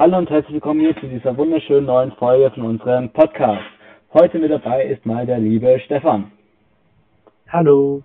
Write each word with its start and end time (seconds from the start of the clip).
Hallo 0.00 0.16
und 0.16 0.30
herzlich 0.30 0.54
willkommen 0.54 0.80
hier 0.80 0.96
zu 0.96 1.06
dieser 1.08 1.36
wunderschönen 1.36 1.84
neuen 1.84 2.12
Folge 2.12 2.50
von 2.52 2.62
unserem 2.62 3.10
Podcast. 3.10 3.60
Heute 4.14 4.38
mit 4.38 4.50
dabei 4.50 4.86
ist 4.86 5.04
mal 5.04 5.26
der 5.26 5.36
liebe 5.36 5.78
Stefan. 5.80 6.32
Hallo. 7.50 8.00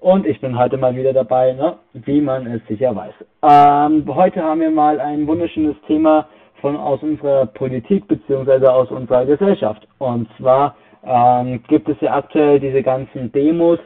Und 0.00 0.26
ich 0.26 0.38
bin 0.38 0.58
heute 0.58 0.76
mal 0.76 0.94
wieder 0.94 1.14
dabei, 1.14 1.54
ne? 1.54 1.76
wie 1.94 2.20
man 2.20 2.46
es 2.46 2.60
sicher 2.68 2.94
weiß. 2.94 3.14
Ähm, 3.42 4.04
heute 4.14 4.42
haben 4.42 4.60
wir 4.60 4.70
mal 4.70 5.00
ein 5.00 5.26
wunderschönes 5.26 5.76
Thema 5.86 6.28
von 6.60 6.76
aus 6.76 7.02
unserer 7.02 7.46
Politik 7.46 8.06
beziehungsweise 8.06 8.70
aus 8.70 8.90
unserer 8.90 9.24
Gesellschaft. 9.24 9.88
Und 9.96 10.28
zwar 10.36 10.76
ähm, 11.06 11.62
gibt 11.68 11.88
es 11.88 11.98
ja 12.02 12.14
aktuell 12.14 12.60
diese 12.60 12.82
ganzen 12.82 13.32
Demos 13.32 13.78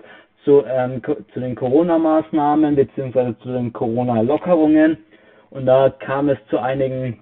zu, 0.45 0.64
ähm, 0.66 1.00
zu 1.04 1.38
den 1.38 1.54
Corona-Maßnahmen 1.54 2.75
beziehungsweise 2.75 3.38
zu 3.38 3.52
den 3.52 3.72
Corona-Lockerungen. 3.72 4.98
Und 5.50 5.66
da 5.66 5.90
kam 5.90 6.28
es 6.28 6.38
zu 6.48 6.58
einigen 6.58 7.20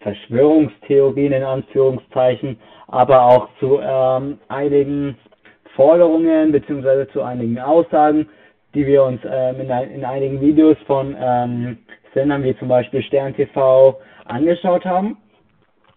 Verschwörungstheorien 0.00 1.32
in 1.32 1.42
Anführungszeichen, 1.42 2.58
aber 2.86 3.22
auch 3.22 3.48
zu 3.58 3.80
ähm, 3.80 4.38
einigen 4.48 5.16
Forderungen 5.74 6.52
beziehungsweise 6.52 7.08
zu 7.08 7.22
einigen 7.22 7.58
Aussagen, 7.58 8.28
die 8.74 8.86
wir 8.86 9.04
uns 9.04 9.20
ähm, 9.24 9.60
in, 9.60 9.70
in, 9.70 10.04
einigen 10.04 10.40
Videos 10.40 10.76
von 10.86 11.16
ähm, 11.18 11.78
Sendern 12.14 12.42
wie 12.42 12.56
zum 12.58 12.68
Beispiel 12.68 13.02
Stern 13.02 13.34
TV 13.34 13.98
angeschaut 14.24 14.84
haben. 14.84 15.16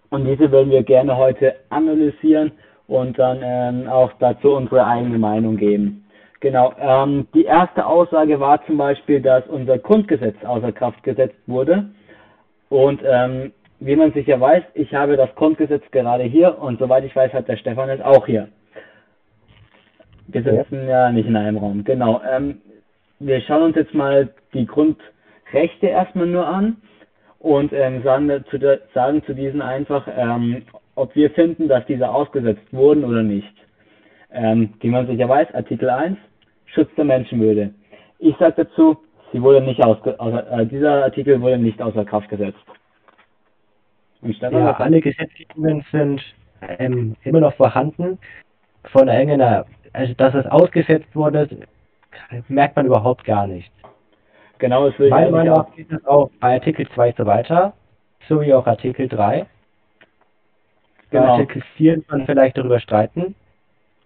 Und 0.09 0.25
diese 0.25 0.51
würden 0.51 0.71
wir 0.71 0.83
gerne 0.83 1.15
heute 1.15 1.55
analysieren 1.69 2.51
und 2.87 3.17
dann 3.17 3.39
ähm, 3.41 3.87
auch 3.89 4.11
dazu 4.19 4.51
unsere 4.51 4.85
eigene 4.85 5.17
Meinung 5.17 5.57
geben. 5.57 6.00
Genau. 6.41 6.73
Ähm, 6.79 7.27
die 7.33 7.45
erste 7.45 7.85
Aussage 7.85 8.39
war 8.39 8.65
zum 8.65 8.77
Beispiel, 8.77 9.21
dass 9.21 9.45
unser 9.47 9.77
Grundgesetz 9.77 10.35
außer 10.43 10.71
Kraft 10.71 11.01
gesetzt 11.03 11.37
wurde. 11.45 11.91
Und 12.69 13.01
ähm, 13.05 13.53
wie 13.79 13.95
man 13.95 14.11
sicher 14.13 14.39
weiß, 14.39 14.63
ich 14.73 14.93
habe 14.93 15.17
das 15.17 15.33
Grundgesetz 15.35 15.83
gerade 15.91 16.23
hier 16.23 16.59
und 16.59 16.79
soweit 16.79 17.03
ich 17.03 17.15
weiß, 17.15 17.31
hat 17.33 17.47
der 17.47 17.57
Stefan 17.57 17.89
es 17.89 18.01
auch 18.01 18.25
hier. 18.25 18.49
Wir 20.27 20.43
sitzen 20.43 20.87
ja, 20.87 21.07
ja 21.07 21.11
nicht 21.11 21.27
in 21.27 21.35
einem 21.35 21.57
Raum. 21.57 21.83
Genau. 21.83 22.21
Ähm, 22.29 22.61
wir 23.19 23.39
schauen 23.41 23.63
uns 23.63 23.75
jetzt 23.75 23.93
mal 23.93 24.29
die 24.53 24.65
Grundrechte 24.65 25.87
erstmal 25.87 26.25
nur 26.25 26.47
an 26.47 26.77
und 27.37 27.71
ähm, 27.71 28.01
sagen, 28.03 28.27
dazu, 28.27 28.57
sagen 28.95 29.23
zu 29.25 29.35
diesen 29.35 29.61
einfach, 29.61 30.07
ähm, 30.15 30.63
ob 30.95 31.15
wir 31.15 31.29
finden, 31.31 31.67
dass 31.67 31.85
diese 31.85 32.09
ausgesetzt 32.09 32.65
wurden 32.71 33.03
oder 33.03 33.21
nicht. 33.21 33.53
Ähm, 34.31 34.73
wie 34.79 34.89
man 34.89 35.05
sicher 35.05 35.29
weiß, 35.29 35.53
Artikel 35.53 35.89
1, 35.89 36.17
Schutz 36.73 36.89
der 36.95 37.05
Menschenwürde. 37.05 37.73
Ich 38.19 38.35
sage 38.37 38.65
dazu, 38.65 38.97
sie 39.31 39.41
wurde 39.41 39.61
nicht 39.61 39.83
ausge 39.83 40.17
äh, 40.19 40.65
dieser 40.65 41.03
Artikel 41.03 41.41
wurde 41.41 41.57
nicht 41.57 41.81
außer 41.81 42.05
Kraft 42.05 42.29
gesetzt. 42.29 42.59
ja, 44.21 44.73
alle 44.77 45.01
Gesetzgebungen 45.01 45.83
sind 45.91 46.21
ähm, 46.79 47.15
immer 47.23 47.39
noch 47.39 47.53
vorhanden. 47.55 48.19
Von 48.91 49.07
irgendeiner, 49.07 49.65
also 49.93 50.13
dass 50.15 50.33
es 50.33 50.45
ausgesetzt 50.47 51.15
wurde, 51.15 51.47
merkt 52.47 52.75
man 52.75 52.85
überhaupt 52.85 53.23
gar 53.25 53.47
nicht. 53.47 53.71
Genau, 54.57 54.87
es 54.87 54.99
will 54.99 55.09
Meiner 55.09 55.31
Meinung 55.31 55.57
nach 55.57 55.75
geht 55.75 55.91
es 55.91 56.05
auch 56.05 56.29
bei 56.39 56.53
Artikel 56.53 56.87
2 56.93 57.15
so 57.17 57.25
weiter, 57.25 57.73
so 58.29 58.41
wie 58.41 58.53
auch 58.53 58.67
Artikel 58.67 59.07
3. 59.07 59.45
Genau. 61.09 61.23
Bei 61.23 61.29
Artikel 61.31 61.63
4 61.77 61.93
kann 62.03 62.19
man 62.19 62.25
vielleicht 62.27 62.57
darüber 62.57 62.79
streiten. 62.79 63.35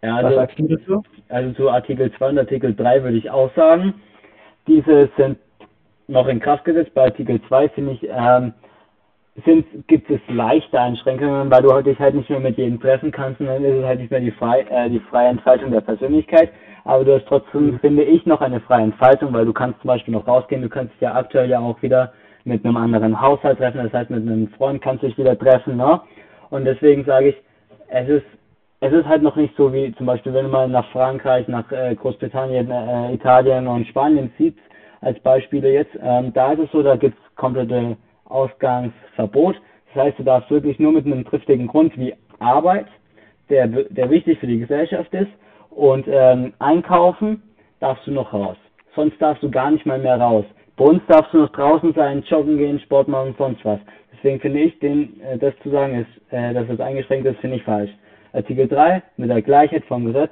Ja, 0.06 0.18
also, 0.18 0.30
Was 0.30 0.36
sagst 0.36 0.60
du 0.60 0.68
dazu? 0.68 1.04
Also 1.30 1.54
zu 1.54 1.70
Artikel 1.70 2.12
2 2.12 2.30
und 2.30 2.38
Artikel 2.38 2.76
3 2.76 3.04
würde 3.04 3.18
ich 3.18 3.32
auch 3.32 3.50
sagen. 3.56 3.96
Diese 4.68 5.10
sind 5.18 5.38
noch 6.08 6.28
in 6.28 6.40
Kraft 6.40 6.64
gesetzt. 6.64 6.94
Bei 6.94 7.06
Artikel 7.06 7.42
2 7.48 7.70
finde 7.70 7.94
ich, 7.94 8.08
ähm, 8.08 8.54
sind, 9.44 9.66
gibt 9.88 10.10
es 10.12 10.20
leichte 10.28 10.80
Einschränkungen, 10.80 11.50
weil 11.50 11.64
du 11.64 11.82
dich 11.82 11.98
halt 12.00 12.14
nicht 12.14 12.30
mehr 12.30 12.40
mit 12.40 12.58
jedem 12.58 12.80
treffen 12.80 13.12
kannst 13.12 13.42
und 13.42 13.48
dann 13.48 13.64
ist 13.64 13.80
es 13.80 13.84
halt 13.84 14.00
nicht 14.00 14.12
mehr 14.12 14.20
die, 14.20 14.32
frei, 14.32 14.62
äh, 14.70 14.90
die 14.90 15.00
freie 15.00 15.30
Entfaltung 15.30 15.72
der 15.72 15.82
Persönlichkeit. 15.82 16.52
Aber 16.84 17.04
du 17.04 17.16
hast 17.16 17.26
trotzdem, 17.28 17.72
mhm. 17.72 17.80
finde 17.80 18.04
ich, 18.04 18.26
noch 18.28 18.42
eine 18.42 18.60
freie 18.60 18.84
Entfaltung, 18.84 19.34
weil 19.34 19.46
du 19.46 19.54
kannst 19.54 19.82
zum 19.82 19.88
Beispiel 19.88 20.14
noch 20.14 20.28
rausgehen, 20.28 20.62
du 20.62 20.70
kannst 20.70 20.94
dich 20.94 21.02
ja 21.02 21.16
aktuell 21.16 21.50
ja 21.50 21.60
auch 21.60 21.82
wieder 21.82 22.14
mit 22.44 22.64
einem 22.64 22.78
anderen 22.78 23.20
Haushalt 23.20 23.58
treffen, 23.58 23.84
das 23.84 23.92
heißt 23.92 24.12
mit 24.12 24.22
einem 24.22 24.50
Freund 24.50 24.84
kannst 24.84 25.02
du 25.02 25.08
dich 25.08 25.18
wieder 25.18 25.38
treffen, 25.38 25.78
ne? 25.78 26.00
Und 26.52 26.66
deswegen 26.66 27.04
sage 27.06 27.30
ich, 27.30 27.36
es 27.88 28.08
ist 28.08 28.26
es 28.82 28.94
ist 28.94 29.06
halt 29.06 29.24
noch 29.24 29.36
nicht 29.36 29.56
so 29.56 29.72
wie 29.74 29.94
zum 29.96 30.06
Beispiel, 30.06 30.34
wenn 30.34 30.50
man 30.50 30.72
nach 30.72 30.90
Frankreich, 30.92 31.48
nach 31.48 31.72
äh, 31.72 31.96
Großbritannien, 31.96 32.70
äh, 32.70 33.14
Italien 33.14 33.68
und 33.68 33.88
Spanien 33.88 34.32
zieht, 34.38 34.58
als 35.02 35.20
Beispiele 35.20 35.72
jetzt, 35.72 35.98
ähm, 36.02 36.34
da 36.34 36.54
ist 36.54 36.60
es 36.60 36.72
so, 36.72 36.82
da 36.84 36.96
gibt 36.96 37.18
es 37.18 37.36
komplette 37.36 37.98
Ausgangsverbot. 38.26 39.56
Das 39.94 40.04
heißt, 40.04 40.20
du 40.20 40.24
darfst 40.24 40.50
wirklich 40.50 40.80
nur 40.80 40.92
mit 40.92 41.06
einem 41.06 41.26
triftigen 41.26 41.68
Grund 41.68 41.98
wie 41.98 42.14
Arbeit, 42.40 42.88
der, 43.50 43.68
der 43.68 44.10
wichtig 44.10 44.40
für 44.40 44.48
die 44.48 44.60
Gesellschaft 44.60 45.14
ist, 45.14 45.32
und 45.70 46.06
ähm, 46.08 46.54
einkaufen, 46.60 47.44
darfst 47.80 48.08
du 48.08 48.12
noch 48.12 48.34
raus. 48.34 48.58
Sonst 48.96 49.22
darfst 49.22 49.44
du 49.44 49.52
gar 49.52 49.72
nicht 49.72 49.86
mal 49.86 50.00
mehr 50.00 50.20
raus. 50.20 50.46
Bei 50.78 50.86
uns 50.86 51.02
darfst 51.08 51.34
du 51.34 51.40
noch 51.40 51.52
draußen 51.52 51.94
sein, 51.94 52.24
joggen 52.24 52.58
gehen, 52.58 52.80
Sport 52.80 53.08
machen, 53.08 53.36
sonst 53.38 53.64
was. 53.64 53.80
Deswegen 54.14 54.40
finde 54.40 54.60
ich, 54.62 54.80
den, 54.80 55.22
äh, 55.22 55.38
das 55.38 55.54
zu 55.64 55.70
sagen, 55.70 55.96
ist, 55.96 56.34
äh, 56.34 56.54
dass 56.54 56.68
es 56.70 56.80
eingeschränkt 56.80 57.28
ist, 57.28 57.40
finde 57.40 57.58
ich 57.58 57.64
falsch. 57.64 57.92
Artikel 58.36 58.68
3 58.68 59.02
mit 59.18 59.30
der 59.30 59.42
Gleichheit 59.42 59.86
vom 59.86 60.06
Gesetz, 60.06 60.32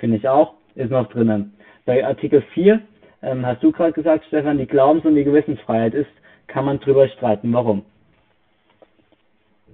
finde 0.00 0.16
ich 0.16 0.28
auch, 0.28 0.54
ist 0.74 0.90
noch 0.90 1.08
drinnen. 1.08 1.54
Bei 1.84 2.04
Artikel 2.04 2.42
4 2.54 2.80
ähm, 3.22 3.46
hast 3.46 3.62
du 3.62 3.70
gerade 3.70 3.92
gesagt, 3.92 4.24
Stefan, 4.26 4.58
die 4.58 4.66
Glaubens- 4.66 5.04
und 5.04 5.14
die 5.14 5.24
Gewissensfreiheit 5.24 5.94
ist, 5.94 6.10
kann 6.48 6.64
man 6.64 6.80
drüber 6.80 7.08
streiten. 7.08 7.52
Warum? 7.52 7.84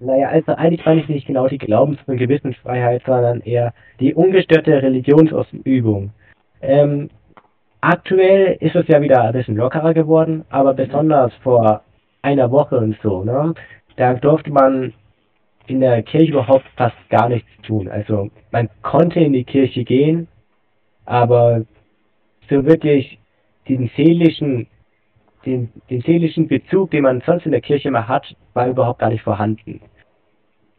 Naja, 0.00 0.28
also 0.28 0.52
eigentlich 0.52 0.84
meine 0.84 1.00
ich 1.00 1.08
nicht 1.08 1.26
genau 1.26 1.48
die 1.48 1.58
Glaubens- 1.58 2.00
und 2.06 2.18
Gewissensfreiheit, 2.18 3.02
sondern 3.06 3.40
eher 3.40 3.72
die 4.00 4.14
ungestörte 4.14 4.82
Religionsausübung. 4.82 6.10
Ähm, 6.60 7.08
aktuell 7.80 8.56
ist 8.60 8.74
es 8.74 8.86
ja 8.88 9.00
wieder 9.00 9.22
ein 9.22 9.32
bisschen 9.32 9.56
lockerer 9.56 9.94
geworden, 9.94 10.44
aber 10.50 10.74
besonders 10.74 11.32
vor 11.42 11.82
einer 12.20 12.50
Woche 12.50 12.76
und 12.78 12.98
so, 13.02 13.24
ne? 13.24 13.54
Da 13.96 14.14
durfte 14.14 14.50
man 14.50 14.92
in 15.72 15.80
der 15.80 16.02
Kirche 16.02 16.32
überhaupt 16.32 16.66
fast 16.76 16.96
gar 17.08 17.28
nichts 17.28 17.48
tun. 17.62 17.88
Also 17.88 18.30
man 18.50 18.68
konnte 18.82 19.20
in 19.20 19.32
die 19.32 19.44
Kirche 19.44 19.84
gehen, 19.84 20.28
aber 21.06 21.64
so 22.48 22.64
wirklich 22.64 23.18
den 23.68 23.90
seelischen, 23.96 24.66
den, 25.46 25.72
den 25.88 26.02
seelischen 26.02 26.46
Bezug, 26.46 26.90
den 26.90 27.02
man 27.04 27.22
sonst 27.24 27.46
in 27.46 27.52
der 27.52 27.62
Kirche 27.62 27.88
immer 27.88 28.06
hat, 28.06 28.36
war 28.52 28.68
überhaupt 28.68 28.98
gar 28.98 29.08
nicht 29.08 29.22
vorhanden. 29.22 29.80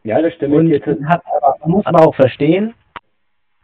Ja, 0.04 0.22
das 0.22 0.34
stimmt. 0.34 0.54
Und 0.54 1.10
hat 1.10 1.24
aber, 1.38 1.56
man 1.62 1.72
muss 1.72 1.86
aber 1.86 2.08
auch 2.08 2.16
verstehen, 2.16 2.74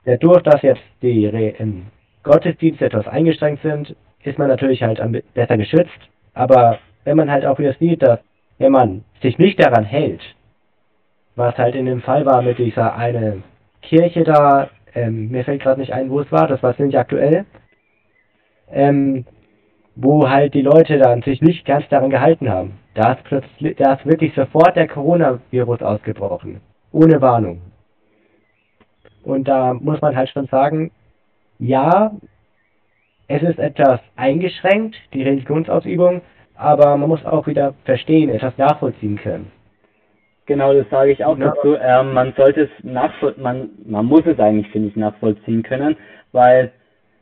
dadurch, 0.06 0.41
dass 0.44 0.61
jetzt 0.63 0.81
die 1.01 1.25
ähm, 1.25 1.88
Gottesdienste 2.23 2.85
etwas 2.85 3.07
eingeschränkt 3.07 3.61
sind, 3.61 3.96
ist 4.23 4.40
man 4.40 4.47
natürlich 4.47 4.81
halt 4.81 5.00
besser 5.34 5.57
geschützt. 5.57 6.00
Aber 6.34 6.79
wenn 7.03 7.17
man 7.17 7.29
halt 7.29 7.46
auch 7.46 7.59
wieder 7.59 7.73
sieht, 7.73 8.01
dass 8.01 8.19
wenn 8.57 8.72
man 8.72 9.03
sich 9.22 9.38
nicht 9.38 9.59
daran 9.63 9.85
hält, 9.85 10.22
was 11.39 11.57
halt 11.57 11.73
in 11.73 11.85
dem 11.85 12.01
Fall 12.01 12.25
war 12.25 12.41
mit 12.41 12.59
dieser 12.59 12.95
eine 12.95 13.41
Kirche 13.81 14.25
da, 14.25 14.69
ähm, 14.94 15.29
mir 15.29 15.45
fällt 15.45 15.61
gerade 15.61 15.79
nicht 15.79 15.94
ein, 15.94 16.09
wo 16.09 16.19
es 16.19 16.31
war, 16.31 16.47
das 16.47 16.61
war 16.61 16.75
ziemlich 16.75 17.00
aktuell, 17.00 17.45
ähm, 18.69 19.25
wo 19.95 20.29
halt 20.29 20.53
die 20.53 20.61
Leute 20.61 20.97
dann 20.97 21.22
sich 21.22 21.41
nicht 21.41 21.66
ganz 21.66 21.88
daran 21.88 22.09
gehalten 22.09 22.49
haben. 22.49 22.78
Da 22.94 23.13
ist 23.13 23.23
plötzlich, 23.23 23.78
da 23.78 23.94
ist 23.94 24.05
wirklich 24.05 24.33
sofort 24.35 24.75
der 24.75 24.89
Coronavirus 24.89 25.81
ausgebrochen. 25.81 26.59
Ohne 26.91 27.22
Warnung. 27.22 27.61
Und 29.23 29.47
da 29.47 29.73
muss 29.73 30.01
man 30.01 30.16
halt 30.16 30.29
schon 30.29 30.47
sagen, 30.47 30.91
ja, 31.57 32.11
es 33.28 33.44
ist 33.44 33.59
etwas 33.59 34.01
eingeschränkt, 34.17 34.97
die 35.13 35.23
Religionsausübung, 35.23 36.22
aber 36.55 36.97
man 36.97 37.07
muss 37.07 37.25
auch 37.25 37.47
wieder 37.47 37.75
verstehen, 37.85 38.29
etwas 38.29 38.57
nachvollziehen 38.57 39.17
können. 39.17 39.52
Genau, 40.49 40.73
das 40.73 40.90
sage 40.90 41.11
ich 41.11 41.23
auch 41.23 41.37
ja. 41.37 41.49
dazu. 41.51 41.78
Ähm, 41.79 42.11
man 42.11 42.34
sollte 42.35 42.61
es 42.61 43.37
man, 43.37 43.69
man 43.85 44.05
muss 44.07 44.23
es 44.25 44.40
eigentlich, 44.40 44.67
finde 44.72 44.87
ich, 44.87 44.96
nachvollziehen 44.96 45.61
können, 45.61 45.96
weil 46.31 46.72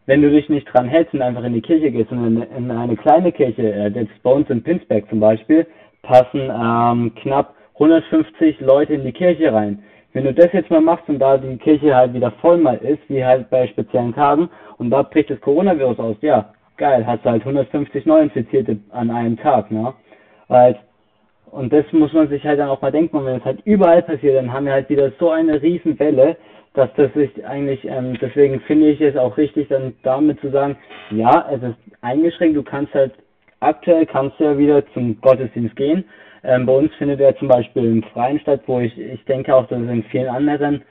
wenn 0.06 0.22
du 0.22 0.30
dich 0.30 0.48
nicht 0.48 0.66
dran 0.74 0.88
hältst 0.88 1.14
und 1.14 1.22
einfach 1.22 1.44
in 1.44 1.54
die 1.54 1.62
Kirche 1.62 1.92
gehst 1.92 2.10
und 2.10 2.26
in, 2.26 2.42
in 2.56 2.72
eine 2.72 2.96
kleine 2.96 3.34
Kirche, 3.34 3.64
äh, 3.64 3.90
jetzt 3.90 4.24
bei 4.24 4.32
uns 4.32 4.50
in 4.50 4.64
Pinsberg 4.64 5.10
zum 5.10 5.20
Beispiel, 5.20 5.68
passen 6.04 6.50
ähm, 6.50 7.12
knapp 7.16 7.54
150 7.74 8.62
Leute 8.62 8.94
in 8.94 9.04
die 9.04 9.12
Kirche 9.12 9.52
rein. 9.52 9.84
Wenn 10.14 10.24
du 10.24 10.34
das 10.34 10.54
jetzt 10.54 10.72
mal 10.72 10.80
machst 10.80 11.10
und 11.10 11.20
da 11.20 11.38
die 11.38 11.58
Kirche 11.58 11.94
halt 11.94 12.14
wieder 12.14 12.32
voll 12.40 12.58
mal 12.58 12.78
ist, 12.78 13.10
wie 13.10 13.26
halt 13.26 13.50
bei 13.50 13.68
speziellen 13.68 14.16
Tagen, 14.16 14.50
und 14.78 14.90
da 14.90 15.02
bricht 15.02 15.32
das 15.32 15.42
Coronavirus 15.42 16.00
aus, 16.00 16.16
ja, 16.22 16.54
geil, 16.78 17.06
hast 17.06 17.26
du 17.26 17.30
halt 17.30 17.42
150 17.42 18.06
Neuinfizierte 18.06 18.78
an 18.92 19.12
einem 19.12 19.36
Tag, 19.36 19.70
ne? 19.70 19.94
Weil 20.48 20.78
und 21.52 21.72
das 21.74 21.86
muss 21.92 22.14
man 22.14 22.30
sich 22.30 22.44
halt 22.44 22.60
dann 22.60 22.70
auch 22.70 22.82
mal 22.82 22.92
denken, 22.92 23.18
und 23.18 23.26
wenn 23.26 23.38
es 23.38 23.46
halt 23.46 23.60
überall 23.66 24.02
passiert, 24.04 24.36
dann 24.36 24.52
haben 24.52 24.66
wir 24.66 24.74
halt 24.74 24.90
wieder 24.90 25.12
so 25.20 25.32
eine 25.32 25.62
Riesenwelle, 25.62 26.38
dass 26.74 26.90
das 26.96 27.12
sich 27.14 27.46
eigentlich, 27.46 27.86
ähm, 27.86 28.18
deswegen 28.22 28.60
finde 28.62 28.90
ich 28.90 29.02
es 29.02 29.16
auch 29.16 29.38
richtig, 29.38 29.68
dann 29.70 29.94
damit 30.04 30.40
zu 30.42 30.50
sagen, 30.52 30.78
ja, 31.12 31.48
es 31.52 31.64
ist 31.64 31.76
eingeschränkt, 32.02 32.56
du 32.56 32.64
kannst 32.64 32.94
halt, 32.94 33.14
aktuell 33.60 34.06
kannst 34.06 34.40
du 34.40 34.44
ja 34.44 34.58
wieder 34.58 34.84
zum 34.94 35.20
Gottesdienst 35.22 35.76
gehen, 35.76 36.04
Ähm, 36.44 36.66
bei 36.66 36.74
uns 36.74 36.94
findet 36.96 37.20
er 37.20 37.36
zum 37.38 37.48
Beispiel 37.48 37.84
im 37.84 38.04
Freien 38.04 38.40
statt, 38.40 38.62
wo 38.68 38.80
ich, 38.80 38.98
ich 38.98 39.24
denke 39.26 39.54
auch, 39.54 39.68
dass 39.68 39.82
es 39.82 39.90
in 39.90 40.04
vielen 40.04 40.30
anderen 40.30 40.84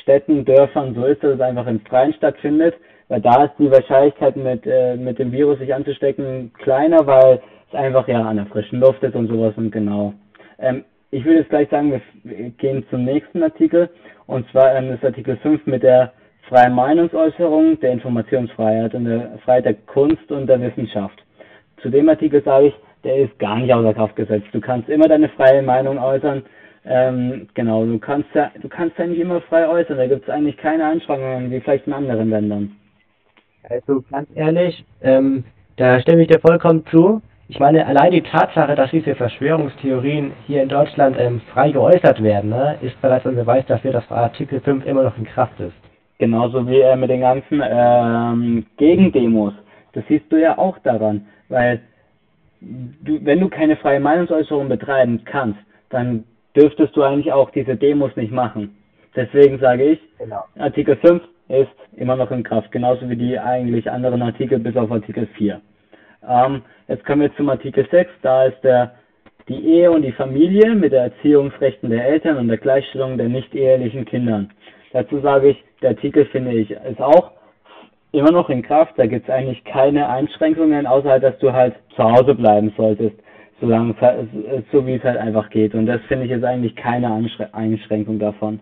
Städten, 0.00 0.44
Dörfern 0.44 0.94
so 0.94 1.04
ist, 1.04 1.22
dass 1.22 1.34
es 1.34 1.40
einfach 1.40 1.66
im 1.66 1.80
Freien 1.80 2.14
stattfindet, 2.14 2.74
weil 3.08 3.20
da 3.20 3.44
ist 3.44 3.52
die 3.58 3.70
Wahrscheinlichkeit 3.70 4.36
mit, 4.36 4.64
äh, 4.64 4.96
mit 4.96 5.18
dem 5.18 5.32
Virus 5.32 5.58
sich 5.58 5.74
anzustecken 5.74 6.52
kleiner, 6.62 7.06
weil 7.06 7.40
einfach 7.74 8.06
ja 8.08 8.22
an 8.22 8.36
der 8.36 8.46
frischen 8.46 8.80
Luft 8.80 9.02
ist 9.02 9.14
und 9.14 9.28
sowas 9.28 9.54
und 9.56 9.70
genau. 9.70 10.14
Ähm, 10.58 10.84
ich 11.10 11.24
würde 11.24 11.40
jetzt 11.40 11.50
gleich 11.50 11.68
sagen, 11.68 12.00
wir 12.24 12.50
gehen 12.50 12.84
zum 12.90 13.04
nächsten 13.04 13.42
Artikel 13.42 13.90
und 14.26 14.48
zwar 14.50 14.74
ähm, 14.74 14.92
ist 14.92 15.04
Artikel 15.04 15.36
5 15.36 15.66
mit 15.66 15.82
der 15.82 16.12
freien 16.48 16.74
Meinungsäußerung, 16.74 17.78
der 17.80 17.92
Informationsfreiheit 17.92 18.94
und 18.94 19.04
der 19.04 19.38
Freiheit 19.44 19.64
der 19.64 19.74
Kunst 19.74 20.30
und 20.30 20.46
der 20.46 20.60
Wissenschaft. 20.60 21.22
Zu 21.82 21.90
dem 21.90 22.08
Artikel 22.08 22.42
sage 22.42 22.68
ich, 22.68 22.74
der 23.04 23.16
ist 23.16 23.38
gar 23.38 23.58
nicht 23.58 23.72
außer 23.72 23.94
Kraft 23.94 24.16
gesetzt. 24.16 24.46
Du 24.52 24.60
kannst 24.60 24.88
immer 24.88 25.08
deine 25.08 25.28
freie 25.30 25.62
Meinung 25.62 25.98
äußern. 25.98 26.42
Ähm, 26.84 27.48
genau, 27.54 27.84
du 27.84 27.98
kannst 27.98 28.28
ja, 28.34 28.50
du 28.60 28.68
kannst 28.68 28.98
ja 28.98 29.06
nicht 29.06 29.20
immer 29.20 29.40
frei 29.42 29.68
äußern. 29.68 29.96
Da 29.96 30.06
gibt 30.06 30.24
es 30.24 30.30
eigentlich 30.30 30.56
keine 30.56 30.86
Einschränkungen, 30.86 31.50
wie 31.50 31.60
vielleicht 31.60 31.86
in 31.86 31.92
anderen 31.92 32.30
Ländern. 32.30 32.76
Also 33.68 34.02
ganz 34.10 34.28
ehrlich, 34.34 34.84
ähm, 35.02 35.44
da 35.76 36.00
stimme 36.00 36.22
ich 36.22 36.28
dir 36.28 36.40
vollkommen 36.40 36.84
zu. 36.86 37.22
Ich 37.52 37.60
meine, 37.60 37.86
allein 37.86 38.12
die 38.12 38.22
Tatsache, 38.22 38.74
dass 38.74 38.90
diese 38.92 39.14
Verschwörungstheorien 39.14 40.32
hier 40.46 40.62
in 40.62 40.70
Deutschland 40.70 41.18
ähm, 41.20 41.42
frei 41.52 41.70
geäußert 41.70 42.22
werden, 42.22 42.48
ne, 42.48 42.78
ist 42.80 42.98
bereits 43.02 43.26
ein 43.26 43.36
Beweis 43.36 43.66
dafür, 43.66 43.92
dass 43.92 44.10
Artikel 44.10 44.58
5 44.62 44.86
immer 44.86 45.02
noch 45.02 45.18
in 45.18 45.26
Kraft 45.26 45.60
ist. 45.60 45.74
Genauso 46.16 46.66
wie 46.66 46.80
äh, 46.80 46.96
mit 46.96 47.10
den 47.10 47.20
ganzen 47.20 47.62
ähm, 47.62 48.64
Gegendemos. 48.78 49.52
Das 49.92 50.02
siehst 50.08 50.32
du 50.32 50.40
ja 50.40 50.56
auch 50.56 50.78
daran, 50.78 51.26
weil 51.50 51.82
du, 52.62 53.22
wenn 53.22 53.40
du 53.40 53.50
keine 53.50 53.76
freie 53.76 54.00
Meinungsäußerung 54.00 54.70
betreiben 54.70 55.20
kannst, 55.26 55.60
dann 55.90 56.24
dürftest 56.56 56.96
du 56.96 57.02
eigentlich 57.02 57.34
auch 57.34 57.50
diese 57.50 57.76
Demos 57.76 58.16
nicht 58.16 58.32
machen. 58.32 58.74
Deswegen 59.14 59.58
sage 59.58 59.90
ich, 59.90 60.00
genau. 60.18 60.44
Artikel 60.58 60.96
5 60.96 61.22
ist 61.48 61.68
immer 61.98 62.16
noch 62.16 62.30
in 62.30 62.44
Kraft, 62.44 62.72
genauso 62.72 63.10
wie 63.10 63.16
die 63.16 63.38
eigentlich 63.38 63.90
anderen 63.90 64.22
Artikel 64.22 64.58
bis 64.58 64.74
auf 64.74 64.90
Artikel 64.90 65.26
4. 65.36 65.60
Ähm, 66.28 66.62
jetzt 66.88 67.04
kommen 67.04 67.22
wir 67.22 67.34
zum 67.36 67.48
Artikel 67.48 67.86
6, 67.90 68.10
da 68.22 68.44
ist 68.44 68.62
der, 68.62 68.92
die 69.48 69.64
Ehe 69.64 69.90
und 69.90 70.02
die 70.02 70.12
Familie 70.12 70.74
mit 70.74 70.92
der 70.92 71.04
Erziehungsrechten 71.04 71.90
der 71.90 72.06
Eltern 72.06 72.36
und 72.36 72.48
der 72.48 72.58
Gleichstellung 72.58 73.18
der 73.18 73.28
nicht 73.28 73.54
ehelichen 73.54 74.04
Kindern. 74.04 74.50
Dazu 74.92 75.20
sage 75.20 75.50
ich, 75.50 75.64
der 75.80 75.90
Artikel 75.90 76.26
finde 76.26 76.52
ich 76.52 76.70
ist 76.70 77.00
auch 77.00 77.32
immer 78.12 78.30
noch 78.30 78.50
in 78.50 78.62
Kraft, 78.62 78.92
da 78.98 79.06
gibt 79.06 79.28
es 79.28 79.34
eigentlich 79.34 79.64
keine 79.64 80.08
Einschränkungen, 80.08 80.86
außer 80.86 81.08
halt, 81.08 81.22
dass 81.22 81.38
du 81.38 81.52
halt 81.52 81.74
zu 81.96 82.04
Hause 82.04 82.34
bleiben 82.34 82.72
solltest, 82.76 83.16
solange 83.60 83.94
so 84.70 84.86
wie 84.86 84.94
es 84.94 85.02
halt 85.02 85.16
einfach 85.16 85.48
geht. 85.50 85.74
Und 85.74 85.86
das 85.86 86.00
finde 86.02 86.26
ich 86.26 86.30
jetzt 86.30 86.44
eigentlich 86.44 86.76
keine 86.76 87.12
Einschränkung 87.52 88.18
davon. 88.18 88.60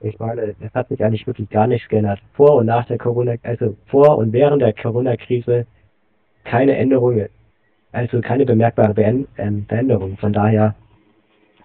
Ich 0.00 0.18
meine, 0.18 0.54
es 0.60 0.74
hat 0.74 0.88
sich 0.88 1.02
eigentlich 1.02 1.26
wirklich 1.26 1.50
gar 1.50 1.66
nichts 1.66 1.88
geändert. 1.88 2.20
Vor 2.34 2.56
und 2.56 2.66
nach 2.66 2.86
der 2.86 2.98
Corona, 2.98 3.34
also 3.42 3.76
vor 3.86 4.18
und 4.18 4.32
während 4.32 4.62
der 4.62 4.72
Corona-Krise 4.72 5.66
keine 6.48 6.76
Änderungen, 6.76 7.28
also 7.92 8.20
keine 8.20 8.44
bemerkbare 8.44 8.94
ähm, 9.36 9.66
Veränderung. 9.68 10.16
Von 10.18 10.32
daher. 10.32 10.74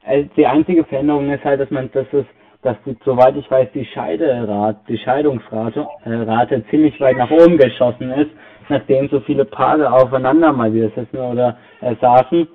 Also 0.06 0.30
die 0.36 0.46
einzige 0.46 0.84
Veränderung 0.84 1.32
ist 1.32 1.44
halt, 1.44 1.62
dass 1.62 1.72
man, 1.72 1.90
dass 1.94 2.08
es, 2.12 2.26
dass 2.62 2.78
die, 2.86 2.96
soweit 3.06 3.36
ich 3.36 3.50
weiß, 3.50 3.70
die 3.74 3.86
Scheiderate, 3.86 4.80
die 4.88 4.98
Scheidungsrate 4.98 5.88
äh, 6.06 6.14
Rate 6.14 6.64
ziemlich 6.70 7.00
weit 7.00 7.18
nach 7.18 7.32
oben 7.32 7.58
geschossen 7.58 8.12
ist, 8.12 8.32
nachdem 8.70 9.08
so 9.10 9.20
viele 9.22 9.46
Paare 9.46 9.92
aufeinander 9.92 10.52
mal 10.52 10.74
wieder 10.74 10.90
sitzen 10.90 11.18
oder 11.18 11.58
äh, 11.82 11.96
saßen. 12.02 12.48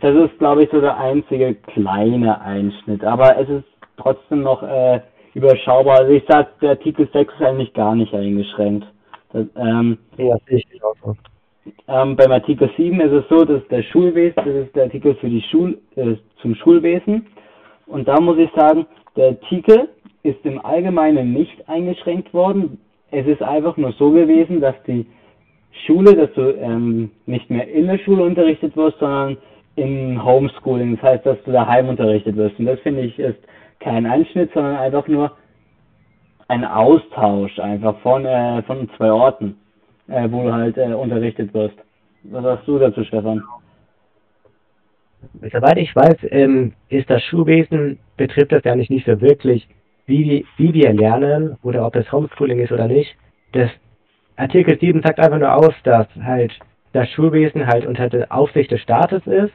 Das 0.00 0.14
ist, 0.14 0.38
glaube 0.38 0.62
ich, 0.62 0.70
so 0.70 0.80
der 0.80 0.96
einzige 0.98 1.54
kleine 1.54 2.40
Einschnitt. 2.40 3.04
Aber 3.04 3.36
es 3.38 3.48
ist 3.48 3.64
trotzdem 3.96 4.42
noch 4.42 4.62
äh, 4.62 5.00
überschaubar. 5.34 6.00
Also 6.00 6.12
ich 6.12 6.24
sag, 6.28 6.58
der 6.60 6.70
Artikel 6.70 7.08
6 7.12 7.34
ist 7.34 7.42
eigentlich 7.42 7.74
gar 7.74 7.94
nicht 7.94 8.14
eingeschränkt. 8.14 8.86
Das, 9.32 9.46
ähm, 9.56 9.98
ja, 10.16 10.36
ich 10.46 10.64
auch. 10.82 11.14
Ähm, 11.88 12.16
beim 12.16 12.32
Artikel 12.32 12.70
7 12.76 13.00
ist 13.00 13.12
es 13.12 13.28
so, 13.28 13.44
dass 13.44 13.66
der 13.68 13.82
Schulwesen, 13.82 14.34
das 14.36 14.46
ist 14.46 14.74
der 14.74 14.84
Artikel 14.84 15.14
für 15.16 15.28
die 15.28 15.42
Schul, 15.42 15.78
äh, 15.96 16.16
zum 16.40 16.54
Schulwesen. 16.54 17.26
Und 17.86 18.08
da 18.08 18.20
muss 18.20 18.38
ich 18.38 18.50
sagen, 18.52 18.86
der 19.16 19.28
Artikel 19.28 19.88
ist 20.22 20.44
im 20.44 20.64
Allgemeinen 20.64 21.32
nicht 21.32 21.68
eingeschränkt 21.68 22.32
worden. 22.32 22.78
Es 23.10 23.26
ist 23.26 23.42
einfach 23.42 23.76
nur 23.76 23.92
so 23.92 24.10
gewesen, 24.10 24.60
dass 24.60 24.74
die 24.86 25.06
Schule, 25.86 26.14
dass 26.14 26.32
du 26.34 26.54
ähm, 26.56 27.10
nicht 27.26 27.50
mehr 27.50 27.68
in 27.68 27.86
der 27.86 27.98
Schule 27.98 28.24
unterrichtet 28.24 28.76
wirst, 28.76 28.98
sondern 28.98 29.36
im 29.76 30.24
Homeschooling. 30.24 30.96
Das 30.96 31.02
heißt, 31.02 31.26
dass 31.26 31.42
du 31.44 31.52
daheim 31.52 31.88
unterrichtet 31.88 32.36
wirst. 32.36 32.58
Und 32.58 32.66
das 32.66 32.80
finde 32.80 33.02
ich 33.02 33.18
ist 33.18 33.38
kein 33.80 34.06
Einschnitt, 34.06 34.50
sondern 34.52 34.76
einfach 34.76 35.06
nur 35.08 35.32
ein 36.48 36.64
Austausch 36.64 37.58
einfach 37.58 37.98
von, 38.00 38.24
äh, 38.24 38.62
von 38.62 38.90
zwei 38.96 39.10
Orten, 39.10 39.56
äh, 40.10 40.30
wo 40.30 40.42
du 40.42 40.52
halt 40.52 40.76
äh, 40.76 40.92
unterrichtet 40.92 41.54
wirst. 41.54 41.76
Was 42.24 42.42
sagst 42.42 42.68
du 42.68 42.78
dazu, 42.78 43.04
Stefan? 43.04 43.42
Soweit 45.52 45.76
ich 45.78 45.94
weiß, 45.94 46.16
ähm, 46.30 46.72
ist 46.88 47.08
das 47.10 47.22
Schulwesen, 47.24 47.98
betrifft 48.16 48.52
das 48.52 48.64
ja 48.64 48.74
nicht, 48.74 48.90
nicht 48.90 49.06
so 49.06 49.20
wirklich, 49.20 49.68
wie, 50.06 50.46
wie 50.56 50.74
wir 50.74 50.92
lernen 50.92 51.56
oder 51.62 51.86
ob 51.86 51.94
es 51.96 52.10
Homeschooling 52.10 52.58
ist 52.58 52.72
oder 52.72 52.88
nicht. 52.88 53.14
Das 53.52 53.70
Artikel 54.36 54.78
7 54.78 55.02
sagt 55.02 55.20
einfach 55.20 55.38
nur 55.38 55.54
aus, 55.54 55.74
dass 55.84 56.06
halt 56.22 56.52
das 56.92 57.08
Schulwesen 57.10 57.66
halt 57.66 57.86
unter 57.86 58.08
der 58.08 58.32
Aufsicht 58.32 58.70
des 58.70 58.80
Staates 58.80 59.26
ist 59.26 59.52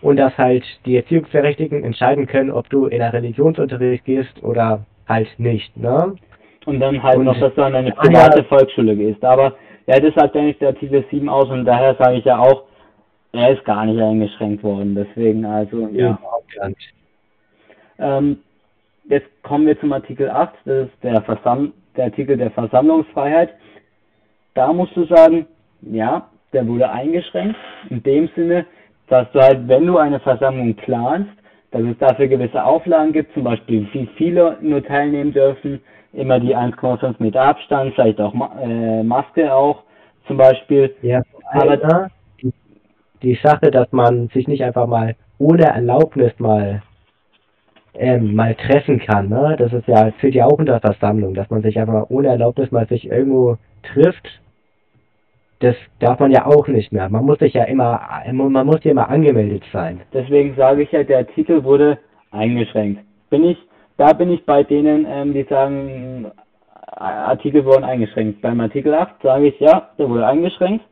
und 0.00 0.16
dass 0.16 0.36
halt 0.36 0.64
die 0.84 0.96
Erziehungsberechtigten 0.96 1.84
entscheiden 1.84 2.26
können, 2.26 2.50
ob 2.50 2.68
du 2.70 2.86
in 2.86 3.02
einen 3.02 3.12
Religionsunterricht 3.12 4.04
gehst 4.04 4.42
oder 4.42 4.86
halt 5.06 5.28
nicht, 5.38 5.76
ne? 5.76 6.16
Und 6.64 6.80
dann 6.80 7.02
halt 7.02 7.18
und 7.18 7.24
noch, 7.24 7.38
dass 7.38 7.54
du 7.54 7.62
an 7.62 7.74
eine 7.74 7.92
private 7.92 8.40
ja, 8.40 8.44
Volksschule 8.44 8.96
gehst. 8.96 9.24
Aber 9.24 9.54
ja, 9.86 9.98
das 9.98 10.14
sagt 10.14 10.36
eigentlich 10.36 10.58
der 10.58 10.68
Artikel 10.68 11.04
7 11.10 11.28
aus 11.28 11.48
und 11.48 11.64
daher 11.64 11.96
sage 11.96 12.18
ich 12.18 12.24
ja 12.24 12.38
auch, 12.38 12.64
er 13.32 13.50
ist 13.50 13.64
gar 13.64 13.84
nicht 13.84 14.00
eingeschränkt 14.00 14.62
worden. 14.62 14.94
Deswegen 14.94 15.44
also. 15.44 15.88
Ja, 15.88 16.18
nicht. 16.68 16.94
Ähm, 17.98 18.38
jetzt 19.08 19.28
kommen 19.42 19.66
wir 19.66 19.78
zum 19.80 19.92
Artikel 19.92 20.30
8, 20.30 20.54
das 20.64 20.86
ist 20.86 21.02
der, 21.02 21.22
Versam 21.22 21.72
der 21.96 22.06
Artikel 22.06 22.36
der 22.36 22.50
Versammlungsfreiheit. 22.50 23.50
Da 24.54 24.72
musst 24.72 24.96
du 24.96 25.06
sagen, 25.06 25.46
ja, 25.80 26.28
der 26.52 26.66
wurde 26.66 26.90
eingeschränkt. 26.90 27.56
In 27.90 28.02
dem 28.02 28.28
Sinne, 28.36 28.66
dass 29.08 29.30
du 29.32 29.40
halt, 29.40 29.66
wenn 29.68 29.86
du 29.86 29.98
eine 29.98 30.20
Versammlung 30.20 30.74
planst, 30.74 31.32
dass 31.70 31.82
es 31.82 31.96
dafür 31.98 32.28
gewisse 32.28 32.62
Auflagen 32.62 33.12
gibt, 33.12 33.32
zum 33.32 33.44
Beispiel 33.44 33.88
wie 33.92 34.06
viele 34.16 34.58
nur 34.60 34.84
teilnehmen 34.84 35.32
dürfen, 35.32 35.80
immer 36.12 36.40
die 36.40 36.56
1,5 36.56 37.14
Meter 37.18 37.42
Abstand, 37.42 37.94
vielleicht 37.94 38.20
auch 38.20 38.34
äh, 38.62 39.02
Maske 39.02 39.52
auch 39.52 39.82
zum 40.26 40.36
Beispiel. 40.36 40.94
Ja, 41.02 41.22
aber 41.52 41.76
da 41.76 42.08
die, 43.22 43.38
Sache, 43.42 43.70
dass 43.70 43.90
man 43.92 44.28
sich 44.28 44.48
nicht 44.48 44.64
einfach 44.64 44.86
mal 44.86 45.14
ohne 45.38 45.64
Erlaubnis 45.64 46.32
mal 46.38 46.82
ähm, 47.94 48.34
mal 48.34 48.54
treffen 48.54 49.00
kann, 49.00 49.28
ne? 49.28 49.54
Das 49.58 49.72
ist 49.72 49.86
ja, 49.86 50.10
zählt 50.20 50.34
ja 50.34 50.46
auch 50.46 50.58
unter 50.58 50.80
Versammlung, 50.80 51.34
dass 51.34 51.50
man 51.50 51.62
sich 51.62 51.78
einfach 51.78 52.06
ohne 52.08 52.28
Erlaubnis 52.28 52.70
mal 52.70 52.86
sich 52.88 53.06
irgendwo 53.06 53.58
trifft 53.82 54.28
das 55.62 55.76
darf 56.00 56.18
man 56.18 56.32
ja 56.32 56.44
auch 56.46 56.66
nicht 56.66 56.92
mehr. 56.92 57.08
Man 57.08 57.24
muss 57.24 57.38
sich 57.38 57.54
ja 57.54 57.64
immer, 57.64 58.00
man 58.32 58.66
muss 58.66 58.82
ja 58.82 58.90
immer 58.90 59.08
angemeldet 59.08 59.62
sein. 59.72 60.00
Deswegen 60.12 60.56
sage 60.56 60.82
ich 60.82 60.90
ja, 60.90 61.04
der 61.04 61.18
Artikel 61.18 61.62
wurde 61.62 61.98
eingeschränkt. 62.32 63.00
Bin 63.30 63.44
ich, 63.44 63.58
da 64.02 64.12
bin 64.14 64.32
ich 64.32 64.44
bei 64.44 64.64
denen, 64.64 65.06
ähm, 65.08 65.32
die 65.32 65.44
sagen, 65.44 66.32
Artikel 66.76 67.64
wurden 67.64 67.84
eingeschränkt. 67.84 68.42
Beim 68.42 68.58
Artikel 68.60 68.92
8 68.92 69.22
sage 69.22 69.46
ich, 69.46 69.60
ja, 69.60 69.90
der 69.96 70.10
wurde 70.10 70.26
eingeschränkt, 70.26 70.84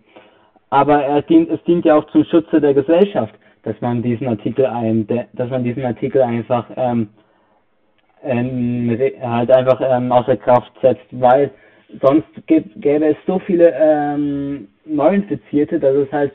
aber 0.70 1.02
er 1.02 1.20
dient, 1.22 1.50
es 1.50 1.60
dient 1.64 1.84
ja 1.84 1.96
auch 1.96 2.06
zum 2.12 2.22
Schutze 2.24 2.60
der 2.60 2.72
Gesellschaft, 2.72 3.34
dass 3.64 3.74
man 3.80 4.00
diesen 4.00 4.28
Artikel 4.28 4.64
ein, 4.64 5.08
dass 5.32 5.50
man 5.50 5.64
diesen 5.64 5.84
Artikel 5.84 6.22
einfach 6.22 6.66
ähm, 6.76 7.08
ähm, 8.22 8.96
halt 9.20 9.50
einfach 9.50 9.80
ähm, 9.84 10.12
außer 10.12 10.36
Kraft 10.36 10.70
setzt, 10.80 11.08
weil 11.10 11.50
sonst 12.00 12.28
gäbe 12.46 13.06
es 13.06 13.16
so 13.26 13.40
viele 13.40 13.74
ähm, 13.76 14.68
Neuinfizierte, 14.84 15.80
dass 15.80 15.96
es 15.96 16.12
halt 16.12 16.32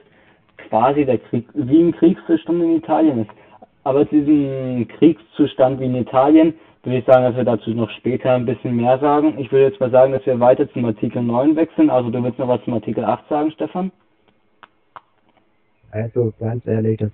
quasi 0.67 1.05
der 1.05 1.19
Krieg, 1.19 1.47
wie 1.53 1.83
ein 1.83 1.93
Kriegszustand 1.93 2.61
in 2.61 2.75
Italien 2.75 3.21
ist. 3.21 3.31
Aber 3.85 4.09
zu 4.09 4.15
diesem 4.15 4.87
Kriegszustand 4.89 5.79
wie 5.79 5.85
in 5.85 5.95
Italien 5.95 6.53
würde 6.85 6.99
ich 6.99 7.05
sagen, 7.05 7.23
dass 7.23 7.35
wir 7.35 7.43
dazu 7.43 7.71
noch 7.71 7.89
später 7.91 8.33
ein 8.33 8.45
bisschen 8.45 8.75
mehr 8.75 8.99
sagen. 8.99 9.39
Ich 9.39 9.51
würde 9.51 9.65
jetzt 9.65 9.79
mal 9.79 9.91
sagen, 9.91 10.13
dass 10.13 10.25
wir 10.25 10.39
weiter 10.39 10.71
zum 10.71 10.85
Artikel 10.85 11.21
9 11.21 11.55
wechseln. 11.55 11.89
Also 11.89 12.09
du 12.09 12.23
willst 12.23 12.39
noch 12.39 12.47
was 12.47 12.63
zum 12.63 12.73
Artikel 12.73 13.03
8 13.03 13.27
sagen, 13.27 13.51
Stefan? 13.51 13.91
Also 15.91 16.33
ganz 16.39 16.65
ehrlich, 16.67 16.97
das 16.97 17.11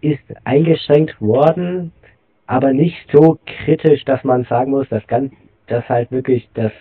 ist 0.00 0.22
eingeschränkt 0.44 1.20
worden, 1.20 1.92
aber 2.46 2.72
nicht 2.72 2.96
so 3.12 3.38
kritisch, 3.46 4.04
dass 4.04 4.22
man 4.24 4.44
sagen 4.44 4.72
muss, 4.72 4.88
dass 4.90 5.06
ganz, 5.06 5.32
dass 5.68 5.88
halt 5.88 6.10
wirklich 6.10 6.48
das 6.54 6.72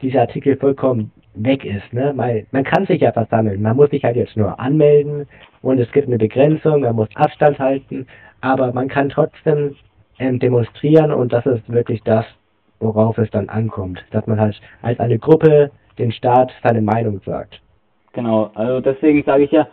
dieser 0.00 0.22
Artikel 0.22 0.56
vollkommen 0.56 1.12
weg 1.34 1.64
ist. 1.64 1.92
Ne? 1.92 2.12
Man, 2.14 2.46
man 2.50 2.64
kann 2.64 2.86
sich 2.86 3.02
ja 3.02 3.12
versammeln. 3.12 3.62
Man 3.62 3.76
muss 3.76 3.90
sich 3.90 4.04
halt 4.04 4.16
jetzt 4.16 4.36
nur 4.36 4.58
anmelden 4.58 5.26
und 5.62 5.78
es 5.78 5.90
gibt 5.92 6.06
eine 6.06 6.18
Begrenzung, 6.18 6.80
man 6.80 6.96
muss 6.96 7.08
Abstand 7.14 7.58
halten, 7.58 8.06
aber 8.40 8.72
man 8.72 8.88
kann 8.88 9.08
trotzdem 9.08 9.76
ähm, 10.18 10.38
demonstrieren 10.38 11.12
und 11.12 11.32
das 11.32 11.46
ist 11.46 11.68
wirklich 11.70 12.02
das, 12.04 12.24
worauf 12.80 13.18
es 13.18 13.30
dann 13.30 13.48
ankommt. 13.48 14.04
Dass 14.10 14.26
man 14.26 14.40
halt 14.40 14.60
als 14.82 14.98
eine 15.00 15.18
Gruppe 15.18 15.70
den 15.98 16.12
Staat 16.12 16.52
seine 16.62 16.82
Meinung 16.82 17.20
sagt. 17.24 17.60
Genau, 18.12 18.50
also 18.54 18.80
deswegen 18.80 19.22
sage 19.24 19.44
ich 19.44 19.50
ja, 19.50 19.68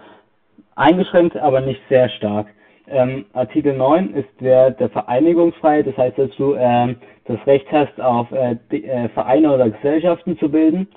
eingeschränkt, 0.76 1.38
aber 1.38 1.62
nicht 1.62 1.82
sehr 1.90 2.10
stark. 2.10 2.48
Ähm, 2.88 3.26
Artikel 3.34 3.76
9 3.76 4.14
ist 4.14 4.30
der, 4.42 4.72
der 4.72 4.90
Vereinigungsfreiheit, 4.90 5.88
das 5.88 5.98
heißt, 5.98 6.18
dass 6.18 6.36
du 6.36 6.56
ähm, 6.56 6.98
das 7.26 7.38
Recht 7.48 7.66
hast, 7.72 8.00
auf 8.02 8.30
äh, 8.32 8.58
die, 8.72 8.84
äh, 8.84 9.08
Vereine 9.10 9.54
oder 9.54 9.70
Gesellschaften 9.70 10.38
zu 10.38 10.50
bilden. 10.50 10.88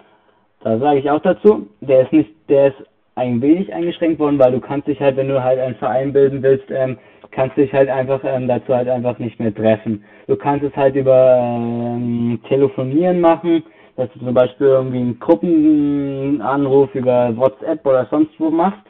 Da 0.61 0.79
sage 0.79 0.99
ich 0.99 1.11
auch 1.11 1.21
dazu, 1.21 1.69
der 1.81 2.03
ist 2.03 2.12
nicht, 2.12 2.31
der 2.49 2.69
ist 2.69 2.83
ein 3.16 3.40
wenig 3.42 3.73
eingeschränkt 3.73 4.20
worden, 4.20 4.38
weil 4.38 4.52
du 4.52 4.61
kannst 4.61 4.87
dich 4.87 5.00
halt, 5.00 5.16
wenn 5.16 5.28
du 5.28 5.42
halt 5.42 5.58
einen 5.58 5.75
Verein 5.76 6.12
bilden 6.12 6.42
willst, 6.42 6.70
ähm, 6.70 6.99
kannst 7.30 7.56
dich 7.56 7.73
halt 7.73 7.88
einfach 7.88 8.20
ähm, 8.25 8.46
dazu 8.46 8.75
halt 8.75 8.88
einfach 8.88 9.18
nicht 9.18 9.40
mehr 9.40 9.54
treffen. 9.54 10.04
Du 10.26 10.37
kannst 10.37 10.64
es 10.64 10.76
halt 10.76 10.94
über 10.94 11.38
ähm, 11.40 12.40
Telefonieren 12.49 13.20
machen, 13.20 13.62
dass 13.96 14.11
du 14.12 14.20
zum 14.20 14.35
Beispiel 14.35 14.66
irgendwie 14.66 14.99
einen 14.99 15.18
Gruppenanruf 15.18 16.94
über 16.94 17.35
WhatsApp 17.37 17.85
oder 17.87 18.06
sonst 18.11 18.38
wo 18.38 18.50
machst 18.50 18.82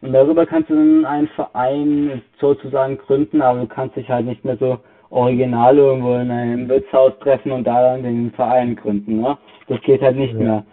und 0.00 0.12
darüber 0.12 0.46
kannst 0.46 0.70
du 0.70 0.74
dann 0.74 1.04
einen 1.04 1.28
Verein 1.28 2.22
sozusagen 2.40 2.98
gründen, 2.98 3.42
aber 3.42 3.60
du 3.60 3.66
kannst 3.66 3.96
dich 3.96 4.08
halt 4.08 4.26
nicht 4.26 4.44
mehr 4.44 4.56
so 4.56 4.78
original 5.10 5.76
irgendwo 5.76 6.14
in 6.14 6.30
einem 6.30 6.68
Wirtshaus 6.68 7.12
treffen 7.20 7.52
und 7.52 7.64
da 7.66 7.82
dann 7.82 8.02
den 8.02 8.30
Verein 8.32 8.76
gründen. 8.76 9.20
Ne? 9.20 9.38
Das 9.68 9.80
geht 9.82 10.02
halt 10.02 10.16
nicht 10.16 10.34
ja. 10.34 10.38
mehr. 10.38 10.64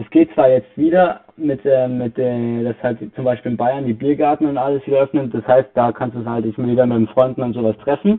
Es 0.00 0.08
geht 0.10 0.32
zwar 0.32 0.48
jetzt 0.48 0.76
wieder 0.76 1.20
mit, 1.36 1.64
äh, 1.64 1.86
mit 1.86 2.18
äh, 2.18 2.64
dass 2.64 2.76
halt 2.82 2.98
zum 3.14 3.24
Beispiel 3.24 3.52
in 3.52 3.56
Bayern 3.56 3.84
die 3.84 3.92
Biergarten 3.92 4.46
und 4.46 4.56
alles 4.56 4.86
wieder 4.86 5.00
öffnen, 5.00 5.30
das 5.30 5.46
heißt, 5.46 5.70
da 5.74 5.92
kannst 5.92 6.16
du 6.16 6.24
halt 6.24 6.44
dich 6.44 6.56
wieder 6.56 6.86
mit 6.86 6.96
den 6.96 7.08
Freunden 7.08 7.42
und 7.42 7.52
sowas 7.52 7.76
treffen, 7.78 8.18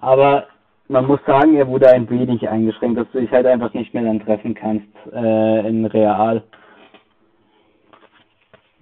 aber 0.00 0.46
man 0.88 1.06
muss 1.06 1.20
sagen, 1.26 1.54
er 1.56 1.66
wurde 1.66 1.88
ein 1.88 2.08
wenig 2.10 2.46
eingeschränkt, 2.46 2.98
dass 2.98 3.10
du 3.12 3.20
dich 3.20 3.30
halt 3.30 3.46
einfach 3.46 3.72
nicht 3.72 3.94
mehr 3.94 4.02
dann 4.02 4.20
treffen 4.20 4.54
kannst 4.54 4.86
äh, 5.12 5.66
in 5.66 5.86
real. 5.86 6.42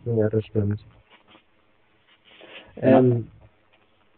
Ja, 0.05 0.29
das 0.29 0.45
stimmt. 0.45 0.81
Ähm, 2.77 3.29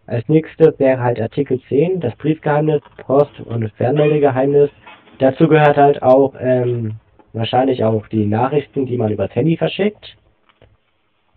als 0.06 0.26
nächstes 0.28 0.78
wäre 0.78 1.02
halt 1.02 1.20
Artikel 1.20 1.60
10, 1.68 2.00
das 2.00 2.16
Briefgeheimnis, 2.16 2.80
Post- 2.98 3.40
und 3.40 3.70
Fernmeldegeheimnis. 3.72 4.70
Dazu 5.18 5.46
gehört 5.46 5.76
halt 5.76 6.02
auch 6.02 6.34
ähm, 6.38 6.94
wahrscheinlich 7.34 7.84
auch 7.84 8.06
die 8.08 8.24
Nachrichten, 8.24 8.86
die 8.86 8.96
man 8.96 9.12
über 9.12 9.28
Handy 9.28 9.56
verschickt. 9.56 10.16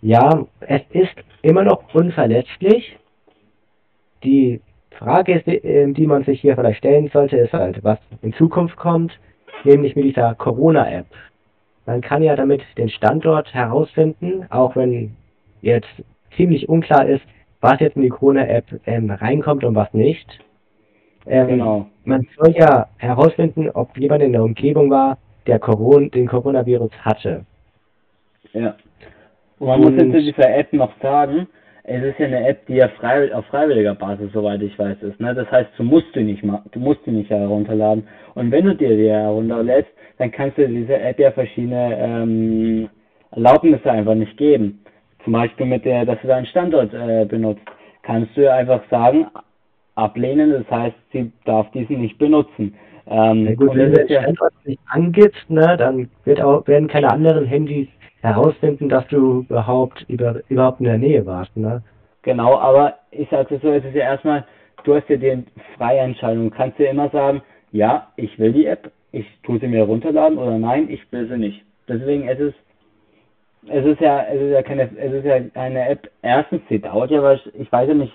Ja, 0.01 0.45
es 0.61 0.81
ist 0.91 1.15
immer 1.41 1.63
noch 1.63 1.93
unverletzlich. 1.93 2.97
Die 4.23 4.61
Frage, 4.91 5.41
ähm, 5.45 5.93
die 5.93 6.07
man 6.07 6.23
sich 6.23 6.41
hier 6.41 6.55
vielleicht 6.55 6.79
stellen 6.79 7.09
sollte, 7.11 7.37
ist 7.37 7.53
halt, 7.53 7.83
was 7.83 7.99
in 8.21 8.33
Zukunft 8.33 8.77
kommt, 8.77 9.17
nämlich 9.63 9.95
mit 9.95 10.05
dieser 10.05 10.35
Corona-App. 10.35 11.07
Man 11.85 12.01
kann 12.01 12.21
ja 12.21 12.35
damit 12.35 12.61
den 12.77 12.89
Standort 12.89 13.53
herausfinden, 13.53 14.45
auch 14.49 14.75
wenn 14.75 15.15
jetzt 15.61 15.89
ziemlich 16.35 16.69
unklar 16.69 17.07
ist, 17.07 17.23
was 17.61 17.79
jetzt 17.79 17.95
in 17.95 18.03
die 18.03 18.09
Corona-App 18.09 18.65
ähm, 18.85 19.09
reinkommt 19.09 19.63
und 19.63 19.75
was 19.75 19.91
nicht. 19.93 20.27
Ähm, 21.25 21.47
genau. 21.47 21.87
Man 22.05 22.27
soll 22.37 22.53
ja 22.55 22.87
herausfinden, 22.97 23.69
ob 23.71 23.97
jemand 23.97 24.21
in 24.23 24.31
der 24.31 24.43
Umgebung 24.43 24.89
war, 24.89 25.17
der 25.47 25.59
Corona, 25.59 26.09
den 26.09 26.27
Coronavirus 26.27 26.91
hatte. 27.01 27.45
Ja. 28.53 28.75
Und 29.59 29.67
man 29.67 29.81
muss 29.81 29.91
jetzt 29.91 30.11
zu 30.11 30.21
dieser 30.21 30.55
App 30.55 30.71
noch 30.73 30.91
sagen, 31.01 31.47
es 31.83 32.03
ist 32.03 32.19
ja 32.19 32.27
eine 32.27 32.47
App, 32.47 32.65
die 32.67 32.75
ja 32.75 32.89
frei, 32.89 33.33
auf 33.33 33.45
freiwilliger 33.45 33.95
Basis, 33.95 34.31
soweit 34.33 34.61
ich 34.61 34.77
weiß, 34.77 35.01
ist. 35.01 35.19
Ne? 35.19 35.33
Das 35.33 35.49
heißt, 35.49 35.69
du 35.77 35.83
musst 35.83 36.13
die 36.15 36.23
nicht 36.23 36.43
mal, 36.43 36.61
du 36.71 36.79
musst 36.79 36.99
die 37.05 37.11
nicht 37.11 37.29
herunterladen. 37.29 38.07
Und 38.35 38.51
wenn 38.51 38.65
du 38.65 38.75
dir 38.75 38.95
die 38.95 39.09
herunterlädst, 39.09 39.91
dann 40.17 40.31
kannst 40.31 40.57
du 40.57 40.67
dieser 40.67 41.01
App 41.01 41.17
ja 41.17 41.31
verschiedene 41.31 41.97
ähm, 41.97 42.89
Erlaubnisse 43.31 43.89
einfach 43.89 44.15
nicht 44.15 44.37
geben 44.37 44.83
zum 45.27 45.33
Beispiel 45.33 45.65
mit 45.65 45.83
der, 45.83 46.05
dass 46.05 46.21
du 46.21 46.27
deinen 46.27 46.45
Standort 46.45 46.93
äh, 46.93 47.25
benutzt, 47.25 47.59
kannst 48.01 48.37
du 48.37 48.49
einfach 48.49 48.81
sagen, 48.89 49.27
ablehnen, 49.95 50.51
das 50.51 50.71
heißt, 50.71 50.95
sie 51.11 51.33
darf 51.43 51.69
diesen 51.71 51.99
nicht 51.99 52.17
benutzen. 52.17 52.75
Ähm, 53.09 53.45
ja 53.45 53.55
gut, 53.55 53.75
wenn 53.75 53.93
du 53.93 54.05
den 54.05 54.21
Standort 54.21 54.53
nicht 54.65 54.81
angibst, 54.87 55.49
ne, 55.49 55.77
dann 55.77 56.09
wird 56.25 56.41
auch, 56.41 56.67
werden 56.67 56.87
keine 56.87 57.09
anderen 57.09 57.45
Handys 57.45 57.87
herausfinden, 58.21 58.89
dass 58.89 59.07
du 59.07 59.45
überhaupt 59.49 60.05
über, 60.09 60.41
überhaupt 60.49 60.79
in 60.79 60.85
der 60.85 60.97
Nähe 60.97 61.25
warst, 61.25 61.55
ne? 61.55 61.81
Genau, 62.23 62.57
aber 62.57 62.95
ich 63.11 63.29
sage 63.29 63.59
so, 63.61 63.71
es 63.71 63.85
ist 63.85 63.95
ja 63.95 64.03
erstmal, 64.03 64.43
du 64.83 64.95
hast 64.95 65.07
ja 65.09 65.15
die 65.15 65.45
freie 65.77 65.99
Entscheidung. 65.99 66.49
Du 66.49 66.55
kannst 66.55 66.77
dir 66.77 66.89
immer 66.89 67.09
sagen, 67.09 67.41
ja, 67.71 68.07
ich 68.17 68.37
will 68.37 68.51
die 68.51 68.65
App, 68.65 68.91
ich 69.13 69.25
tue 69.43 69.59
sie 69.59 69.67
mir 69.67 69.83
runterladen 69.83 70.37
oder 70.37 70.57
nein, 70.57 70.89
ich 70.89 71.09
will 71.11 71.27
sie 71.29 71.37
nicht. 71.37 71.63
Deswegen 71.87 72.27
ist 72.27 72.39
es 72.41 72.53
es 73.69 73.85
ist 73.85 73.99
ja, 73.99 74.23
es 74.23 74.41
ist 74.41 74.51
ja 74.51 74.61
keine, 74.61 74.89
es 74.97 75.13
ist 75.13 75.25
ja 75.25 75.35
eine 75.55 75.89
App. 75.89 76.09
Erstens, 76.21 76.61
sie 76.69 76.79
dauert 76.79 77.11
ja, 77.11 77.21
weil 77.21 77.39
ich 77.53 77.71
weiß 77.71 77.87
ja 77.87 77.93
nicht, 77.93 78.13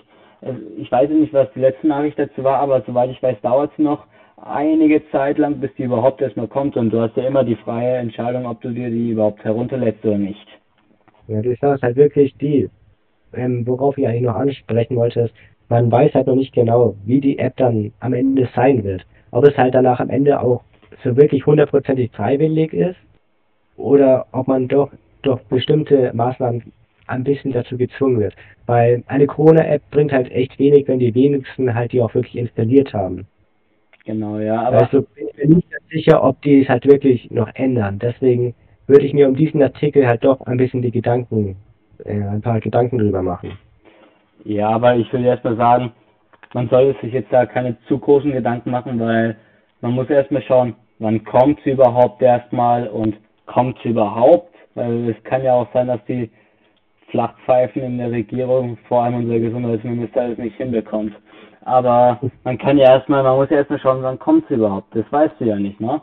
ich 0.77 0.91
weiß 0.91 1.09
ja 1.09 1.15
nicht, 1.15 1.33
was 1.33 1.51
die 1.53 1.59
letzte 1.59 1.87
Nachricht 1.87 2.17
dazu 2.17 2.43
war, 2.43 2.57
aber 2.57 2.81
soweit 2.81 3.09
ich 3.11 3.21
weiß, 3.21 3.39
dauert 3.41 3.71
es 3.71 3.77
noch 3.77 4.05
einige 4.45 5.01
Zeit 5.09 5.37
lang, 5.37 5.59
bis 5.59 5.73
die 5.75 5.83
überhaupt 5.83 6.21
erstmal 6.21 6.47
kommt 6.47 6.75
und 6.77 6.89
du 6.89 6.99
hast 6.99 7.15
ja 7.15 7.25
immer 7.27 7.43
die 7.43 7.55
freie 7.55 7.97
Entscheidung, 7.97 8.45
ob 8.45 8.61
du 8.61 8.69
dir 8.69 8.89
die 8.89 9.11
überhaupt 9.11 9.43
herunterlädst 9.43 10.03
oder 10.05 10.17
nicht. 10.17 10.47
Ja, 11.27 11.41
das 11.41 11.53
ist 11.53 11.83
halt 11.83 11.95
wirklich 11.95 12.35
die, 12.37 12.69
ähm, 13.33 13.65
worauf 13.65 13.97
ich 13.97 14.07
eigentlich 14.07 14.23
noch 14.23 14.35
ansprechen 14.35 14.97
wollte, 14.97 15.21
ist, 15.21 15.33
man 15.69 15.91
weiß 15.91 16.13
halt 16.13 16.27
noch 16.27 16.35
nicht 16.35 16.53
genau, 16.53 16.95
wie 17.05 17.21
die 17.21 17.39
App 17.39 17.55
dann 17.57 17.93
am 17.99 18.13
Ende 18.13 18.47
sein 18.55 18.83
wird. 18.83 19.05
Ob 19.31 19.45
es 19.45 19.57
halt 19.57 19.73
danach 19.73 19.99
am 19.99 20.09
Ende 20.09 20.39
auch 20.39 20.63
so 21.03 21.15
wirklich 21.15 21.45
hundertprozentig 21.45 22.11
freiwillig 22.11 22.73
ist 22.73 22.97
oder 23.77 24.27
ob 24.31 24.47
man 24.47 24.67
doch 24.67 24.91
durch 25.21 25.41
bestimmte 25.43 26.11
Maßnahmen 26.13 26.73
ein 27.07 27.23
bisschen 27.23 27.51
dazu 27.53 27.77
gezwungen 27.77 28.19
wird. 28.19 28.35
Weil 28.65 29.03
eine 29.07 29.25
Corona-App 29.25 29.81
bringt 29.89 30.11
halt 30.11 30.31
echt 30.31 30.59
wenig, 30.59 30.87
wenn 30.87 30.99
die 30.99 31.15
wenigsten 31.15 31.73
halt 31.73 31.91
die 31.91 32.01
auch 32.01 32.13
wirklich 32.13 32.37
installiert 32.37 32.93
haben. 32.93 33.25
Genau, 34.05 34.39
ja, 34.39 34.61
aber. 34.61 34.81
Also 34.81 35.01
bin 35.01 35.27
ich 35.29 35.37
mir 35.37 35.55
nicht 35.55 35.67
sicher, 35.89 36.23
ob 36.23 36.41
die 36.41 36.63
es 36.63 36.69
halt 36.69 36.85
wirklich 36.85 37.29
noch 37.31 37.49
ändern. 37.55 37.99
Deswegen 37.99 38.53
würde 38.87 39.05
ich 39.05 39.13
mir 39.13 39.27
um 39.27 39.35
diesen 39.35 39.61
Artikel 39.61 40.05
halt 40.05 40.23
doch 40.23 40.41
ein 40.41 40.57
bisschen 40.57 40.81
die 40.81 40.91
Gedanken, 40.91 41.55
äh, 42.03 42.21
ein 42.21 42.41
paar 42.41 42.59
Gedanken 42.59 42.97
drüber 42.97 43.21
machen. 43.21 43.57
Ja, 44.43 44.69
aber 44.69 44.95
ich 44.97 45.11
will 45.13 45.23
erstmal 45.23 45.55
sagen, 45.55 45.93
man 46.53 46.67
sollte 46.69 46.99
sich 47.01 47.13
jetzt 47.13 47.31
da 47.31 47.45
keine 47.45 47.77
zu 47.87 47.97
großen 47.97 48.31
Gedanken 48.31 48.71
machen, 48.71 48.99
weil 48.99 49.37
man 49.81 49.93
muss 49.93 50.09
erstmal 50.09 50.41
schauen, 50.43 50.75
wann 50.99 51.23
kommt 51.23 51.59
sie 51.63 51.71
überhaupt 51.71 52.21
erstmal 52.21 52.87
und 52.87 53.15
kommt 53.45 53.77
sie 53.83 53.89
überhaupt 53.89 54.53
weil 54.75 55.09
es 55.09 55.23
kann 55.23 55.43
ja 55.43 55.53
auch 55.53 55.67
sein, 55.73 55.87
dass 55.87 56.03
die 56.05 56.29
Flachpfeifen 57.09 57.83
in 57.83 57.97
der 57.97 58.11
Regierung, 58.11 58.77
vor 58.87 59.03
allem 59.03 59.15
unser 59.15 59.39
Gesundheitsminister, 59.39 60.31
es 60.31 60.37
nicht 60.37 60.57
hinbekommt. 60.57 61.13
Aber 61.65 62.19
man 62.43 62.57
kann 62.57 62.77
ja 62.77 62.95
erstmal, 62.95 63.23
man 63.23 63.37
muss 63.37 63.49
ja 63.49 63.57
erstmal 63.57 63.79
schauen, 63.79 64.03
wann 64.03 64.19
kommt 64.19 64.45
es 64.45 64.57
überhaupt. 64.57 64.95
Das 64.95 65.05
weißt 65.11 65.35
du 65.39 65.45
ja 65.45 65.55
nicht, 65.55 65.79
ne? 65.79 66.01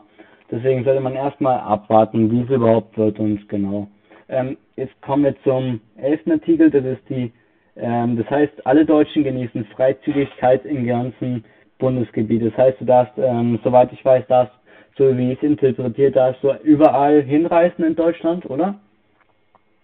Deswegen 0.50 0.84
sollte 0.84 1.00
man 1.00 1.14
erstmal 1.14 1.60
abwarten, 1.60 2.30
wie 2.30 2.42
es 2.42 2.50
überhaupt 2.50 2.96
wird 2.98 3.18
und 3.20 3.48
genau. 3.48 3.86
Ähm, 4.28 4.56
jetzt 4.76 5.00
kommen 5.02 5.24
wir 5.24 5.40
zum 5.42 5.80
elften 5.96 6.32
Artikel, 6.32 6.70
das 6.70 6.84
ist 6.84 7.08
die, 7.08 7.32
ähm, 7.76 8.16
das 8.16 8.28
heißt, 8.30 8.66
alle 8.66 8.84
Deutschen 8.84 9.22
genießen 9.22 9.64
Freizügigkeit 9.76 10.64
im 10.64 10.86
ganzen 10.86 11.44
Bundesgebiet. 11.78 12.44
Das 12.44 12.56
heißt, 12.56 12.80
du 12.80 12.84
darfst, 12.84 13.12
ähm, 13.16 13.60
soweit 13.62 13.92
ich 13.92 14.04
weiß, 14.04 14.26
darfst 14.28 14.54
so 14.96 15.16
wie 15.16 15.32
ich 15.32 15.38
es 15.38 15.48
interpretiert 15.48 16.16
habe, 16.16 16.36
so 16.42 16.54
überall 16.62 17.22
hinreisen 17.22 17.84
in 17.84 17.94
Deutschland, 17.94 18.48
oder? 18.50 18.74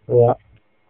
Ja. 0.09 0.37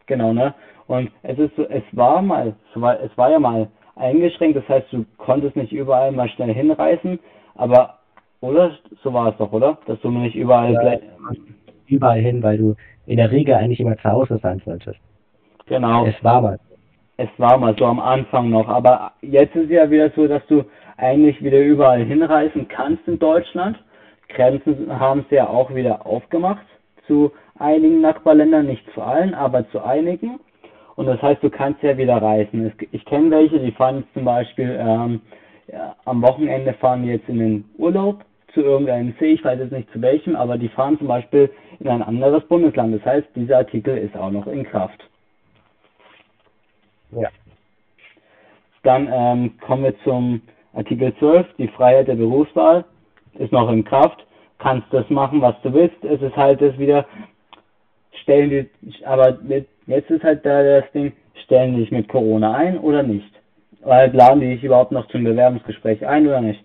Genau, 0.07 0.33
ne? 0.33 0.55
Und 0.87 1.11
es 1.23 1.39
ist 1.39 1.55
so, 1.57 1.67
es 1.69 1.83
war 1.93 2.23
mal, 2.23 2.55
es 2.75 3.17
war 3.17 3.31
ja 3.31 3.39
mal 3.39 3.69
eingeschränkt, 3.97 4.57
das 4.57 4.69
heißt, 4.69 4.93
du 4.93 5.05
konntest 5.19 5.57
nicht 5.57 5.73
überall 5.73 6.13
mal 6.13 6.29
schnell 6.29 6.53
hinreisen, 6.55 7.19
aber, 7.55 7.99
oder? 8.41 8.73
So 9.03 9.13
war 9.13 9.31
es 9.31 9.37
doch, 9.39 9.53
oder? 9.53 9.79
Dass 9.87 10.01
du 10.01 10.11
nicht 10.11 10.37
überall 10.37 10.73
ja, 10.73 10.99
überall 11.89 12.21
hin, 12.21 12.43
weil 12.43 12.59
du 12.59 12.75
in 13.07 13.17
der 13.17 13.31
Regel 13.31 13.55
eigentlich 13.55 13.81
immer 13.81 13.97
zu 13.97 14.11
Hause 14.11 14.39
sein 14.43 14.61
solltest. 14.65 14.99
Genau. 15.67 16.07
Es 16.07 16.23
war 16.23 16.41
mal. 16.41 16.59
Es 17.19 17.31
war 17.39 17.57
mal 17.57 17.75
so 17.79 17.87
am 17.87 17.99
Anfang 17.99 18.51
noch, 18.51 18.69
aber 18.69 19.13
jetzt 19.23 19.57
ist 19.57 19.65
es 19.65 19.71
ja 19.71 19.91
wieder 19.91 20.11
so, 20.11 20.29
dass 20.29 20.47
du 20.49 20.65
eigentlich 20.99 21.43
wieder 21.43 21.59
überall 21.59 22.05
hinreisen 22.05 22.69
kannst 22.69 23.09
in 23.09 23.19
Deutschland 23.19 23.79
Grenzen 24.29 24.99
haben 24.99 25.25
sie 25.29 25.37
ja 25.37 25.49
auch 25.49 25.75
wieder 25.75 26.07
aufgemacht 26.07 26.67
zu 27.07 27.33
einigen 27.59 28.01
Nachbarländern, 28.01 28.67
nicht 28.67 28.85
zu 28.95 29.03
allen, 29.03 29.35
aber 29.35 29.69
zu 29.71 29.83
einigen. 29.83 30.41
Und 30.97 31.07
das 31.07 31.21
heißt, 31.21 31.43
du 31.43 31.51
kannst 31.51 31.83
ja 31.83 31.97
wieder 31.97 32.17
reisen. 32.17 32.73
Ich 32.91 33.05
kenne 33.05 33.31
welche, 33.31 33.61
die 33.61 33.73
fahren 33.73 34.05
zum 34.15 34.25
Beispiel 34.25 34.77
ähm, 34.81 35.21
ja, 35.69 35.95
am 36.05 36.23
Wochenende 36.23 36.73
fahren 36.75 37.05
jetzt 37.05 37.29
in 37.29 37.39
den 37.39 37.65
Urlaub 37.77 38.25
zu 38.55 38.63
irgendeinem 38.63 39.15
See, 39.21 39.33
ich 39.33 39.45
weiß 39.45 39.59
jetzt 39.59 39.73
nicht 39.73 39.91
zu 39.93 40.01
welchem, 40.01 40.35
aber 40.35 40.57
die 40.57 40.71
fahren 40.71 40.97
zum 40.99 41.09
Beispiel 41.09 41.51
in 41.79 41.89
ein 41.89 42.03
anderes 42.03 42.43
Bundesland. 42.49 42.95
Das 42.95 43.05
heißt, 43.05 43.29
dieser 43.35 43.59
Artikel 43.59 43.99
ist 43.99 44.17
auch 44.17 44.31
noch 44.31 44.47
in 44.47 44.65
Kraft. 44.65 44.99
Ja. 47.11 47.29
Dann 48.83 49.09
ähm, 49.13 49.59
kommen 49.59 49.85
wir 49.85 49.99
zum 50.05 50.41
Artikel 50.73 51.15
12, 51.19 51.47
die 51.59 51.69
Freiheit 51.69 52.09
der 52.09 52.15
Berufswahl 52.15 52.85
ist 53.35 53.53
noch 53.53 53.71
in 53.71 53.85
Kraft. 53.85 54.25
Kannst 54.59 54.87
das 54.91 55.09
machen, 55.11 55.43
was 55.43 55.55
du 55.63 55.75
willst. 55.75 56.03
Es 56.03 56.23
ist 56.23 56.37
halt 56.37 56.63
das 56.63 56.79
wieder, 56.79 57.05
stellen 58.23 58.49
die, 58.51 59.05
aber 59.05 59.39
mit, 59.43 59.69
jetzt 59.87 60.11
ist 60.11 60.25
halt 60.25 60.45
da 60.45 60.63
das 60.63 60.91
Ding, 60.93 61.13
stellen 61.45 61.75
die 61.75 61.83
dich 61.83 61.91
mit 61.91 62.09
Corona 62.09 62.55
ein 62.55 62.79
oder 62.79 63.03
nicht? 63.03 63.31
Weil 63.83 64.13
laden 64.15 64.41
die 64.41 64.55
dich 64.55 64.65
überhaupt 64.65 64.93
noch 64.93 65.07
zum 65.09 65.25
Bewerbungsgespräch 65.25 66.07
ein 66.07 66.27
oder 66.27 66.41
nicht? 66.41 66.65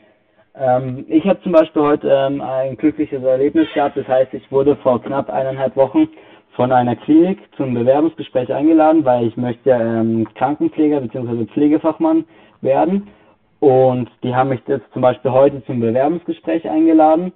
Ähm, 0.56 1.06
ich 1.08 1.26
habe 1.26 1.42
zum 1.42 1.52
Beispiel 1.52 1.82
heute 1.82 2.10
ähm, 2.10 2.42
ein 2.42 2.76
glückliches 2.78 3.24
Erlebnis 3.24 3.68
gehabt. 3.74 3.98
Das 3.98 4.08
heißt, 4.08 4.34
ich 4.34 4.52
wurde 4.52 4.76
vor 4.78 5.02
knapp 5.02 5.30
eineinhalb 5.30 5.76
Wochen 5.76 6.10
von 6.56 6.72
einer 6.72 6.96
Klinik 6.96 7.40
zum 7.56 7.74
Bewerbungsgespräch 7.74 8.52
eingeladen, 8.54 9.06
weil 9.06 9.28
ich 9.28 9.38
möchte 9.38 9.70
ähm, 9.70 10.28
Krankenpfleger 10.36 11.00
bzw. 11.00 11.46
Pflegefachmann 11.46 12.26
werden. 12.62 13.08
Und 13.60 14.10
die 14.24 14.36
haben 14.36 14.50
mich 14.50 14.62
jetzt 14.68 14.92
zum 14.92 15.02
Beispiel 15.02 15.32
heute 15.32 15.64
zum 15.66 15.80
Bewerbungsgespräch 15.80 16.68
eingeladen, 16.68 17.32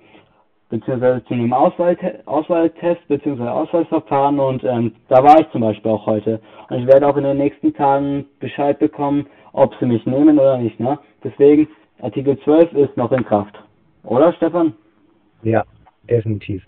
beziehungsweise 0.70 1.24
zu 1.26 1.34
einem 1.34 1.54
Auswahltest, 1.54 3.08
beziehungsweise 3.08 3.52
Auswahlverfahren 3.52 4.40
und 4.40 4.64
ähm, 4.64 4.96
da 5.08 5.24
war 5.24 5.40
ich 5.40 5.50
zum 5.52 5.62
Beispiel 5.62 5.92
auch 5.92 6.06
heute. 6.06 6.42
Und 6.70 6.80
ich 6.80 6.88
werde 6.88 7.08
auch 7.08 7.18
in 7.18 7.24
den 7.24 7.38
nächsten 7.38 7.74
Tagen 7.74 8.26
Bescheid 8.40 8.80
bekommen, 8.80 9.28
ob 9.54 9.74
sie 9.80 9.86
mich 9.86 10.06
nehmen 10.06 10.40
oder 10.40 10.58
nicht. 10.58 10.80
Ne? 10.80 10.98
Deswegen, 11.24 11.68
Artikel 12.02 12.38
12 12.40 12.74
ist 12.74 12.98
noch 12.98 13.12
in 13.12 13.24
Kraft. 13.24 13.58
Oder, 14.04 14.34
Stefan? 14.34 14.74
Ja, 15.44 15.64
definitiv. 16.10 16.64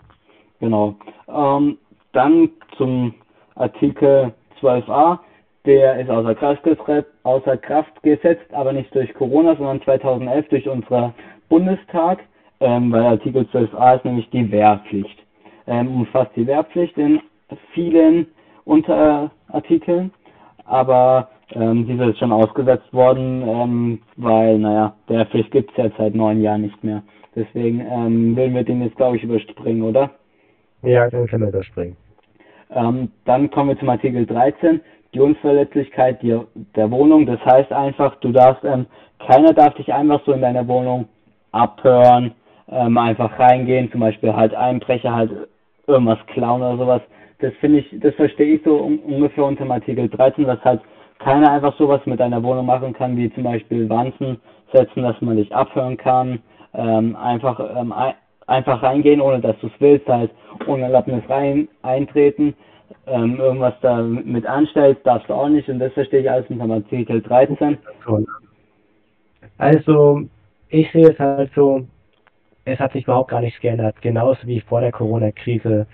Genau. 0.60 0.94
Ähm, 1.28 1.78
dann 2.12 2.50
zum 2.76 3.14
Artikel 3.54 4.32
12a. 4.60 5.18
Der 5.66 6.00
ist 6.00 6.08
außer 6.08 6.34
Kraft, 6.34 6.62
außer 7.24 7.56
Kraft 7.58 8.02
gesetzt, 8.02 8.46
aber 8.52 8.72
nicht 8.72 8.94
durch 8.94 9.12
Corona, 9.14 9.54
sondern 9.56 9.82
2011 9.82 10.48
durch 10.48 10.68
unser 10.68 11.12
Bundestag, 11.50 12.20
ähm, 12.60 12.92
weil 12.92 13.04
Artikel 13.04 13.42
12a 13.52 13.96
ist 13.96 14.04
nämlich 14.04 14.28
die 14.30 14.50
Wehrpflicht. 14.50 15.18
Ähm, 15.66 15.88
umfasst 15.88 16.30
die 16.36 16.46
Wehrpflicht 16.46 16.96
in 16.96 17.20
vielen 17.72 18.26
Unterartikeln, 18.64 20.12
aber 20.64 21.28
ähm, 21.54 21.86
diese 21.86 22.10
ist 22.10 22.18
schon 22.18 22.32
ausgesetzt 22.32 22.92
worden, 22.92 23.42
ähm, 23.46 24.02
weil, 24.16 24.58
naja, 24.58 24.94
Wehrpflicht 25.06 25.50
gibt 25.50 25.70
es 25.70 25.76
ja 25.76 25.90
seit 25.96 26.14
neun 26.14 26.42
Jahren 26.42 26.62
nicht 26.62 26.82
mehr. 26.84 27.02
Deswegen 27.34 27.80
ähm, 27.80 28.36
würden 28.36 28.54
wir 28.54 28.64
den 28.64 28.82
jetzt, 28.82 28.96
glaube 28.96 29.16
ich, 29.16 29.22
überspringen, 29.22 29.82
oder? 29.82 30.10
Ja, 30.82 31.08
dann 31.08 31.26
können 31.26 31.42
wir 31.42 31.48
überspringen. 31.50 31.96
Ähm, 32.70 33.10
dann 33.24 33.50
kommen 33.50 33.70
wir 33.70 33.78
zum 33.78 33.88
Artikel 33.88 34.26
13, 34.26 34.80
die 35.14 35.20
Unverletzlichkeit 35.20 36.22
der, 36.22 36.44
der 36.76 36.90
Wohnung. 36.90 37.26
Das 37.26 37.40
heißt 37.44 37.72
einfach, 37.72 38.16
du 38.16 38.32
darfst, 38.32 38.64
ähm, 38.64 38.86
keiner 39.26 39.54
darf 39.54 39.74
dich 39.74 39.92
einfach 39.92 40.20
so 40.26 40.32
in 40.32 40.42
deiner 40.42 40.66
Wohnung 40.68 41.08
abhören, 41.52 42.32
ähm, 42.70 42.98
einfach 42.98 43.38
reingehen, 43.38 43.90
zum 43.90 44.00
Beispiel 44.00 44.34
halt 44.34 44.54
Einbrecher 44.54 45.14
halt 45.14 45.30
irgendwas 45.86 46.18
klauen 46.26 46.62
oder 46.62 46.76
sowas. 46.76 47.02
Das 47.40 47.52
finde 47.60 47.80
ich, 47.80 48.00
das 48.00 48.14
verstehe 48.14 48.56
ich 48.56 48.62
so 48.64 48.76
um, 48.76 48.98
ungefähr 49.00 49.44
unter 49.44 49.64
dem 49.64 49.72
Artikel 49.72 50.08
13, 50.08 50.44
dass 50.44 50.62
halt 50.64 50.80
keiner 51.18 51.50
einfach 51.50 51.76
sowas 51.78 52.00
mit 52.04 52.20
deiner 52.20 52.42
Wohnung 52.42 52.66
machen 52.66 52.92
kann, 52.92 53.16
wie 53.16 53.32
zum 53.32 53.44
Beispiel 53.44 53.88
Wanzen 53.88 54.40
setzen, 54.72 55.02
dass 55.02 55.20
man 55.20 55.36
dich 55.36 55.54
abhören 55.54 55.96
kann, 55.96 56.40
ähm, 56.74 57.16
einfach 57.16 57.58
ähm, 57.76 57.92
ein, 57.92 58.14
einfach 58.46 58.82
reingehen, 58.82 59.20
ohne 59.20 59.40
dass 59.40 59.58
du 59.60 59.68
es 59.68 59.72
willst, 59.78 60.08
halt 60.08 60.30
ohne 60.66 60.84
Erlaubnis 60.84 61.22
rein 61.28 61.68
eintreten, 61.82 62.54
ähm, 63.06 63.38
irgendwas 63.38 63.74
da 63.82 64.00
mit 64.02 64.46
anstellst, 64.46 65.06
darfst 65.06 65.28
du 65.28 65.34
auch 65.34 65.48
nicht 65.48 65.68
und 65.68 65.78
das 65.78 65.92
verstehe 65.92 66.20
ich 66.20 66.30
alles 66.30 66.46
unter 66.48 66.72
Artikel 66.72 67.20
13. 67.22 67.78
Also, 69.58 70.22
ich 70.68 70.90
sehe 70.92 71.10
es 71.10 71.18
halt 71.18 71.50
so, 71.54 71.86
es 72.68 72.78
hat 72.78 72.92
sich 72.92 73.04
überhaupt 73.04 73.30
gar 73.30 73.40
nichts 73.40 73.60
geändert, 73.60 74.00
genauso 74.02 74.46
wie 74.46 74.60
vor 74.60 74.80
der 74.80 74.92
Corona-Krise. 74.92 75.86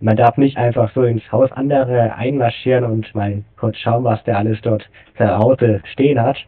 Man 0.00 0.16
darf 0.16 0.36
nicht 0.36 0.56
einfach 0.56 0.90
so 0.92 1.02
ins 1.02 1.30
Haus 1.30 1.52
andere 1.52 2.14
einmarschieren 2.14 2.84
und 2.84 3.14
mal 3.14 3.42
kurz 3.58 3.76
schauen, 3.76 4.04
was 4.04 4.22
der 4.24 4.38
alles 4.38 4.60
dort 4.62 4.88
zu 5.16 5.38
Hause 5.38 5.82
stehen 5.92 6.20
hat. 6.20 6.38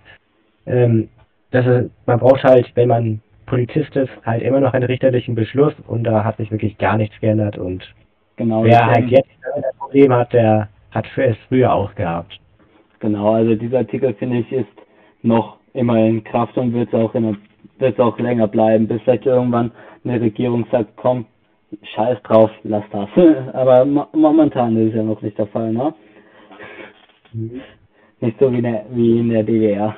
Ähm, 0.67 1.09
das 1.51 1.67
ist, 1.67 1.91
man 2.07 2.19
braucht 2.19 2.43
halt, 2.45 2.71
wenn 2.75 2.89
man 2.89 3.21
Polizist 3.47 3.95
ist, 3.97 4.11
halt 4.25 4.43
immer 4.43 4.61
noch 4.61 4.73
einen 4.73 4.85
richterlichen 4.85 5.35
Beschluss 5.35 5.75
und 5.87 6.05
da 6.05 6.25
hat 6.25 6.39
sich 6.39 6.51
wirklich 6.51 6.79
gar 6.79 6.97
nichts 6.97 7.19
geändert 7.21 7.59
und 7.59 7.95
Genau. 8.37 8.65
wer 8.65 8.87
halt 8.87 9.11
jetzt 9.11 9.29
ein 9.55 9.63
Problem 9.79 10.13
hat, 10.13 10.33
der 10.33 10.69
hat 10.91 11.07
es 11.17 11.37
früher 11.49 11.73
auch 11.73 11.95
gehabt. 11.95 12.39
Genau, 13.01 13.35
also 13.35 13.55
dieser 13.55 13.79
Artikel 13.79 14.15
finde 14.15 14.39
ich 14.39 14.51
ist 14.53 14.67
noch 15.23 15.59
immer 15.75 15.99
in 15.99 16.25
Kraft 16.25 16.57
und 16.57 16.73
wird 16.73 16.95
auch 16.95 17.15
in 17.15 17.37
wird 17.83 18.01
auch 18.01 18.19
länger 18.19 18.49
bleiben, 18.49 18.89
bis 18.89 19.03
vielleicht 19.03 19.27
irgendwann 19.27 19.73
eine 20.05 20.21
Regierung 20.21 20.67
sagt, 20.73 20.97
komm, 20.97 21.27
scheiß 21.95 22.23
drauf, 22.23 22.51
lass 22.63 22.85
das. 22.91 23.09
Aber 23.53 23.85
momentan 23.85 24.77
ist 24.77 24.91
es 24.91 24.97
ja 24.97 25.03
noch 25.03 25.21
nicht 25.21 25.37
der 25.37 25.47
Fall, 25.49 25.73
ne? 25.73 25.95
Mhm. 27.35 27.61
Nicht 28.21 28.39
so 28.39 28.51
wie 28.53 28.59
in 28.59 28.63
der, 28.63 28.87
wie 28.91 29.19
in 29.19 29.29
der 29.31 29.43
DDR. 29.43 29.97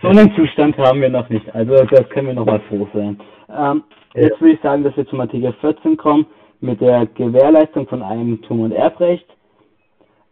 So 0.00 0.08
einen 0.08 0.32
Zustand 0.34 0.78
haben 0.78 1.00
wir 1.02 1.10
noch 1.10 1.28
nicht. 1.28 1.54
Also 1.54 1.84
das 1.84 2.08
können 2.08 2.28
wir 2.28 2.34
noch 2.34 2.46
mal 2.46 2.60
froh 2.68 2.88
sein. 2.94 3.20
Ähm, 3.54 3.82
jetzt 4.14 4.40
würde 4.40 4.54
ich 4.54 4.60
sagen, 4.60 4.82
dass 4.82 4.96
wir 4.96 5.06
zum 5.06 5.20
Artikel 5.20 5.52
14 5.60 5.96
kommen 5.96 6.26
mit 6.60 6.80
der 6.80 7.06
Gewährleistung 7.06 7.86
von 7.86 8.02
Eigentum 8.02 8.60
und 8.60 8.72
Erbrecht. 8.72 9.26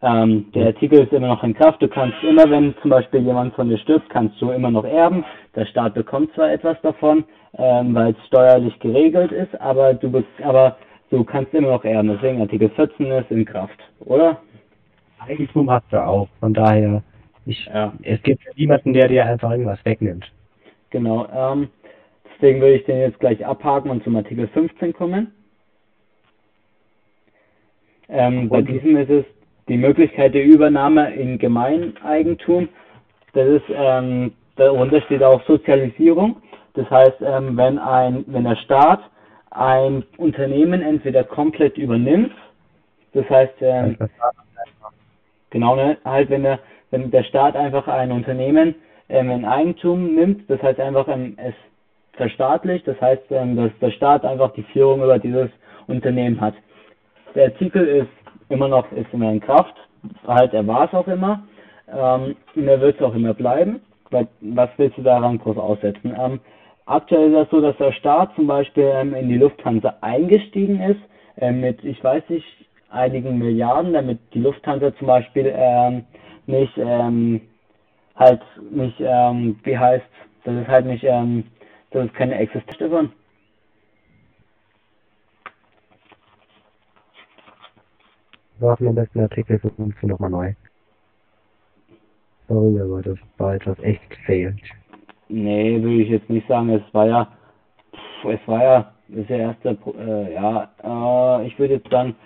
Ähm, 0.07 0.53
der 0.55 0.69
Artikel 0.69 1.01
ist 1.01 1.13
immer 1.13 1.27
noch 1.27 1.43
in 1.43 1.55
Kraft. 1.55 1.83
Du 1.83 1.89
kannst 1.89 2.23
immer, 2.23 2.49
wenn 2.49 2.77
zum 2.81 2.91
Beispiel 2.91 3.23
jemand 3.23 3.55
von 3.55 3.69
dir 3.69 3.79
stirbt, 3.79 4.09
kannst 4.09 4.41
du 4.41 4.53
immer 4.53 4.71
noch 4.71 4.85
erben. 4.85 5.25
Der 5.57 5.67
Staat 5.67 5.95
bekommt 5.95 6.33
zwar 6.35 6.53
etwas 6.53 6.81
davon, 6.83 7.25
ähm, 7.59 7.93
weil 7.93 8.13
es 8.13 8.27
steuerlich 8.29 8.79
geregelt 8.79 9.33
ist, 9.33 9.61
aber 9.61 9.95
du, 9.95 10.23
aber 10.45 10.77
du 11.11 11.25
kannst 11.25 11.53
immer 11.55 11.71
noch 11.71 11.85
erben. 11.85 12.09
Deswegen 12.09 12.41
Artikel 12.41 12.69
14 12.71 13.07
ist 13.07 13.31
in 13.33 13.45
Kraft, 13.45 13.79
oder? 14.01 14.41
Eigentum 15.19 15.69
hast 15.69 15.91
du 15.91 16.01
auch. 16.01 16.29
Von 16.39 16.55
daher 16.55 17.03
ich, 17.45 17.67
ja. 17.67 17.93
Es 18.03 18.23
gibt 18.23 18.43
niemanden, 18.57 18.93
der 18.93 19.09
dir 19.09 19.27
einfach 19.27 19.51
irgendwas 19.51 19.85
wegnimmt. 19.85 20.31
Genau. 20.91 21.27
Ähm, 21.35 21.69
deswegen 22.35 22.61
würde 22.61 22.77
ich 22.77 22.85
den 22.85 22.99
jetzt 22.99 23.19
gleich 23.19 23.45
abhaken 23.45 23.91
und 23.91 24.05
zum 24.05 24.15
Artikel 24.15 24.47
15 24.49 24.93
kommen. 24.93 25.33
Ähm, 28.09 28.49
bei 28.49 28.63
diesem 28.63 28.97
ist 28.97 29.11
es 29.11 29.25
die 29.69 29.77
Möglichkeit 29.77 30.35
der 30.35 30.45
Übernahme 30.45 31.15
in 31.15 31.39
Gemeineigentum. 31.39 32.69
Das 33.33 33.49
ist, 33.49 33.65
ähm, 33.71 34.33
darunter 34.57 35.01
steht 35.03 35.23
auch 35.23 35.43
Sozialisierung. 35.47 36.37
Das 36.75 36.89
heißt, 36.91 37.21
ähm, 37.23 37.57
wenn 37.57 37.79
ein, 37.79 38.25
wenn 38.29 38.45
der 38.45 38.57
Staat 38.57 39.01
ein 39.51 40.05
Unternehmen 40.19 40.83
entweder 40.83 41.25
komplett 41.25 41.79
übernimmt, 41.79 42.33
das 43.13 43.29
heißt, 43.31 43.55
ähm, 43.61 43.97
genau, 45.51 45.75
ne, 45.75 45.97
halt, 46.05 46.29
wenn 46.29 46.43
der, 46.43 46.59
wenn 46.91 47.11
der 47.11 47.25
Staat 47.25 47.57
einfach 47.57 47.89
ein 47.89 48.13
Unternehmen 48.13 48.75
ähm, 49.09 49.31
in 49.31 49.45
Eigentum 49.45 50.15
nimmt, 50.15 50.49
das 50.51 50.63
heißt 50.63 50.79
einfach 50.81 51.09
ähm, 51.09 51.37
es 51.39 51.55
verstaatlicht, 52.13 52.87
das 52.87 53.01
heißt, 53.01 53.23
ähm, 53.31 53.57
dass 53.57 53.71
der 53.81 53.91
Staat 53.91 54.25
einfach 54.25 54.53
die 54.53 54.65
Führung 54.65 55.03
über 55.03 55.19
dieses 55.19 55.49
Unternehmen 55.87 56.41
hat. 56.41 56.55
Der 57.35 57.47
Artikel 57.47 57.87
ist 57.87 58.26
immer 58.49 58.69
noch 58.69 58.91
ist 58.93 59.13
immer 59.13 59.31
in 59.31 59.41
Kraft, 59.41 59.75
halt 60.27 60.55
er 60.55 60.67
war 60.67 60.87
es 60.87 60.95
auch 60.95 61.09
immer, 61.09 61.43
ähm, 61.89 62.37
und 62.55 62.69
er 62.69 62.81
wird 62.81 62.97
es 62.97 63.03
auch 63.03 63.15
immer 63.15 63.35
bleiben. 63.35 63.81
Was 64.41 64.71
willst 64.77 64.99
du 64.99 65.03
daran 65.03 65.39
groß 65.39 65.57
aussetzen? 65.57 66.15
Ähm, 66.19 66.41
aktuell 66.87 67.33
ist 67.33 67.37
das 67.37 67.51
so, 67.51 67.61
dass 67.61 67.77
der 67.77 67.93
Staat 67.93 68.35
zum 68.37 68.47
Beispiel 68.47 68.91
ähm, 68.95 69.15
in 69.15 69.29
die 69.29 69.39
Lufthansa 69.39 69.95
eingestiegen 70.01 70.81
ist, 70.81 71.01
äh, 71.39 71.51
mit, 71.51 71.85
ich 71.85 72.03
weiß 72.03 72.23
nicht, 72.29 72.47
einigen 72.89 73.39
Milliarden, 73.39 73.93
damit 73.93 74.19
die 74.33 74.41
Lufthansa 74.41 74.95
zum 74.97 75.09
Beispiel 75.09 75.53
ähm, 75.55 76.05
nicht 76.47 76.73
ähm, 76.79 77.41
halt 78.17 78.41
nicht, 78.71 78.97
ähm, 79.01 79.59
wie 79.65 79.77
heißt, 79.77 80.05
das 80.45 80.55
ist 80.55 80.69
halt 80.69 80.87
nicht, 80.87 81.05
ähm, 81.05 81.45
das 81.91 82.07
ist 82.07 82.15
keine 82.15 82.37
Existenz 82.39 82.79
davon. 82.79 83.13
Warten 88.61 88.85
wir 88.85 88.91
am 88.91 88.97
besten 88.97 89.21
Artikel 89.21 89.59
15 89.59 90.09
nochmal 90.09 90.31
neu. 90.31 90.55
Sorry, 92.49 92.81
aber 92.81 93.03
das 93.03 93.19
war 93.39 93.55
etwas 93.55 93.79
echt 93.81 94.09
gefehlt. 94.11 94.61
Nee, 95.29 95.83
würde 95.83 96.03
ich 96.03 96.09
jetzt 96.11 96.31
nicht 96.31 96.47
sagen. 96.49 96.71
Es 96.71 96.95
war 96.95 97.07
ja, 97.07 97.29
pff, 97.93 98.25
es 98.31 98.49
war 98.49 98.63
ja, 98.63 98.93
das 99.09 99.19
ist 99.21 99.31
ja 99.31 99.37
erste, 99.39 99.79
äh, 99.99 100.35
ja, 100.35 100.71
äh, 100.85 101.47
ich 101.47 101.59
würde 101.59 101.75
jetzt 101.75 101.91
sagen, 101.91 102.17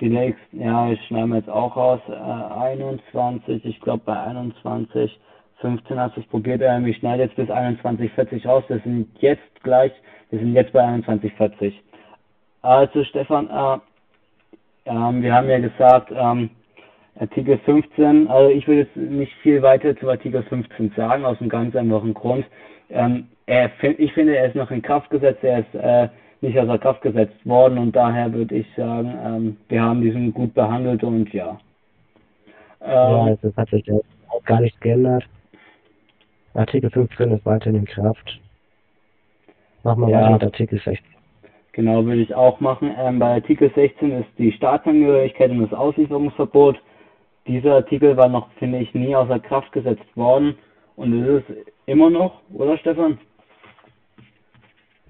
die 0.00 0.10
nächsten, 0.10 0.60
ja, 0.60 0.90
ich 0.90 1.00
schneide 1.06 1.26
mir 1.26 1.36
jetzt 1.38 1.50
auch 1.50 1.76
raus, 1.76 2.00
äh, 2.08 2.12
21, 2.12 3.64
ich 3.64 3.80
glaube 3.80 4.02
bei 4.04 4.18
21, 4.20 5.20
15 5.60 5.98
hast 6.00 6.16
du 6.16 6.20
es 6.20 6.26
probiert, 6.28 6.62
ähm, 6.62 6.86
ich 6.86 6.98
schneide 6.98 7.24
jetzt 7.24 7.36
bis 7.36 7.50
21, 7.50 8.12
40 8.12 8.46
raus, 8.46 8.64
wir 8.68 8.80
sind 8.80 9.08
jetzt 9.20 9.62
gleich, 9.62 9.92
wir 10.30 10.38
sind 10.38 10.54
jetzt 10.54 10.72
bei 10.72 10.82
21, 10.84 11.32
40. 11.34 11.82
Also 12.62 13.04
Stefan, 13.04 13.48
äh, 13.48 13.78
Ähm, 14.90 15.22
wir 15.22 15.32
haben 15.32 15.48
ja 15.48 15.60
gesagt, 15.60 16.10
ähm, 16.12 16.50
Artikel 17.18 17.58
15, 17.58 18.28
also 18.28 18.50
ich 18.50 18.66
will 18.66 18.78
jetzt 18.78 18.96
nicht 18.96 19.32
viel 19.42 19.62
weiter 19.62 19.96
zu 19.96 20.10
Artikel 20.10 20.42
15 20.42 20.92
sagen, 20.96 21.24
aus 21.24 21.40
einem 21.40 21.48
ganz 21.48 21.76
einfachen 21.76 22.12
Grund. 22.12 22.44
Ähm, 22.88 23.28
er, 23.46 23.70
ich 23.82 24.12
finde, 24.12 24.36
er 24.36 24.48
ist 24.48 24.56
noch 24.56 24.70
in 24.70 24.82
Kraft 24.82 25.10
gesetzt, 25.10 25.44
er 25.44 25.60
ist 25.60 25.74
äh, 25.74 26.08
nicht 26.40 26.58
außer 26.58 26.78
Kraft 26.78 27.02
gesetzt 27.02 27.46
worden 27.46 27.78
und 27.78 27.94
daher 27.94 28.32
würde 28.32 28.56
ich 28.56 28.66
sagen, 28.76 29.14
ähm, 29.24 29.56
wir 29.68 29.82
haben 29.82 30.00
diesen 30.00 30.34
gut 30.34 30.54
behandelt 30.54 31.04
und 31.04 31.32
ja. 31.32 31.58
Ähm, 32.80 32.90
ja, 32.90 33.22
also 33.24 33.48
es 33.48 33.56
hat 33.56 33.68
sich 33.68 33.84
auch 33.92 34.42
gar 34.44 34.60
nichts 34.60 34.80
geändert. 34.80 35.24
Artikel 36.54 36.90
15 36.90 37.30
ist 37.30 37.46
weiterhin 37.46 37.80
in 37.80 37.84
Kraft. 37.84 38.40
Machen 39.84 40.02
wir 40.02 40.08
ja, 40.08 40.20
weiter 40.22 40.32
mit 40.32 40.42
Artikel 40.44 40.80
16. 40.80 41.19
Genau, 41.72 42.04
würde 42.04 42.22
ich 42.22 42.34
auch 42.34 42.60
machen. 42.60 42.94
Ähm, 42.98 43.18
bei 43.18 43.34
Artikel 43.34 43.70
16 43.74 44.12
ist 44.12 44.28
die 44.38 44.52
Staatsangehörigkeit 44.52 45.50
und 45.50 45.60
das 45.60 45.72
Auslieferungsverbot. 45.72 46.80
Dieser 47.46 47.74
Artikel 47.74 48.16
war 48.16 48.28
noch, 48.28 48.50
finde 48.58 48.78
ich, 48.78 48.92
nie 48.94 49.14
außer 49.14 49.38
Kraft 49.38 49.72
gesetzt 49.72 50.16
worden 50.16 50.56
und 50.96 51.24
ist 51.24 51.44
es 51.48 51.56
immer 51.86 52.10
noch, 52.10 52.40
oder 52.52 52.76
Stefan? 52.78 53.18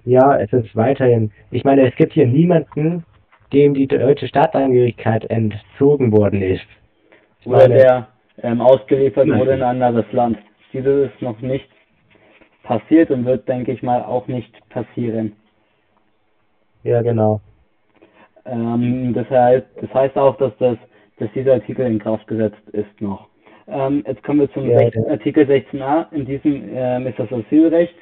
Ja, 0.05 0.37
es 0.39 0.51
ist 0.53 0.75
weiterhin. 0.75 1.31
Ich 1.51 1.63
meine, 1.63 1.87
es 1.87 1.95
gibt 1.95 2.13
hier 2.13 2.27
niemanden, 2.27 3.03
dem 3.53 3.73
die 3.73 3.87
deutsche 3.87 4.27
Staatsangehörigkeit 4.27 5.25
entzogen 5.29 6.11
worden 6.11 6.41
ist. 6.41 6.65
Ich 7.41 7.47
oder 7.47 7.57
meine, 7.57 7.75
der 7.75 8.07
ähm, 8.43 8.61
ausgeliefert 8.61 9.27
wurde 9.27 9.53
in 9.53 9.61
ein 9.61 9.83
anderes 9.83 10.11
Land. 10.11 10.37
Dieses 10.73 11.11
ist 11.11 11.21
noch 11.21 11.39
nicht 11.41 11.67
passiert 12.63 13.11
und 13.11 13.25
wird, 13.25 13.47
denke 13.47 13.71
ich 13.71 13.83
mal, 13.83 14.01
auch 14.03 14.27
nicht 14.27 14.53
passieren. 14.69 15.33
Ja, 16.83 17.01
genau. 17.01 17.41
Ähm, 18.45 19.13
das, 19.13 19.29
heißt, 19.29 19.65
das 19.81 19.93
heißt 19.93 20.17
auch, 20.17 20.37
dass, 20.37 20.51
das, 20.59 20.77
dass 21.17 21.31
dieser 21.33 21.53
Artikel 21.53 21.85
in 21.85 21.99
Kraft 21.99 22.27
gesetzt 22.27 22.61
ist 22.71 23.01
noch. 23.01 23.27
Ähm, 23.67 24.03
jetzt 24.07 24.23
kommen 24.23 24.39
wir 24.39 24.51
zum 24.53 24.69
ja, 24.69 24.79
16, 24.79 25.07
Artikel 25.07 25.45
16a. 25.45 26.11
In 26.11 26.25
diesem 26.25 26.69
ähm, 26.73 27.07
ist 27.07 27.19
das 27.19 27.31
Asylrecht 27.31 27.95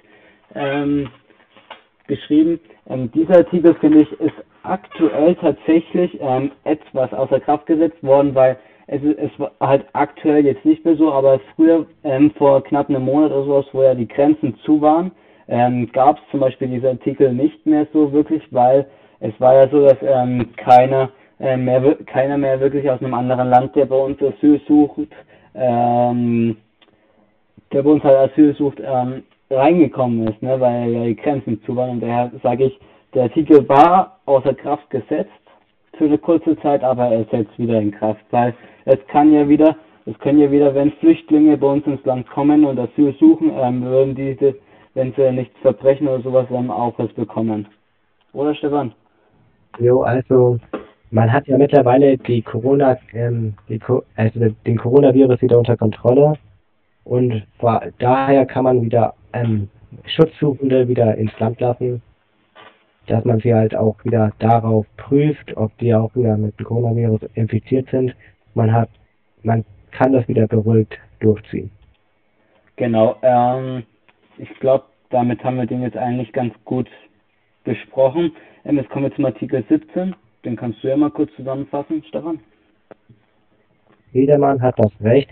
geschrieben. 2.09 2.59
Ähm, 2.89 3.09
dieser 3.13 3.37
Artikel, 3.37 3.75
finde 3.75 4.01
ich, 4.01 4.11
ist 4.19 4.33
aktuell 4.63 5.35
tatsächlich 5.35 6.17
ähm, 6.19 6.51
etwas 6.65 7.13
außer 7.13 7.39
Kraft 7.39 7.67
gesetzt 7.67 8.03
worden, 8.03 8.35
weil 8.35 8.57
es 8.87 9.01
ist 9.03 9.19
es 9.19 9.39
war 9.39 9.51
halt 9.61 9.85
aktuell 9.93 10.45
jetzt 10.45 10.65
nicht 10.65 10.83
mehr 10.83 10.95
so, 10.95 11.13
aber 11.13 11.39
früher, 11.55 11.85
ähm, 12.03 12.31
vor 12.31 12.63
knapp 12.63 12.89
einem 12.89 13.05
Monat 13.05 13.31
oder 13.31 13.45
sowas, 13.45 13.65
wo 13.71 13.83
ja 13.83 13.93
die 13.93 14.07
Grenzen 14.07 14.57
zu 14.65 14.81
waren, 14.81 15.11
ähm, 15.49 15.91
gab 15.91 16.17
es 16.17 16.23
zum 16.31 16.39
Beispiel 16.39 16.67
diese 16.67 16.89
Artikel 16.89 17.33
nicht 17.33 17.65
mehr 17.65 17.87
so 17.91 18.11
wirklich, 18.13 18.43
weil 18.51 18.85
es 19.19 19.33
war 19.39 19.55
ja 19.55 19.67
so, 19.69 19.83
dass 19.83 19.97
ähm, 20.01 20.49
keiner, 20.55 21.09
äh, 21.39 21.57
mehr, 21.57 21.95
keiner 22.05 22.37
mehr 22.37 22.59
wirklich 22.59 22.89
aus 22.89 23.01
einem 23.01 23.15
anderen 23.15 23.49
Land, 23.49 23.75
der 23.75 23.85
bei 23.85 23.97
uns 23.97 24.21
Asyl 24.21 24.61
sucht, 24.67 25.09
ähm, 25.55 26.55
der 27.73 27.81
bei 27.81 27.89
uns 27.89 28.03
halt 28.03 28.31
Asyl 28.31 28.55
sucht, 28.55 28.79
ähm, 28.79 29.23
reingekommen 29.49 30.27
ist, 30.27 30.41
ne, 30.43 30.59
weil 30.59 30.91
ja 30.91 31.03
die 31.05 31.15
Grenzen 31.15 31.61
zu 31.63 31.75
waren. 31.75 31.91
Und 31.91 32.01
daher 32.01 32.31
sage 32.43 32.65
ich, 32.65 32.79
der 33.15 33.23
Artikel 33.23 33.67
war 33.67 34.19
außer 34.25 34.53
Kraft 34.53 34.87
gesetzt 34.91 35.31
für 35.97 36.05
eine 36.05 36.19
kurze 36.19 36.57
Zeit, 36.59 36.83
aber 36.83 37.07
er 37.07 37.21
ist 37.21 37.33
jetzt 37.33 37.57
wieder 37.57 37.81
in 37.81 37.91
Kraft, 37.91 38.23
weil 38.29 38.53
es 38.85 38.99
kann 39.07 39.33
ja 39.33 39.49
wieder, 39.49 39.75
es 40.05 40.17
können 40.19 40.39
ja 40.39 40.51
wieder, 40.51 40.75
wenn 40.75 40.91
Flüchtlinge 40.93 41.57
bei 41.57 41.67
uns 41.67 41.87
ins 41.87 42.05
Land 42.05 42.29
kommen 42.29 42.65
und 42.65 42.79
Asyl 42.79 43.15
suchen, 43.19 43.51
ähm, 43.59 43.83
würden 43.83 44.13
diese, 44.13 44.55
wenn 44.93 45.13
sie 45.13 45.31
nichts 45.31 45.57
verbrechen 45.61 46.07
oder 46.07 46.21
sowas, 46.21 46.47
ähm, 46.51 46.71
auch 46.71 46.97
was 46.97 47.11
bekommen. 47.13 47.67
Oder 48.33 48.55
Stefan? 48.55 48.93
Jo, 49.79 50.01
also 50.01 50.59
man 51.11 51.31
hat 51.31 51.47
ja 51.47 51.57
mittlerweile 51.57 52.17
die 52.17 52.41
Corona, 52.41 52.97
ähm, 53.13 53.55
die, 53.67 53.79
also 54.15 54.39
den 54.65 54.77
Coronavirus 54.77 55.41
wieder 55.41 55.57
unter 55.57 55.77
Kontrolle 55.77 56.33
und 57.03 57.43
daher 57.97 58.45
kann 58.45 58.63
man 58.63 58.81
wieder 58.81 59.13
ähm, 59.33 59.69
Schutzsuchende 60.05 60.87
wieder 60.87 61.15
ins 61.15 61.37
Land 61.39 61.59
lassen, 61.59 62.01
dass 63.07 63.25
man 63.25 63.39
sie 63.39 63.53
halt 63.53 63.75
auch 63.75 63.95
wieder 64.03 64.31
darauf 64.39 64.85
prüft, 64.97 65.57
ob 65.57 65.75
die 65.79 65.93
auch 65.95 66.13
wieder 66.15 66.37
mit 66.37 66.59
dem 66.59 66.65
Coronavirus 66.65 67.21
infiziert 67.33 67.89
sind. 67.89 68.15
Man 68.53 68.71
hat, 68.71 68.89
man 69.41 69.65
kann 69.91 70.13
das 70.13 70.27
wieder 70.27 70.47
beruhigt 70.47 70.97
durchziehen. 71.19 71.71
Genau, 72.75 73.17
ähm, 73.23 73.83
ich 74.39 74.49
glaube, 74.59 74.85
damit 75.09 75.43
haben 75.43 75.57
wir 75.57 75.65
den 75.65 75.81
jetzt 75.81 75.97
eigentlich 75.97 76.31
ganz 76.33 76.53
gut 76.65 76.87
besprochen. 77.63 78.31
Ähm, 78.65 78.77
jetzt 78.77 78.89
kommen 78.89 79.05
wir 79.05 79.15
zum 79.15 79.25
Artikel 79.25 79.63
17. 79.67 80.15
Den 80.45 80.55
kannst 80.55 80.83
du 80.83 80.87
ja 80.87 80.97
mal 80.97 81.11
kurz 81.11 81.31
zusammenfassen, 81.35 82.03
Stefan. 82.07 82.39
Jedermann 84.13 84.61
hat 84.61 84.79
das 84.79 84.91
Recht, 85.01 85.29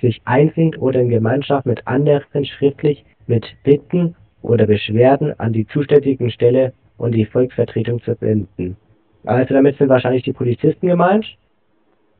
sich 0.00 0.20
einzeln 0.24 0.74
oder 0.76 1.00
in 1.00 1.08
Gemeinschaft 1.08 1.66
mit 1.66 1.86
anderen 1.86 2.44
schriftlich 2.44 3.04
mit 3.26 3.46
Bitten 3.64 4.14
oder 4.42 4.66
Beschwerden 4.66 5.38
an 5.40 5.52
die 5.52 5.66
zuständigen 5.66 6.30
Stelle 6.30 6.72
und 6.96 7.12
die 7.12 7.24
Volksvertretung 7.24 8.02
zu 8.02 8.18
wenden. 8.20 8.76
Also 9.24 9.54
damit 9.54 9.78
sind 9.78 9.88
wahrscheinlich 9.88 10.22
die 10.22 10.32
Polizisten 10.32 10.86
gemeint. 10.86 11.26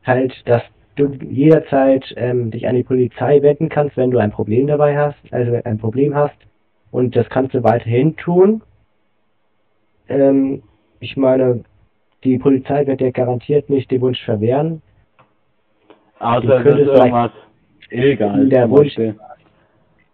Halt, 0.03 0.33
dass 0.45 0.63
du 0.95 1.11
jederzeit 1.29 2.03
ähm, 2.17 2.51
dich 2.51 2.67
an 2.67 2.75
die 2.75 2.83
Polizei 2.83 3.41
wenden 3.41 3.69
kannst, 3.69 3.97
wenn 3.97 4.11
du 4.11 4.17
ein 4.17 4.31
Problem 4.31 4.67
dabei 4.67 4.97
hast, 4.97 5.17
also 5.31 5.59
ein 5.63 5.77
Problem 5.77 6.15
hast. 6.15 6.35
Und 6.91 7.15
das 7.15 7.27
kannst 7.29 7.53
du 7.53 7.63
weiterhin 7.63 8.15
tun. 8.15 8.61
Ähm, 10.07 10.63
ich 10.99 11.17
meine, 11.17 11.63
die 12.23 12.37
Polizei 12.37 12.87
wird 12.87 13.01
dir 13.01 13.11
garantiert 13.11 13.69
nicht 13.69 13.91
den 13.91 14.01
Wunsch 14.01 14.23
verwehren. 14.23 14.81
Also 16.19 16.47
das 16.47 16.65
ist 16.65 16.87
irgendwas 16.87 17.31
illegal. 17.89 18.47
Der 18.47 18.69
Wunsch 18.69 18.97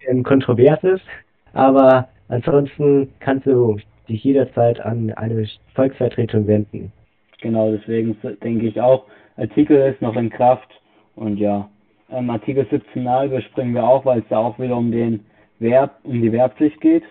ähm, 0.07 0.23
kontrovers 0.23 0.83
ist, 0.83 1.05
aber 1.53 2.09
ansonsten 2.27 3.13
kannst 3.19 3.45
du 3.45 3.77
dich 4.09 4.23
jederzeit 4.23 4.79
an 4.79 5.11
eine 5.11 5.47
Volksvertretung 5.75 6.47
wenden. 6.47 6.91
Genau, 7.41 7.71
deswegen 7.71 8.17
denke 8.43 8.67
ich 8.67 8.81
auch, 8.81 9.05
Artikel 9.37 9.77
ist 9.77 10.01
noch 10.01 10.15
in 10.15 10.29
Kraft 10.29 10.69
und 11.15 11.37
ja, 11.37 11.69
ähm, 12.09 12.29
Artikel 12.29 12.65
17a 12.65 13.25
überspringen 13.25 13.73
wir 13.73 13.83
auch, 13.83 14.05
weil 14.05 14.19
es 14.19 14.27
da 14.29 14.37
auch 14.37 14.59
wieder 14.59 14.77
um 14.77 14.91
den 14.91 15.25
Verb, 15.59 15.99
um 16.03 16.21
die 16.21 16.31
Wehrpflicht 16.31 16.81
geht. 16.81 17.03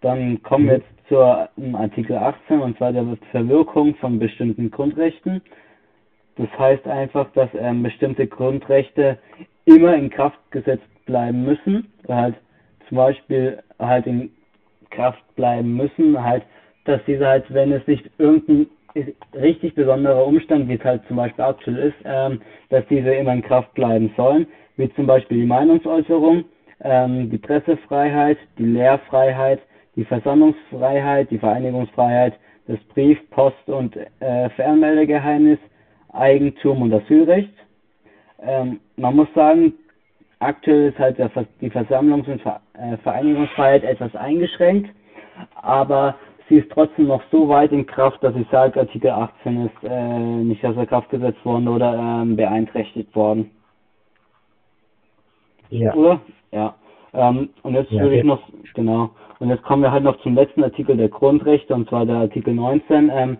Dann 0.00 0.42
kommen 0.42 0.66
wir 0.66 0.74
mhm. 0.74 0.80
jetzt 0.80 1.08
zur 1.08 1.48
um 1.56 1.74
Artikel 1.74 2.16
18 2.16 2.60
und 2.60 2.78
zwar 2.78 2.92
der 2.92 3.06
Verwirkung 3.30 3.94
von 3.96 4.18
bestimmten 4.18 4.70
Grundrechten. 4.70 5.42
Das 6.36 6.48
heißt 6.58 6.86
einfach, 6.86 7.30
dass 7.32 7.50
ähm, 7.54 7.82
bestimmte 7.82 8.26
Grundrechte 8.26 9.18
immer 9.64 9.94
in 9.94 10.10
Kraft 10.10 10.38
gesetzt 10.50 10.88
bleiben 11.04 11.44
müssen, 11.44 11.92
halt 12.08 12.36
zum 12.88 12.96
Beispiel 12.96 13.62
halt 13.78 14.06
in 14.06 14.30
Kraft 14.90 15.22
bleiben 15.34 15.76
müssen, 15.76 16.22
halt, 16.22 16.44
dass 16.84 17.00
diese 17.06 17.26
halt, 17.26 17.52
wenn 17.52 17.72
es 17.72 17.86
nicht 17.86 18.08
irgendein 18.18 18.66
richtig 19.34 19.74
besonderer 19.74 20.26
Umstand, 20.26 20.68
wie 20.68 20.74
es 20.74 20.84
halt 20.84 21.02
zum 21.08 21.16
Beispiel 21.16 21.44
aktuell 21.44 21.76
ist, 21.78 21.96
ähm, 22.04 22.40
dass 22.70 22.86
diese 22.88 23.14
immer 23.14 23.32
in 23.32 23.42
Kraft 23.42 23.72
bleiben 23.74 24.12
sollen, 24.16 24.46
wie 24.76 24.92
zum 24.94 25.06
Beispiel 25.06 25.40
die 25.40 25.46
Meinungsäußerung, 25.46 26.44
ähm, 26.82 27.30
die 27.30 27.38
Pressefreiheit, 27.38 28.38
die 28.58 28.64
Lehrfreiheit, 28.64 29.60
die 29.96 30.04
Versammlungsfreiheit, 30.04 31.30
die 31.30 31.38
Vereinigungsfreiheit, 31.38 32.34
das 32.66 32.78
Brief-, 32.94 33.28
Post- 33.30 33.68
und 33.68 33.96
äh, 33.96 34.48
Fernmeldegeheimnis, 34.50 35.58
Eigentum 36.12 36.82
und 36.82 36.92
Asylrecht. 36.92 37.52
Ähm, 38.42 38.80
man 38.96 39.16
muss 39.16 39.28
sagen, 39.34 39.74
Aktuell 40.42 40.88
ist 40.88 40.98
halt 40.98 41.18
die 41.60 41.70
Versammlungs- 41.70 42.28
und 42.28 42.44
äh, 42.44 42.96
Vereinigungsfreiheit 43.04 43.84
etwas 43.84 44.12
eingeschränkt, 44.16 44.90
aber 45.54 46.16
sie 46.52 46.58
ist 46.58 46.70
trotzdem 46.70 47.06
noch 47.06 47.22
so 47.30 47.48
weit 47.48 47.72
in 47.72 47.86
Kraft, 47.86 48.22
dass 48.22 48.36
ich 48.36 48.46
sage, 48.50 48.78
Artikel 48.78 49.10
18 49.10 49.66
ist 49.66 49.84
äh, 49.84 50.18
nicht 50.18 50.62
außer 50.62 50.84
Kraft 50.84 51.08
gesetzt 51.08 51.42
worden 51.46 51.66
oder 51.66 51.94
ähm, 51.94 52.36
beeinträchtigt 52.36 53.16
worden. 53.16 53.50
Ja. 55.70 55.94
Oder? 55.94 56.20
Ja. 56.50 56.74
Ähm, 57.14 57.48
und 57.62 57.74
jetzt 57.74 57.90
ja, 57.90 58.02
würde 58.02 58.18
ich 58.18 58.24
noch, 58.24 58.42
genau, 58.74 59.10
und 59.38 59.48
jetzt 59.48 59.62
kommen 59.62 59.82
wir 59.82 59.92
halt 59.92 60.04
noch 60.04 60.20
zum 60.20 60.34
letzten 60.34 60.62
Artikel 60.62 60.94
der 60.94 61.08
Grundrechte, 61.08 61.74
und 61.74 61.88
zwar 61.88 62.04
der 62.04 62.16
Artikel 62.16 62.52
19. 62.52 63.10
Ähm, 63.10 63.38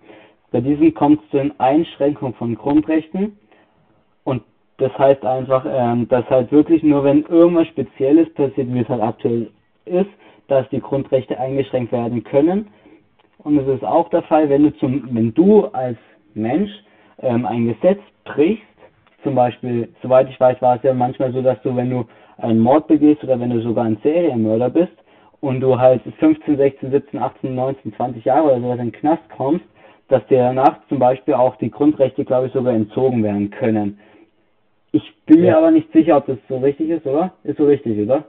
bei 0.51 0.63
diesem 0.63 0.95
kommt 0.95 1.23
es 1.23 1.31
zu 1.31 1.37
den 1.37 1.61
Einschränkungen 1.61 2.33
von 2.35 2.55
Grundrechten. 2.55 3.37
Und 4.25 4.43
das 4.79 4.97
heißt 4.97 5.23
einfach, 5.23 5.67
ähm, 5.69 6.09
dass 6.09 6.25
halt 6.31 6.51
wirklich 6.51 6.83
nur 6.83 7.05
wenn 7.05 7.25
irgendwas 7.25 7.69
Spezielles 7.69 8.33
passiert, 8.33 8.73
wie 8.73 8.81
es 8.81 8.89
halt 8.89 9.03
aktuell 9.03 9.51
ist, 9.85 10.11
dass 10.49 10.67
die 10.71 10.81
Grundrechte 10.81 11.39
eingeschränkt 11.39 11.93
werden 11.93 12.25
können. 12.25 12.69
Und 13.45 13.59
es 13.59 13.67
ist 13.67 13.85
auch 13.85 14.09
der 14.11 14.23
Fall, 14.23 14.49
wenn 14.49 14.65
du 14.65 14.77
zum, 14.77 15.09
wenn 15.13 15.35
du 15.35 15.67
als 15.67 15.99
Mensch 16.35 16.71
ähm, 17.21 17.45
ein 17.47 17.69
Gesetz 17.69 18.01
brichst, 18.25 18.63
zum 19.23 19.35
Beispiel, 19.35 19.89
soweit 20.03 20.29
ich 20.29 20.39
weiß, 20.39 20.61
war 20.61 20.77
es 20.77 20.83
ja 20.83 20.93
manchmal 20.93 21.33
so, 21.33 21.43
dass 21.43 21.61
du, 21.63 21.75
wenn 21.77 21.91
du 21.91 22.07
einen 22.39 22.59
Mord 22.59 22.89
begehst 22.89 23.23
oder 23.23 23.39
wenn 23.39 23.51
du 23.51 23.61
sogar 23.63 23.85
ein 23.85 23.99
Serienmörder 24.03 24.71
bist 24.71 24.93
und 25.41 25.61
du 25.61 25.79
halt 25.79 26.03
15, 26.19 26.57
16, 26.57 26.91
17, 26.91 27.21
18, 27.21 27.55
19, 27.55 27.95
20 27.95 28.25
Jahre 28.25 28.45
oder 28.45 28.61
sowas 28.61 28.79
in 28.79 28.87
den 28.87 28.93
Knast 28.93 29.23
kommst, 29.37 29.65
dass 30.09 30.27
dir 30.27 30.39
danach 30.39 30.87
zum 30.89 30.99
Beispiel 30.99 31.35
auch 31.35 31.57
die 31.57 31.71
Grundrechte, 31.71 32.25
glaube 32.25 32.49
ich, 32.49 32.53
sogar 32.53 32.75
entzogen 32.75 33.23
werden 33.23 33.51
können. 33.51 33.99
Ich 34.93 35.03
bin 35.27 35.39
ja. 35.39 35.53
mir 35.53 35.59
aber 35.59 35.71
nicht 35.71 35.91
sicher, 35.93 36.17
ob 36.19 36.27
das 36.27 36.39
so 36.49 36.59
richtig 36.59 36.91
ist, 36.91 37.07
oder? 37.07 37.33
Ist 37.45 37.59
so 37.59 37.65
richtig, 37.65 37.99
oder? 37.99 38.25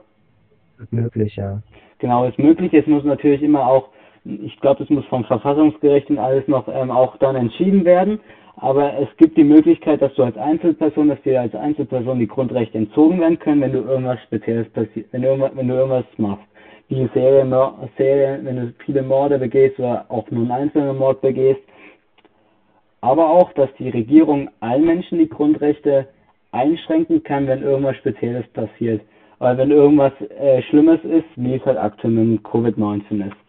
Ist 0.80 0.93
möglich, 0.93 1.36
ja. 1.36 1.62
Genau, 1.99 2.26
ist 2.26 2.39
möglich. 2.39 2.73
Es 2.73 2.88
muss 2.88 3.04
natürlich 3.04 3.43
immer 3.43 3.67
auch, 3.67 3.89
ich 4.25 4.59
glaube, 4.59 4.79
das 4.79 4.89
muss 4.89 5.05
vom 5.05 5.25
Verfassungsgericht 5.25 6.09
und 6.09 6.17
alles 6.17 6.47
noch 6.47 6.67
ähm, 6.67 6.91
auch 6.91 7.17
dann 7.17 7.36
entschieden 7.36 7.83
werden. 7.86 8.19
Aber 8.55 8.93
es 8.99 9.09
gibt 9.17 9.36
die 9.38 9.43
Möglichkeit, 9.43 10.01
dass 10.01 10.13
du 10.13 10.23
als 10.23 10.38
Einzelperson, 10.38 11.09
dass 11.09 11.21
dir 11.23 11.41
als 11.41 11.55
Einzelperson 11.55 12.19
die 12.19 12.27
Grundrechte 12.27 12.77
entzogen 12.77 13.19
werden 13.19 13.39
können, 13.39 13.62
wenn 13.62 13.73
du 13.73 13.79
irgendwas 13.79 14.21
Spezielles 14.23 14.69
passiert, 14.69 15.07
wenn 15.12 15.23
wenn 15.23 15.67
du 15.67 15.73
irgendwas 15.73 16.05
machst. 16.17 16.45
Wie 16.88 17.09
Serien, 17.13 17.53
Serien, 17.97 18.45
wenn 18.45 18.55
du 18.57 18.73
viele 18.86 19.01
Morde 19.01 19.39
begehst 19.39 19.79
oder 19.79 20.05
auch 20.09 20.29
nur 20.29 20.43
einen 20.43 20.51
einzelnen 20.51 20.97
Mord 20.97 21.21
begehst. 21.21 21.62
Aber 23.01 23.29
auch, 23.29 23.51
dass 23.53 23.69
die 23.79 23.89
Regierung 23.89 24.49
allen 24.59 24.86
Menschen 24.86 25.17
die 25.17 25.29
Grundrechte 25.29 26.07
einschränken 26.51 27.23
kann, 27.23 27.47
wenn 27.47 27.63
irgendwas 27.63 27.97
Spezielles 27.97 28.47
passiert. 28.49 29.01
Weil 29.39 29.57
wenn 29.57 29.71
irgendwas 29.71 30.13
äh, 30.39 30.62
Schlimmes 30.63 31.03
ist, 31.03 31.25
wie 31.36 31.55
es 31.55 31.65
halt 31.65 31.77
aktuell 31.77 32.13
mit 32.13 32.43
Covid-19 32.43 33.27
ist. 33.27 33.42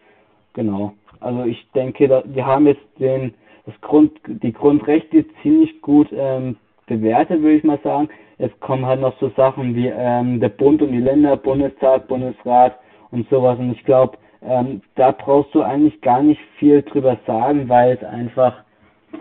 Genau. 0.55 0.93
Also 1.19 1.43
ich 1.43 1.69
denke, 1.73 2.07
da, 2.07 2.23
wir 2.25 2.45
haben 2.45 2.65
jetzt 2.65 2.85
den, 2.99 3.33
das 3.65 3.79
Grund, 3.81 4.11
die 4.25 4.53
Grundrechte 4.53 5.25
ziemlich 5.41 5.81
gut 5.81 6.07
ähm, 6.11 6.57
bewertet, 6.87 7.41
würde 7.41 7.57
ich 7.57 7.63
mal 7.63 7.79
sagen. 7.83 8.09
Es 8.37 8.51
kommen 8.59 8.85
halt 8.85 9.01
noch 9.01 9.17
so 9.19 9.29
Sachen 9.37 9.75
wie 9.75 9.87
ähm, 9.87 10.39
der 10.39 10.49
Bund 10.49 10.81
und 10.81 10.91
die 10.91 10.99
Länder, 10.99 11.37
Bundestag, 11.37 12.07
Bundesrat 12.07 12.77
und 13.11 13.29
sowas. 13.29 13.59
Und 13.59 13.71
ich 13.71 13.83
glaube, 13.85 14.17
ähm, 14.41 14.81
da 14.95 15.11
brauchst 15.11 15.53
du 15.53 15.61
eigentlich 15.61 15.99
gar 16.01 16.21
nicht 16.21 16.41
viel 16.57 16.81
drüber 16.81 17.17
sagen, 17.25 17.69
weil 17.69 17.93
es 17.93 18.03
einfach, 18.03 18.63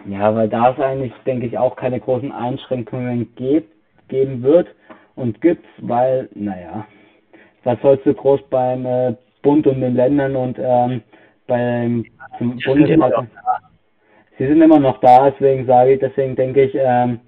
ja, 0.07 0.35
weil 0.35 0.49
da 0.49 0.71
es 0.71 0.81
eigentlich, 0.81 1.13
denke 1.27 1.47
ich, 1.47 1.59
auch 1.59 1.77
keine 1.77 2.01
großen 2.01 2.33
Einschränkungen 2.33 3.35
gibt, 3.37 3.73
geben 4.09 4.43
wird 4.43 4.69
und 5.17 5.41
gibt, 5.41 5.65
weil, 5.79 6.29
naja, 6.35 6.87
was 7.63 7.81
sollst 7.81 8.05
du 8.05 8.15
groß 8.15 8.41
beim 8.51 8.85
äh, 8.85 9.15
Bund 9.43 9.67
und 9.67 9.81
den 9.81 9.95
Ländern 9.95 10.37
und 10.37 10.59
ähm, 10.61 11.03
beim 11.47 12.05
zum 12.39 12.59
Bundestag. 12.65 13.27
Sie 14.39 14.47
sind 14.47 14.61
immer 14.61 14.81
noch 14.81 14.99
da, 15.01 15.31
deswegen 15.31 15.67
sage 15.67 15.93
ich, 15.93 16.01
deswegen 16.01 16.35
denke 16.35 16.65
ich, 16.65 16.75
ähm, 16.75 17.21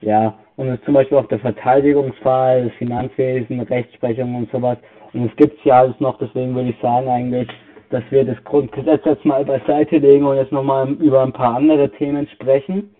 ja, 0.00 0.34
und 0.56 0.68
es 0.68 0.82
zum 0.84 0.94
Beispiel 0.94 1.16
auch 1.16 1.28
der 1.28 1.38
Verteidigungsfall, 1.38 2.66
das 2.66 2.74
Finanzwesen, 2.74 3.60
Rechtsprechung 3.60 4.34
und 4.34 4.50
sowas. 4.50 4.76
Und 5.14 5.30
es 5.30 5.36
gibt 5.36 5.64
ja 5.64 5.80
alles 5.80 5.98
noch, 6.00 6.18
deswegen 6.18 6.54
würde 6.54 6.70
ich 6.70 6.80
sagen 6.80 7.08
eigentlich, 7.08 7.48
dass 7.90 8.02
wir 8.10 8.24
das 8.24 8.42
Grundgesetz 8.44 9.02
jetzt 9.04 9.24
mal 9.24 9.44
beiseite 9.44 9.98
legen 9.98 10.26
und 10.26 10.36
jetzt 10.36 10.52
nochmal 10.52 10.90
über 10.92 11.22
ein 11.22 11.32
paar 11.32 11.56
andere 11.56 11.90
Themen 11.92 12.26
sprechen. 12.28 12.94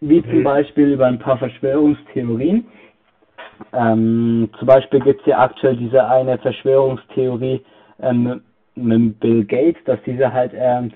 Wie 0.00 0.22
zum 0.22 0.38
mhm. 0.38 0.44
Beispiel 0.44 0.92
über 0.92 1.06
ein 1.06 1.18
paar 1.18 1.38
Verschwörungstheorien. 1.38 2.66
Ähm, 3.74 4.48
zum 4.58 4.66
Beispiel 4.66 5.00
gibt 5.00 5.20
es 5.20 5.26
ja 5.26 5.40
aktuell 5.40 5.76
diese 5.76 6.06
eine 6.06 6.38
Verschwörungstheorie 6.38 7.62
ähm, 8.00 8.42
mit 8.74 9.20
Bill 9.20 9.44
Gates, 9.44 9.82
dass 9.84 10.02
dieser 10.02 10.32
halt 10.32 10.52
ähm, 10.54 10.92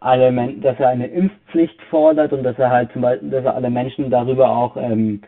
alle 0.00 0.30
Men 0.30 0.60
dass 0.60 0.78
er 0.78 0.88
eine 0.88 1.06
Impfpflicht 1.06 1.80
fordert 1.90 2.32
und 2.32 2.42
dass 2.44 2.58
er 2.58 2.70
halt 2.70 2.92
zum 2.92 3.02
Beispiel, 3.02 3.30
dass 3.30 3.44
er 3.44 3.54
alle 3.54 3.70
Menschen 3.70 4.10
darüber 4.10 4.50
auch 4.50 4.76
ähm, 4.76 5.20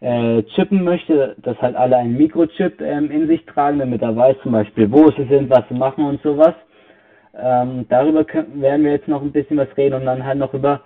äh, 0.00 0.42
chippen 0.54 0.84
möchte, 0.84 1.36
dass 1.42 1.60
halt 1.60 1.76
alle 1.76 1.96
einen 1.96 2.16
Mikrochip 2.16 2.80
ähm, 2.80 3.10
in 3.10 3.26
sich 3.26 3.44
tragen, 3.46 3.78
damit 3.78 4.02
er 4.02 4.16
weiß 4.16 4.36
zum 4.42 4.52
Beispiel, 4.52 4.90
wo 4.90 5.10
sie 5.10 5.24
sind, 5.24 5.50
was 5.50 5.64
sie 5.68 5.74
machen 5.74 6.04
und 6.04 6.22
sowas. 6.22 6.54
Ähm, 7.36 7.86
darüber 7.88 8.24
können, 8.24 8.60
werden 8.60 8.84
wir 8.84 8.92
jetzt 8.92 9.08
noch 9.08 9.22
ein 9.22 9.32
bisschen 9.32 9.58
was 9.58 9.68
reden 9.76 9.94
und 9.94 10.06
dann 10.06 10.24
halt 10.24 10.38
noch 10.38 10.54
über 10.54 10.80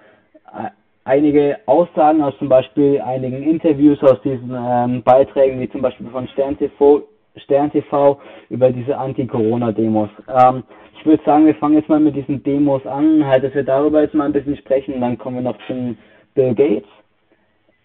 äh, 0.52 0.68
einige 1.04 1.58
Aussagen 1.66 2.22
aus 2.22 2.34
zum 2.38 2.48
Beispiel 2.48 3.00
einigen 3.00 3.42
Interviews 3.42 4.02
aus 4.02 4.20
diesen 4.22 4.52
ähm, 4.54 5.02
Beiträgen, 5.02 5.60
wie 5.60 5.70
zum 5.70 5.82
Beispiel 5.82 6.08
von 6.08 6.28
Stern 6.28 6.58
TV, 6.58 7.02
Stern 7.36 7.70
TV 7.70 8.18
über 8.50 8.70
diese 8.70 8.96
Anti-Corona-Demos. 8.96 10.10
Ähm, 10.28 10.62
ich 10.98 11.06
würde 11.06 11.22
sagen, 11.24 11.46
wir 11.46 11.54
fangen 11.56 11.76
jetzt 11.76 11.88
mal 11.88 12.00
mit 12.00 12.14
diesen 12.14 12.42
Demos 12.42 12.86
an, 12.86 13.26
halt, 13.26 13.44
dass 13.44 13.54
wir 13.54 13.64
darüber 13.64 14.02
jetzt 14.02 14.14
mal 14.14 14.26
ein 14.26 14.32
bisschen 14.32 14.56
sprechen, 14.56 15.00
dann 15.00 15.18
kommen 15.18 15.36
wir 15.36 15.42
noch 15.42 15.58
zum 15.66 15.96
Bill 16.34 16.54
Gates. 16.54 16.88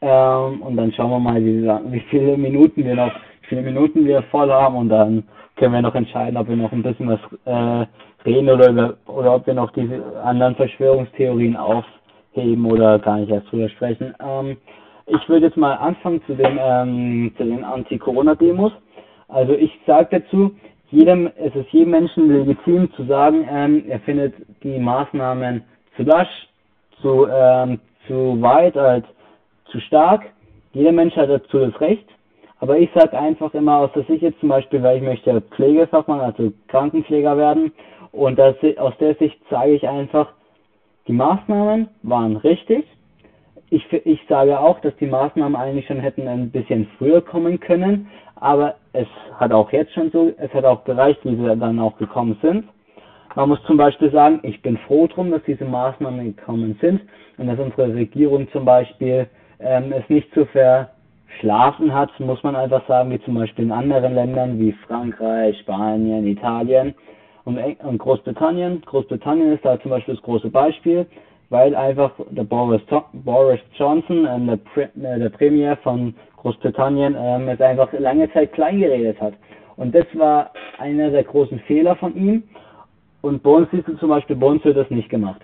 Ähm, 0.02 0.62
und 0.62 0.78
dann 0.78 0.92
schauen 0.92 1.10
wir 1.10 1.20
mal, 1.20 1.44
wie, 1.44 1.64
wie 1.92 2.04
viele 2.12 2.38
Minuten 2.38 2.86
wir 2.86 2.96
noch, 2.96 3.14
wie 3.42 3.48
viele 3.48 3.62
Minuten 3.64 4.06
wir 4.06 4.22
voll 4.24 4.52
haben 4.52 4.76
und 4.76 4.90
dann 4.90 5.24
können 5.56 5.74
wir 5.74 5.82
noch 5.82 5.96
entscheiden, 5.96 6.38
ob 6.38 6.48
wir 6.48 6.56
noch 6.56 6.72
ein 6.72 6.84
bisschen 6.84 7.10
was 7.10 7.20
äh, 7.46 7.88
reden 8.24 8.50
oder, 8.50 8.96
oder 9.08 9.36
ob 9.36 9.48
wir 9.48 9.56
noch 9.56 9.72
diese 9.72 10.04
anderen 10.24 10.56
Verschwörungstheorien 10.56 11.56
aufheben 11.56 12.66
oder 12.66 13.00
gar 13.00 13.18
nicht 13.18 13.32
erst 13.32 13.52
drüber 13.52 13.70
sprechen. 13.70 14.14
Ähm, 14.20 14.58
ich 15.08 15.28
würde 15.28 15.48
jetzt 15.48 15.58
mal 15.58 15.74
anfangen 15.74 16.22
zu 16.28 16.36
den, 16.36 16.60
ähm, 16.62 17.32
zu 17.38 17.44
den 17.44 17.64
Anti-Corona-Demos. 17.64 18.74
Also 19.28 19.54
ich 19.54 19.72
sage 19.86 20.20
dazu, 20.22 20.52
jedem, 20.90 21.30
es 21.36 21.54
ist 21.56 21.70
jedem 21.72 21.92
Menschen 21.92 22.32
legitim 22.32 22.92
zu 22.94 23.04
sagen, 23.06 23.48
ähm, 23.50 23.84
er 23.90 24.00
findet 24.02 24.34
die 24.64 24.80
Maßnahmen 24.80 25.64
zu 25.96 26.04
lasch, 26.04 26.48
zu, 27.02 27.28
ähm, 27.28 27.80
zu 28.08 28.42
weit, 28.42 28.78
als 28.78 29.06
zu 29.66 29.80
stark. 29.82 30.26
Jeder 30.74 30.92
Mensch 30.92 31.16
hat 31.16 31.30
dazu 31.30 31.60
das 31.60 31.80
Recht. 31.82 32.08
Aber 32.60 32.78
ich 32.80 32.90
sage 32.96 33.18
einfach 33.18 33.54
immer 33.54 33.78
aus 33.78 33.92
der 33.94 34.04
Sicht 34.04 34.24
jetzt 34.24 34.40
zum 34.40 34.50
Beispiel, 34.50 34.82
weil 34.82 34.98
ich 34.98 35.04
möchte 35.04 35.42
Pflegefachmann, 35.42 36.22
also 36.22 36.52
Krankenpfleger 36.70 37.38
werden. 37.38 37.72
Und 38.12 38.40
das, 38.40 38.56
aus 38.78 38.94
der 39.00 39.14
Sicht 39.16 39.38
sage 39.50 39.74
ich 39.74 39.88
einfach, 39.88 40.34
die 41.08 41.14
Maßnahmen 41.14 41.90
waren 42.04 42.38
richtig. 42.38 42.86
Ich, 43.70 43.92
ich 43.92 44.22
sage 44.30 44.60
auch, 44.60 44.80
dass 44.80 44.96
die 44.96 45.08
Maßnahmen 45.08 45.56
eigentlich 45.56 45.88
schon 45.88 46.00
hätten 46.00 46.28
ein 46.28 46.52
bisschen 46.52 46.88
früher 46.98 47.22
kommen 47.22 47.60
können 47.60 48.08
aber 48.40 48.76
es 48.94 49.08
hat 49.36 49.52
auch 49.52 49.72
jetzt 49.72 49.94
schon 49.94 50.12
so, 50.12 50.32
es 50.38 50.54
hat 50.54 50.66
auch 50.66 50.84
gereicht, 50.84 51.20
wie 51.24 51.36
sie 51.36 51.56
dann 51.56 51.80
auch 51.80 51.98
gekommen 51.98 52.38
sind. 52.42 52.66
Man 53.36 53.50
muss 53.50 53.64
zum 53.64 53.78
Beispiel 53.78 54.12
sagen, 54.12 54.40
ich 54.44 54.62
bin 54.62 54.78
froh 54.88 55.08
drum, 55.08 55.32
dass 55.32 55.44
diese 55.44 55.66
Maßnahmen 55.66 56.36
gekommen 56.36 56.78
sind 56.82 57.02
und 57.38 57.48
dass 57.48 57.60
unsere 57.60 57.94
Regierung 57.94 58.50
zum 58.52 58.66
Beispiel 58.66 59.28
ähm, 59.60 59.94
es 59.94 60.08
nicht 60.10 60.32
zu 60.34 60.46
verschlafen 60.48 61.94
hat, 61.94 62.10
muss 62.20 62.42
man 62.44 62.56
einfach 62.56 62.88
sagen, 62.88 63.12
wie 63.12 63.22
zum 63.22 63.36
Beispiel 63.36 63.66
in 63.66 63.72
anderen 63.72 64.16
Ländern 64.16 64.60
wie 64.60 64.72
Frankreich, 64.88 65.58
Spanien, 65.60 66.26
Italien 66.26 66.96
und, 67.46 67.60
und 67.84 67.98
Großbritannien. 68.00 68.82
Großbritannien 68.86 69.54
ist 69.54 69.66
da 69.66 69.80
zum 69.82 69.92
Beispiel 69.92 70.16
das 70.16 70.24
große 70.24 70.50
Beispiel, 70.50 71.06
weil 71.50 71.76
einfach 71.76 72.12
der 72.30 72.44
Boris, 72.44 72.82
Boris 73.14 73.60
Johnson, 73.78 74.26
äh, 74.26 74.40
der, 74.46 74.58
Pre 74.58 74.84
äh, 74.84 75.20
der 75.20 75.30
Premier 75.30 75.78
von 75.78 76.14
Großbritannien 76.38 77.16
ähm, 77.18 77.48
es 77.50 77.62
einfach 77.62 77.92
lange 77.94 78.32
Zeit 78.34 78.54
klein 78.54 78.80
geredet 78.80 79.20
hat. 79.22 79.34
Und 79.76 79.94
das 79.94 80.06
war 80.14 80.52
einer 80.80 81.10
der 81.12 81.24
großen 81.24 81.60
Fehler 81.62 81.96
von 81.96 82.16
ihm. 82.16 82.44
Und 83.22 83.44
uns 83.52 83.70
siehst 83.72 83.88
zum 84.00 84.10
Beispiel, 84.10 84.36
bei 84.36 84.48
uns 84.48 84.64
wird 84.64 84.78
das 84.78 84.90
nicht 84.90 85.10
gemacht. 85.10 85.42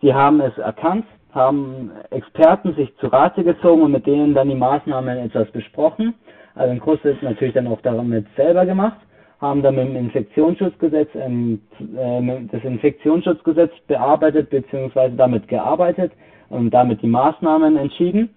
Sie 0.00 0.12
haben 0.12 0.40
es 0.40 0.56
erkannt, 0.58 1.06
haben 1.32 1.90
Experten 2.10 2.74
sich 2.74 2.94
zu 2.96 3.06
Rate 3.06 3.44
gezogen 3.44 3.82
und 3.82 3.92
mit 3.92 4.06
denen 4.06 4.34
dann 4.34 4.48
die 4.48 4.54
Maßnahmen 4.54 5.18
etwas 5.18 5.50
besprochen. 5.50 6.14
Also 6.54 6.72
ein 6.72 6.80
Großteil 6.80 7.16
natürlich 7.22 7.54
dann 7.54 7.66
auch 7.66 7.80
damit 7.82 8.26
selber 8.36 8.66
gemacht, 8.66 8.98
haben 9.42 9.60
dann 9.62 9.74
mit 9.74 9.88
dem 9.88 9.96
Infektionsschutzgesetz, 9.96 11.08
ähm, 11.14 11.60
äh, 11.80 12.46
das 12.50 12.62
Infektionsschutzgesetz 12.64 13.72
bearbeitet 13.88 14.48
bzw. 14.50 15.10
damit 15.16 15.48
gearbeitet 15.48 16.12
und 16.48 16.70
damit 16.70 17.02
die 17.02 17.08
Maßnahmen 17.08 17.76
entschieden. 17.76 18.30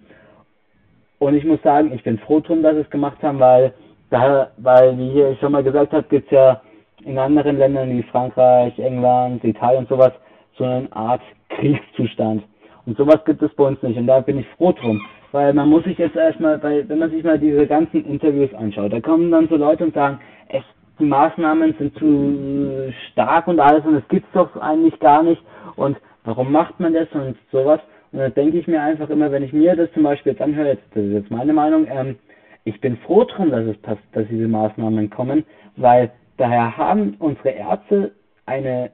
Und 1.18 1.34
ich 1.34 1.44
muss 1.44 1.62
sagen, 1.62 1.92
ich 1.94 2.02
bin 2.02 2.18
froh 2.18 2.40
drum, 2.40 2.62
dass 2.62 2.74
sie 2.74 2.80
es 2.80 2.90
gemacht 2.90 3.22
haben, 3.22 3.38
weil, 3.38 3.72
da, 4.10 4.50
weil 4.58 4.98
wie 4.98 5.22
ich 5.22 5.38
schon 5.38 5.52
mal 5.52 5.62
gesagt 5.62 5.92
habe, 5.92 6.06
gibt 6.08 6.26
es 6.26 6.32
ja 6.32 6.60
in 7.04 7.16
anderen 7.16 7.56
Ländern 7.56 7.88
wie 7.90 8.02
Frankreich, 8.02 8.76
England, 8.78 9.44
Italien 9.44 9.84
und 9.84 9.88
sowas 9.88 10.12
so 10.58 10.64
eine 10.64 10.92
Art 10.92 11.22
Kriegszustand. 11.50 12.42
Und 12.84 12.96
sowas 12.96 13.24
gibt 13.24 13.42
es 13.42 13.54
bei 13.54 13.64
uns 13.64 13.80
nicht. 13.82 13.96
Und 13.96 14.06
da 14.06 14.20
bin 14.20 14.38
ich 14.38 14.46
froh 14.56 14.72
drum. 14.72 15.00
Weil 15.32 15.52
man 15.52 15.68
muss 15.68 15.84
sich 15.84 15.98
jetzt 15.98 16.16
erstmal, 16.16 16.62
weil 16.62 16.88
wenn 16.88 16.98
man 16.98 17.10
sich 17.10 17.22
mal 17.22 17.38
diese 17.38 17.66
ganzen 17.66 18.04
Interviews 18.06 18.52
anschaut, 18.54 18.92
da 18.92 19.00
kommen 19.00 19.30
dann 19.30 19.48
so 19.48 19.56
Leute 19.56 19.84
und 19.84 19.94
sagen, 19.94 20.18
es, 20.48 20.62
die 20.98 21.04
Maßnahmen 21.04 21.74
sind 21.78 21.96
zu 21.98 22.92
stark 23.12 23.48
und 23.48 23.60
alles 23.60 23.84
und 23.84 23.96
es 23.96 24.08
gibt's 24.08 24.28
doch 24.32 24.56
eigentlich 24.56 24.98
gar 25.00 25.22
nicht. 25.22 25.42
Und 25.76 25.96
warum 26.24 26.52
macht 26.52 26.80
man 26.80 26.94
das 26.94 27.08
und 27.12 27.36
sowas? 27.52 27.80
Und 28.12 28.20
da 28.20 28.28
denke 28.28 28.58
ich 28.58 28.66
mir 28.66 28.80
einfach 28.80 29.10
immer, 29.10 29.30
wenn 29.30 29.42
ich 29.42 29.52
mir 29.52 29.76
das 29.76 29.92
zum 29.92 30.04
Beispiel 30.04 30.32
jetzt 30.32 30.42
anhöre, 30.42 30.68
jetzt, 30.68 30.84
das 30.94 31.04
ist 31.04 31.12
jetzt 31.12 31.30
meine 31.30 31.52
Meinung, 31.52 31.86
ähm, 31.90 32.16
ich 32.64 32.80
bin 32.80 32.96
froh 32.98 33.24
drum, 33.24 33.50
dass 33.50 33.64
es 33.66 33.76
passt, 33.78 34.02
dass 34.12 34.26
diese 34.28 34.48
Maßnahmen 34.48 35.10
kommen, 35.10 35.44
weil 35.76 36.10
daher 36.36 36.76
haben 36.76 37.14
unsere 37.18 37.50
Ärzte 37.50 38.12
eine 38.46 38.90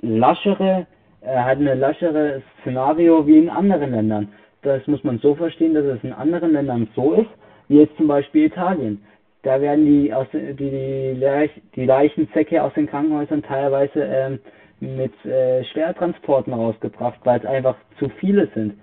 laschere, 0.00 0.86
äh, 1.22 1.36
hat 1.36 1.58
eine 1.58 1.74
laschere 1.74 2.42
Szenario 2.60 3.26
wie 3.26 3.38
in 3.38 3.50
anderen 3.50 3.90
Ländern. 3.90 4.28
Das 4.62 4.86
muss 4.86 5.02
man 5.02 5.18
so 5.18 5.34
verstehen, 5.34 5.74
dass 5.74 5.84
es 5.84 6.04
in 6.04 6.12
anderen 6.12 6.52
Ländern 6.52 6.88
so 6.94 7.14
ist, 7.14 7.30
wie 7.68 7.80
jetzt 7.80 7.96
zum 7.96 8.06
Beispiel 8.06 8.46
Italien. 8.46 9.02
Da 9.42 9.60
werden 9.60 9.84
die, 9.86 10.12
aus, 10.12 10.26
die, 10.32 10.54
die, 10.54 11.18
Leich, 11.18 11.50
die 11.74 11.84
Leichensäcke 11.84 12.62
aus 12.62 12.72
den 12.74 12.86
Krankenhäusern 12.86 13.42
teilweise 13.42 14.02
ähm, 14.02 14.38
mit 14.80 15.12
äh, 15.24 15.64
Schwertransporten 15.64 16.52
rausgebracht, 16.52 17.20
weil 17.24 17.40
es 17.40 17.46
einfach 17.46 17.76
zu 17.98 18.08
viele 18.20 18.48
sind. 18.54 18.74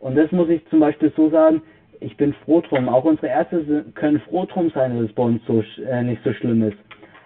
Und 0.00 0.16
das 0.16 0.30
muss 0.32 0.48
ich 0.50 0.66
zum 0.68 0.80
Beispiel 0.80 1.12
so 1.16 1.30
sagen, 1.30 1.62
ich 2.00 2.16
bin 2.16 2.34
froh 2.44 2.60
drum. 2.60 2.88
Auch 2.88 3.04
unsere 3.04 3.28
Ärzte 3.28 3.86
können 3.94 4.20
froh 4.28 4.44
drum 4.44 4.70
sein, 4.74 4.94
dass 4.98 5.08
es 5.08 5.14
bei 5.14 5.22
uns 5.22 5.42
so 5.46 5.62
äh, 5.82 6.02
nicht 6.02 6.22
so 6.22 6.32
schlimm 6.34 6.62
ist. 6.62 6.76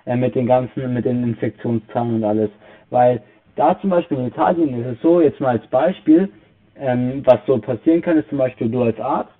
Äh, 0.08 0.16
mit 0.16 0.34
den 0.34 0.46
ganzen, 0.46 0.94
mit 0.94 1.04
den 1.04 1.22
Infektionszahlen 1.22 2.16
und 2.16 2.24
alles. 2.24 2.50
Weil 2.88 3.20
da 3.56 3.78
zum 3.80 3.90
Beispiel 3.90 4.16
in 4.18 4.28
Italien 4.28 4.80
ist 4.80 4.96
es 4.96 5.02
so, 5.02 5.20
jetzt 5.20 5.38
mal 5.38 5.58
als 5.58 5.66
Beispiel, 5.66 6.30
ähm, 6.78 7.22
was 7.26 7.40
so 7.46 7.58
passieren 7.58 8.00
kann, 8.00 8.16
ist 8.16 8.28
zum 8.30 8.38
Beispiel 8.38 8.70
du 8.70 8.82
als 8.82 8.98
Arzt, 8.98 9.32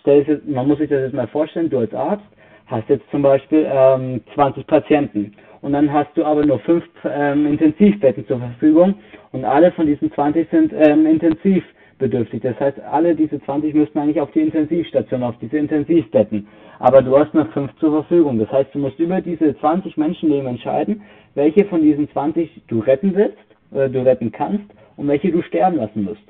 stell 0.00 0.22
jetzt, 0.22 0.46
man 0.46 0.68
muss 0.68 0.78
sich 0.78 0.90
das 0.90 1.00
jetzt 1.00 1.14
mal 1.14 1.26
vorstellen, 1.28 1.70
du 1.70 1.78
als 1.78 1.94
Arzt 1.94 2.24
hast 2.70 2.88
jetzt 2.88 3.08
zum 3.10 3.22
Beispiel 3.22 3.66
ähm, 3.70 4.20
20 4.34 4.66
Patienten 4.66 5.34
und 5.60 5.72
dann 5.72 5.92
hast 5.92 6.10
du 6.16 6.24
aber 6.24 6.44
nur 6.44 6.58
fünf 6.60 6.84
ähm, 7.04 7.46
Intensivbetten 7.46 8.26
zur 8.26 8.38
Verfügung 8.38 8.94
und 9.32 9.44
alle 9.44 9.72
von 9.72 9.86
diesen 9.86 10.12
20 10.12 10.48
sind 10.50 10.72
ähm, 10.72 11.06
intensivbedürftig. 11.06 12.42
Das 12.42 12.58
heißt, 12.58 12.80
alle 12.80 13.14
diese 13.14 13.40
20 13.42 13.74
müssten 13.74 13.98
eigentlich 13.98 14.20
auf 14.20 14.30
die 14.32 14.40
Intensivstation, 14.40 15.22
auf 15.22 15.36
diese 15.40 15.58
Intensivbetten. 15.58 16.46
Aber 16.78 17.02
du 17.02 17.18
hast 17.18 17.34
nur 17.34 17.46
fünf 17.46 17.74
zur 17.76 17.92
Verfügung. 17.92 18.38
Das 18.38 18.50
heißt, 18.50 18.74
du 18.74 18.78
musst 18.78 18.98
über 18.98 19.20
diese 19.20 19.56
20 19.58 19.96
Menschenleben 19.96 20.48
entscheiden, 20.48 21.02
welche 21.34 21.64
von 21.66 21.82
diesen 21.82 22.10
20 22.10 22.62
du 22.68 22.80
retten 22.80 23.14
willst, 23.14 23.36
oder 23.70 23.88
du 23.88 24.00
retten 24.04 24.32
kannst 24.32 24.64
und 24.96 25.08
welche 25.08 25.30
du 25.30 25.42
sterben 25.42 25.76
lassen 25.76 26.04
musst. 26.04 26.22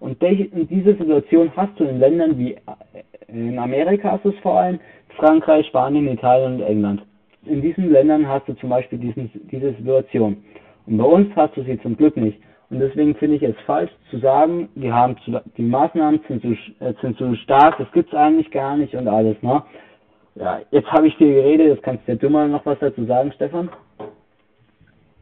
Und 0.00 0.20
diese 0.22 0.96
Situation 0.96 1.50
hast 1.56 1.78
du 1.78 1.84
in 1.84 1.98
Ländern 1.98 2.38
wie 2.38 2.52
äh, 2.52 2.58
in 3.28 3.58
Amerika 3.58 4.12
hast 4.12 4.24
du 4.24 4.30
es 4.30 4.38
vor 4.40 4.60
allem, 4.60 4.78
Frankreich, 5.16 5.66
Spanien, 5.66 6.08
Italien 6.08 6.54
und 6.54 6.62
England. 6.62 7.02
In 7.46 7.60
diesen 7.60 7.90
Ländern 7.92 8.26
hast 8.26 8.48
du 8.48 8.54
zum 8.54 8.70
Beispiel 8.70 8.98
diesen, 8.98 9.30
diese 9.50 9.72
Situation. 9.74 10.42
Und 10.86 10.98
bei 10.98 11.04
uns 11.04 11.28
hast 11.36 11.56
du 11.56 11.62
sie 11.62 11.80
zum 11.80 11.96
Glück 11.96 12.16
nicht. 12.16 12.38
Und 12.70 12.80
deswegen 12.80 13.14
finde 13.14 13.36
ich 13.36 13.42
es 13.42 13.54
falsch 13.66 13.90
zu 14.10 14.18
sagen, 14.18 14.68
die, 14.74 14.90
haben 14.90 15.16
zu, 15.24 15.40
die 15.56 15.62
Maßnahmen 15.62 16.20
sind 16.26 16.42
zu, 16.42 16.52
äh, 16.84 16.94
sind 17.00 17.16
zu 17.18 17.34
stark, 17.36 17.78
das 17.78 17.90
gibt 17.92 18.08
es 18.08 18.18
eigentlich 18.18 18.50
gar 18.50 18.76
nicht 18.76 18.94
und 18.94 19.06
alles. 19.06 19.40
Ne? 19.42 19.62
Ja, 20.34 20.60
jetzt 20.70 20.90
habe 20.90 21.06
ich 21.06 21.16
viel 21.16 21.34
geredet, 21.34 21.68
jetzt 21.68 21.82
kannst 21.82 22.02
du 22.08 22.30
mal 22.30 22.48
noch 22.48 22.64
was 22.66 22.78
dazu 22.80 23.04
sagen, 23.04 23.32
Stefan. 23.32 23.68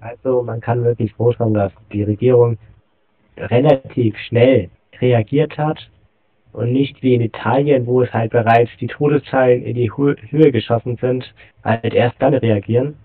Also 0.01 0.43
man 0.43 0.61
kann 0.61 0.83
wirklich 0.85 1.13
froh 1.15 1.33
sein, 1.39 1.55
dass 1.55 1.73
die 1.93 2.03
Regierung 2.03 2.59
relativ 3.37 4.17
schnell 4.19 4.71
reagiert 5.01 5.59
hat 5.59 5.79
und 6.53 6.73
nicht 6.73 7.03
wie 7.03 7.15
in 7.15 7.23
Italien, 7.23 7.87
wo 7.87 8.03
es 8.03 8.13
halt 8.13 8.33
bereits 8.33 8.71
die 8.81 8.87
Todeszahlen 8.87 9.63
in 9.65 9.75
die 9.75 9.91
Höhe 9.91 10.53
geschossen 10.53 10.97
sind, 11.01 11.33
halt 11.65 11.95
erst 11.95 12.17
dann 12.21 12.35
reagieren. 12.35 12.97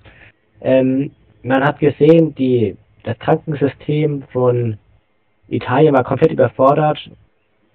Ähm, 0.61 1.11
man 1.43 1.63
hat 1.63 1.79
gesehen, 1.79 2.35
die, 2.35 2.75
das 3.03 3.17
Krankensystem 3.19 4.23
von 4.33 4.77
Italien 5.47 5.95
war 5.95 6.03
komplett 6.03 6.31
überfordert. 6.31 7.09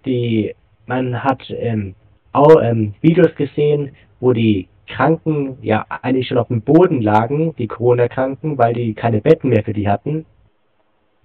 Die, 0.04 0.54
man 0.86 1.22
hat 1.22 1.42
ähm, 1.50 1.94
auch 2.32 2.60
ähm, 2.60 2.94
Videos 3.00 3.34
gesehen, 3.36 3.92
wo 4.20 4.32
die 4.32 4.68
Kranken 4.88 5.56
ja 5.62 5.86
eigentlich 5.88 6.28
schon 6.28 6.38
auf 6.38 6.48
dem 6.48 6.60
Boden 6.60 7.00
lagen, 7.00 7.54
die 7.56 7.68
Corona-Kranken, 7.68 8.58
weil 8.58 8.74
die 8.74 8.94
keine 8.94 9.20
Betten 9.20 9.50
mehr 9.50 9.64
für 9.64 9.72
die 9.72 9.88
hatten. 9.88 10.26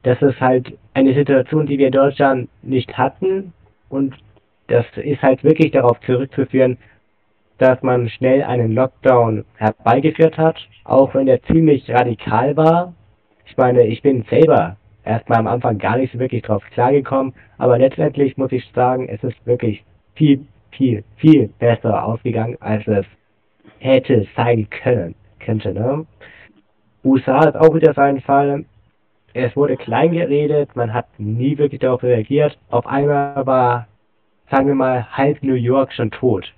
Das 0.04 0.22
ist 0.22 0.40
halt 0.40 0.78
eine 0.94 1.14
Situation, 1.14 1.66
die 1.66 1.78
wir 1.78 1.88
in 1.88 1.94
Deutschland 1.94 2.50
nicht 2.62 2.98
hatten 2.98 3.52
und 3.90 4.14
das 4.68 4.86
ist 4.98 5.22
halt 5.22 5.44
wirklich 5.44 5.72
darauf 5.72 6.00
zurückzuführen, 6.02 6.78
dass 7.58 7.82
man 7.82 8.10
schnell 8.10 8.44
einen 8.44 8.74
Lockdown 8.74 9.44
herbeigeführt 9.56 10.38
hat, 10.38 10.58
auch 10.84 11.14
wenn 11.16 11.28
er 11.28 11.42
ziemlich 11.44 11.90
radikal 11.90 12.56
war. 12.56 12.94
Ich 13.46 13.58
meine, 13.58 13.84
ich 13.88 14.02
bin 14.02 14.24
selber 14.30 14.78
erstmal 15.04 15.40
am 15.40 15.48
Anfang 15.48 15.78
gar 15.78 15.98
nicht 15.98 16.14
so 16.14 16.20
wirklich 16.20 16.44
drauf 16.44 16.64
klargekommen, 16.72 17.34
aber 17.58 17.80
letztendlich 17.80 18.38
muss 18.38 18.52
ich 18.52 18.70
sagen, 18.76 19.10
es 19.10 19.24
ist 19.24 19.46
wirklich 19.46 19.84
viel, 20.16 20.46
viel, 20.72 21.04
viel 21.16 21.50
besser 21.60 22.04
ausgegangen, 22.04 22.58
als 22.60 22.86
es 22.88 23.06
hätte 23.80 24.28
sein 24.36 24.68
können, 24.70 25.16
könnte, 25.40 25.74
ne? 25.74 26.06
USA 27.04 27.48
ist 27.48 27.56
auch 27.56 27.74
wieder 27.74 27.94
sein 27.94 28.20
Fall. 28.22 28.66
Es 29.34 29.56
wurde 29.56 29.78
klein 29.78 30.12
geredet, 30.12 30.76
man 30.76 30.94
hat 30.94 31.06
nie 31.18 31.58
wirklich 31.58 31.80
darauf 31.80 32.04
reagiert. 32.04 32.58
Auf 32.70 32.86
einmal 32.86 33.46
war 33.46 33.88
sagen 34.50 34.68
wir 34.68 34.76
mal, 34.76 35.08
halb 35.12 35.44
New 35.44 35.56
York 35.56 35.94
schon 35.94 36.12
tot. 36.12 36.54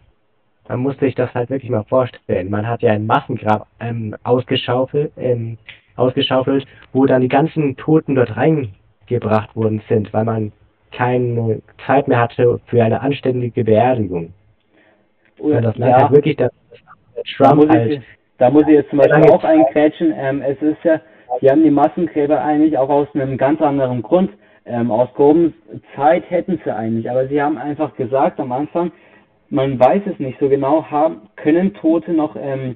Man 0.67 0.79
muss 0.81 0.97
sich 0.99 1.15
das 1.15 1.33
halt 1.33 1.49
wirklich 1.49 1.71
mal 1.71 1.83
vorstellen. 1.83 2.49
Man 2.49 2.67
hat 2.67 2.83
ja 2.83 2.91
ein 2.91 3.07
Massengrab 3.07 3.67
ähm, 3.79 4.15
ausgeschaufelt, 4.23 5.11
ähm, 5.17 5.57
ausgeschaufelt, 5.95 6.65
wo 6.93 7.05
dann 7.05 7.21
die 7.21 7.27
ganzen 7.27 7.75
Toten 7.75 8.15
dort 8.15 8.37
reingebracht 8.37 9.55
worden 9.55 9.81
sind, 9.89 10.13
weil 10.13 10.25
man 10.25 10.51
keine 10.91 11.61
Zeit 11.85 12.07
mehr 12.07 12.19
hatte 12.19 12.59
für 12.67 12.83
eine 12.83 13.01
anständige 13.01 13.63
Beerdigung. 13.63 14.33
Oh, 15.39 15.49
das 15.49 15.75
ja. 15.77 16.01
halt 16.01 16.11
wirklich, 16.11 16.37
dass 16.37 16.51
Trump 17.35 17.67
da 17.67 17.73
halt. 17.73 17.91
Ich, 17.91 18.01
da 18.37 18.49
muss 18.49 18.63
ich 18.63 18.73
jetzt 18.73 18.89
zum 18.89 18.99
Beispiel 18.99 19.31
auch 19.31 19.43
einkrätschen. 19.43 20.13
Ähm, 20.15 20.41
es 20.41 20.61
ist 20.61 20.83
ja, 20.83 21.01
die 21.41 21.49
haben 21.49 21.63
die 21.63 21.71
Massengräber 21.71 22.41
eigentlich 22.41 22.77
auch 22.77 22.89
aus 22.89 23.07
einem 23.13 23.37
ganz 23.37 23.61
anderen 23.61 24.01
Grund 24.01 24.31
ähm, 24.69 24.91
ausgehoben. 24.91 25.53
Zeit 25.95 26.29
hätten 26.29 26.59
sie 26.63 26.73
eigentlich, 26.73 27.09
aber 27.09 27.27
sie 27.27 27.41
haben 27.41 27.57
einfach 27.57 27.95
gesagt 27.95 28.39
am 28.39 28.51
Anfang, 28.51 28.91
man 29.49 29.79
weiß 29.79 30.03
es 30.05 30.19
nicht 30.19 30.39
so 30.39 30.47
genau, 30.47 30.85
haben, 30.85 31.21
können 31.35 31.73
Tote 31.73 32.13
noch 32.13 32.35
ähm, 32.39 32.75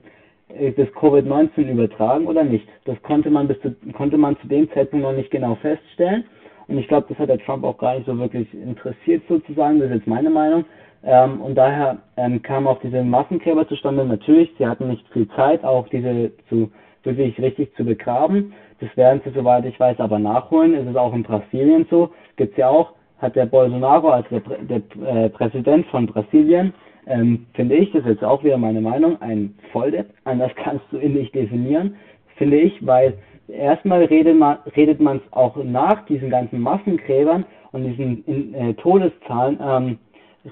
äh, 0.49 0.71
das 0.71 0.87
Covid-19 0.89 1.71
übertragen 1.71 2.25
oder 2.27 2.43
nicht. 2.43 2.67
Das 2.85 3.01
konnte 3.03 3.29
man 3.29 3.47
bis 3.47 3.59
zu, 3.61 3.75
konnte 3.93 4.17
man 4.17 4.37
zu 4.39 4.47
dem 4.47 4.69
Zeitpunkt 4.71 5.03
noch 5.03 5.13
nicht 5.13 5.31
genau 5.31 5.55
feststellen. 5.55 6.25
Und 6.67 6.79
ich 6.79 6.87
glaube, 6.87 7.07
das 7.09 7.17
hat 7.19 7.29
der 7.29 7.39
Trump 7.39 7.63
auch 7.63 7.77
gar 7.77 7.95
nicht 7.95 8.07
so 8.07 8.17
wirklich 8.17 8.51
interessiert 8.53 9.23
sozusagen. 9.29 9.79
Das 9.79 9.89
ist 9.89 9.97
jetzt 9.97 10.07
meine 10.07 10.29
Meinung. 10.29 10.65
Ähm, 11.03 11.41
und 11.41 11.55
daher 11.55 11.97
ähm, 12.17 12.41
kamen 12.41 12.67
auch 12.67 12.79
diese 12.79 13.03
Massengräber 13.03 13.67
zustande. 13.67 14.05
Natürlich, 14.05 14.49
sie 14.57 14.65
hatten 14.65 14.87
nicht 14.87 15.07
viel 15.09 15.27
Zeit, 15.35 15.63
auch 15.63 15.87
diese 15.89 16.31
zu 16.49 16.71
wirklich 17.03 17.37
richtig 17.39 17.75
zu 17.75 17.83
begraben. 17.83 18.53
Das 18.79 18.95
werden 18.97 19.21
sie, 19.23 19.31
soweit 19.31 19.65
ich 19.65 19.79
weiß, 19.79 19.99
aber 19.99 20.19
nachholen. 20.19 20.73
Es 20.73 20.87
ist 20.87 20.97
auch 20.97 21.13
in 21.13 21.23
Brasilien 21.23 21.85
so. 21.89 22.09
Gibt 22.35 22.53
es 22.53 22.57
ja 22.57 22.69
auch, 22.69 22.93
hat 23.19 23.35
der 23.35 23.45
Bolsonaro 23.45 24.09
als 24.09 24.27
der, 24.29 24.41
der 24.41 24.81
äh, 25.05 25.29
Präsident 25.29 25.85
von 25.87 26.07
Brasilien, 26.07 26.73
ähm, 27.07 27.45
finde 27.53 27.75
ich, 27.75 27.91
das 27.91 28.03
ist 28.03 28.09
jetzt 28.09 28.23
auch 28.23 28.43
wieder 28.43 28.57
meine 28.57 28.81
Meinung, 28.81 29.21
ein 29.21 29.55
Volldepp. 29.71 30.09
Anders 30.23 30.51
kannst 30.63 30.85
du 30.91 30.97
ihn 30.97 31.13
nicht 31.13 31.33
definieren, 31.35 31.95
finde 32.37 32.57
ich, 32.57 32.85
weil 32.85 33.13
erstmal 33.47 34.05
redet 34.05 34.37
man 34.37 34.57
redet 34.75 35.01
es 35.01 35.21
auch 35.31 35.55
nach 35.63 36.05
diesen 36.05 36.29
ganzen 36.29 36.59
Massengräbern 36.59 37.45
und 37.71 37.83
diesen 37.83 38.23
in, 38.25 38.53
äh, 38.53 38.73
Todeszahlen 38.75 39.59
ähm, 39.61 39.99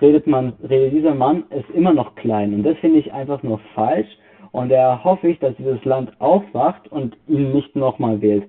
redet 0.02 0.28
man 0.28 0.54
redet 0.68 0.94
dieser 0.94 1.16
Mann 1.16 1.46
ist 1.52 1.70
immer 1.74 1.94
noch 1.94 2.16
klein 2.16 2.54
und 2.54 2.64
das 2.64 2.78
finde 2.80 3.00
ich 3.00 3.14
einfach 3.14 3.44
nur 3.44 3.60
falsch 3.74 4.08
und 4.52 4.70
da 4.70 5.02
hoffe 5.04 5.30
ich, 5.30 5.40
dass 5.40 5.56
dieses 5.56 5.84
Land 5.86 6.12
aufwacht 6.20 6.92
und 6.92 7.16
ihn 7.28 7.54
nicht 7.54 7.76
nochmal 7.76 8.22
wählt. 8.22 8.44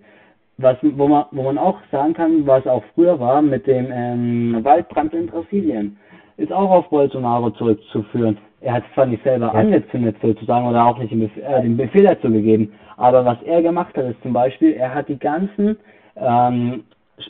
Was, 0.59 0.77
wo, 0.83 1.09
man, 1.09 1.25
wo 1.31 1.43
man 1.43 1.59
auch 1.59 1.79
sagen 1.91 2.15
kann, 2.15 2.47
was 2.47 2.67
auch 2.67 2.83
früher 2.95 3.19
war 3.19 3.43
mit 3.43 3.67
dem 3.67 3.89
ähm, 3.91 4.59
Waldbrand 4.63 5.15
in 5.15 5.27
Brasilien, 5.27 5.97
ist 6.37 6.53
auch 6.53 6.71
auf 6.71 6.89
Bolsonaro 6.91 7.51
zurückzuführen. 7.51 8.39
Er 8.61 8.75
hat 8.75 8.85
zwar 8.95 9.07
nicht 9.07 9.25
selber 9.25 9.47
ja. 9.47 9.53
angezündet 9.53 10.17
sozusagen 10.23 10.67
oder 10.67 10.85
auch 10.87 10.99
nicht 10.99 11.13
den 11.13 11.21
Befehl, 11.21 11.43
äh, 11.43 11.63
den 11.63 11.77
Befehl 11.77 12.05
dazu 12.05 12.31
gegeben, 12.31 12.73
aber 12.97 13.25
was 13.25 13.41
er 13.43 13.63
gemacht 13.63 13.97
hat, 13.97 14.05
ist 14.05 14.23
zum 14.23 14.33
Beispiel, 14.33 14.73
er 14.75 14.95
hat 14.95 15.09
die 15.09 15.19
ganzen 15.19 15.77
ähm, 16.17 16.85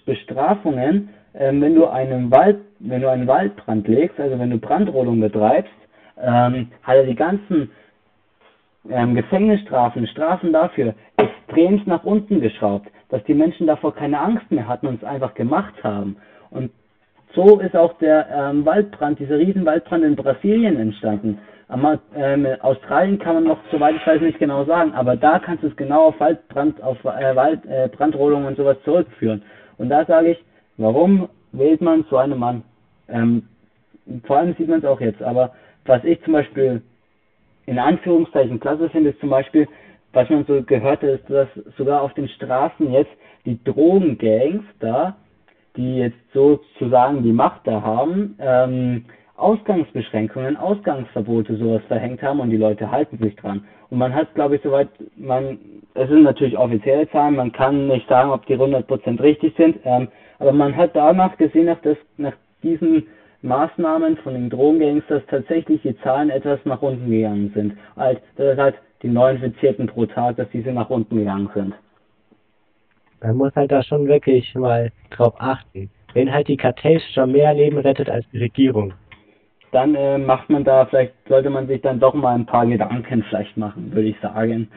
Bestrafungen, 0.05 1.11
ähm, 1.35 1.61
wenn 1.61 1.75
du 1.75 1.87
einen 1.87 2.31
Wald, 2.31 2.59
wenn 2.81 3.01
du 3.01 3.11
einen 3.11 3.27
Waldbrand 3.27 3.89
legst, 3.89 4.19
also 4.19 4.39
wenn 4.39 4.51
du 4.51 4.59
Brandrodung 4.59 5.21
betreibst, 5.21 5.73
ähm, 6.21 6.69
hat 6.83 6.97
er 6.97 7.05
die 7.05 7.15
ganzen 7.15 7.71
ähm, 8.91 9.15
Gefängnisstrafen, 9.15 10.07
Strafen 10.07 10.53
dafür 10.53 10.95
extremst 11.17 11.87
nach 11.87 12.05
unten 12.05 12.41
geschraubt, 12.41 12.89
dass 13.11 13.23
die 13.25 13.35
Menschen 13.35 13.67
davor 13.67 13.95
keine 13.95 14.21
Angst 14.21 14.51
mehr 14.51 14.67
hatten 14.67 14.87
und 14.87 15.03
es 15.03 15.05
einfach 15.05 15.35
gemacht 15.35 15.75
haben. 15.83 16.17
Und 16.51 16.71
so 17.35 17.61
ist 17.61 17.77
auch 17.77 17.95
der 17.99 18.29
ähm, 18.31 18.65
Waldbrand, 18.65 19.19
dieser 19.19 19.39
Riesenwaldbrand 19.39 20.05
in 20.05 20.17
Brasilien 20.17 20.79
entstanden. 20.79 21.39
Aber, 21.69 22.01
ähm, 22.15 22.47
Australien 22.61 23.19
kann 23.19 23.37
man 23.37 23.45
noch, 23.45 23.59
soweit 23.71 23.95
ich 23.95 24.07
weiß, 24.07 24.21
nicht 24.21 24.39
genau 24.39 24.65
sagen, 24.67 24.93
aber 24.93 25.17
da 25.17 25.39
kannst 25.39 25.63
du 25.63 25.69
es 25.69 25.77
genau 25.77 26.09
auf 26.09 26.21
Waldbrand, 26.21 26.83
auf 26.83 27.03
äh, 27.05 27.35
Wald, 27.35 27.65
äh, 27.65 27.89
und 27.99 28.57
sowas 28.57 28.77
zurückführen. 28.85 29.43
Und 29.79 29.89
da 29.89 30.05
sage 30.05 30.33
ich, 30.33 30.45
warum 30.77 31.31
wählt 31.53 31.81
man 31.81 32.05
so 32.11 32.19
einen 32.19 32.39
Mann? 32.39 32.63
Ähm, 33.09 33.49
vor 34.25 34.37
allem 34.39 34.55
sieht 34.59 34.69
man 34.69 34.81
es 34.81 34.85
auch 34.85 35.01
jetzt, 35.01 35.23
aber 35.23 35.55
was 35.87 36.05
ich 36.05 36.23
zum 36.25 36.35
Beispiel 36.35 36.83
in 37.67 37.79
Anführungszeichen 37.79 38.61
klasse 38.61 38.89
finde, 38.91 39.11
ist 39.11 39.21
zum 39.21 39.31
Beispiel, 39.31 39.69
was 40.13 40.29
man 40.29 40.45
so 40.47 40.63
gehört 40.63 41.03
hat, 41.03 41.09
ist, 41.09 41.29
dass 41.29 41.49
sogar 41.77 42.03
auf 42.03 42.13
den 42.15 42.29
Straßen 42.29 42.93
jetzt 42.93 43.13
die 43.45 43.63
Drogengangs 43.65 44.65
da, 44.81 45.17
die 45.77 45.97
jetzt 45.97 46.19
sozusagen 46.35 47.23
die 47.23 47.33
Macht 47.33 47.67
da 47.67 47.83
haben, 47.83 48.37
ähm, 48.41 49.05
Ausgangsbeschränkungen, 49.37 50.57
Ausgangsverbote 50.57 51.57
sowas 51.57 51.83
verhängt 51.89 52.23
haben 52.23 52.41
und 52.41 52.51
die 52.51 52.59
Leute 52.59 52.91
halten 52.91 53.19
sich 53.19 53.35
dran. 53.37 53.65
Und 53.91 53.99
man 53.99 54.15
hat, 54.15 54.35
glaube 54.35 54.57
ich, 54.57 54.63
soweit 54.63 54.89
man 55.17 55.59
es 55.95 56.09
sind 56.09 56.23
natürlich 56.23 56.57
offizielle 56.57 57.09
Zahlen, 57.11 57.37
man 57.37 57.53
kann 57.53 57.89
nicht 57.89 58.09
sagen, 58.09 58.31
ob 58.31 58.47
die 58.47 58.57
100% 58.57 59.23
richtig 59.23 59.55
sind, 59.57 59.79
ähm, 59.85 60.09
aber 60.39 60.53
man 60.53 60.77
hat 60.77 60.97
danach 60.97 61.37
gesehen, 61.37 61.67
nach, 61.67 61.81
das, 61.83 61.97
nach 62.17 62.33
diesen 62.63 63.07
Maßnahmen 63.43 64.17
von 64.19 64.35
den 64.35 64.51
Drogengangs, 64.51 65.05
dass 65.09 65.25
tatsächlich 65.27 65.83
die 65.83 65.99
Zahlen 65.99 66.31
etwas 66.31 66.61
nach 66.65 66.81
unten 66.81 67.11
gegangen 67.11 67.51
sind. 67.55 67.75
Halt, 67.97 68.21
das 68.37 68.53
ist 68.53 68.59
halt 68.59 68.75
die 69.03 69.09
neuen 69.09 69.43
Infizierten 69.43 69.87
pro 69.87 70.07
Tag, 70.07 70.37
dass 70.37 70.49
diese 70.51 70.73
nach 70.73 70.91
unten 70.91 71.17
gegangen 71.17 71.51
sind. 71.55 71.75
Man 73.21 73.37
muss 73.37 73.55
halt 73.55 73.71
da 73.71 73.83
schon 73.83 74.07
wirklich 74.07 74.55
mal 74.55 74.91
drauf 75.11 75.35
achten. 75.39 75.91
Wenn 76.15 76.33
halt 76.33 76.49
die 76.49 76.57
Kartells 76.57 77.03
schon 77.15 77.33
mehr 77.33 77.55
Leben 77.55 77.79
rettet 77.79 78.11
als 78.11 78.25
die 78.33 78.39
Regierung. 78.39 78.95
Dann 79.71 79.95
äh, 79.95 80.19
macht 80.19 80.51
man 80.51 80.65
da, 80.65 80.85
vielleicht 80.87 81.15
sollte 81.29 81.49
man 81.49 81.67
sich 81.67 81.81
dann 81.81 81.99
doch 81.99 82.15
mal 82.15 82.35
ein 82.35 82.47
paar 82.47 82.67
Gedanken 82.67 83.25
vielleicht 83.29 83.57
machen, 83.57 83.93
würde 83.93 84.09
ich 84.09 84.21
sagen. 84.21 84.69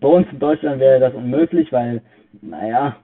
Bei 0.00 0.08
uns 0.08 0.26
in 0.32 0.40
Deutschland 0.40 0.80
wäre 0.80 0.98
das 0.98 1.14
unmöglich, 1.14 1.70
weil, 1.72 2.02
naja, 2.42 2.96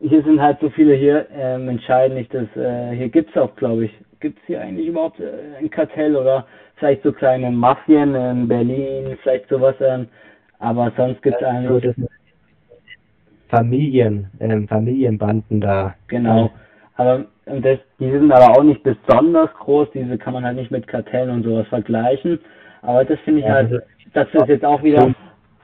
hier 0.00 0.22
sind 0.22 0.40
halt 0.40 0.60
so 0.60 0.70
viele 0.70 0.94
hier 0.94 1.26
ähm, 1.32 1.68
entscheiden 1.68 2.16
nicht, 2.16 2.32
dass 2.32 2.46
äh, 2.54 2.94
hier 2.94 3.08
gibt's 3.08 3.36
auch, 3.36 3.56
glaube 3.56 3.86
ich, 3.86 3.92
gibt's 4.20 4.40
hier 4.46 4.60
eigentlich 4.60 4.88
überhaupt 4.88 5.20
äh, 5.20 5.58
ein 5.58 5.70
Kartell 5.70 6.16
oder 6.16 6.46
vielleicht 6.76 7.02
so 7.02 7.12
kleine 7.12 7.50
Mafien 7.50 8.14
in 8.14 8.48
Berlin, 8.48 9.18
vielleicht 9.22 9.48
sowas, 9.48 9.74
ähm, 9.80 10.08
aber 10.58 10.92
sonst 10.96 11.22
gibt's 11.22 11.42
eigentlich 11.42 11.84
das 11.84 12.08
Familien, 13.48 14.30
ähm, 14.40 14.68
Familienbanden 14.68 15.60
da. 15.60 15.94
Genau. 16.08 16.50
Aber 16.96 17.24
und 17.46 17.64
das, 17.64 17.78
die 17.98 18.10
sind 18.10 18.30
aber 18.30 18.58
auch 18.58 18.62
nicht 18.62 18.82
besonders 18.82 19.52
groß, 19.54 19.88
diese 19.94 20.18
kann 20.18 20.34
man 20.34 20.44
halt 20.44 20.56
nicht 20.56 20.70
mit 20.70 20.86
Kartellen 20.86 21.30
und 21.30 21.42
sowas 21.44 21.66
vergleichen. 21.68 22.38
Aber 22.82 23.04
das 23.04 23.18
finde 23.20 23.40
ich 23.40 23.46
ja, 23.46 23.54
halt, 23.54 23.82
das 24.12 24.28
ist 24.32 24.48
jetzt 24.48 24.64
auch 24.64 24.82
wieder 24.82 25.14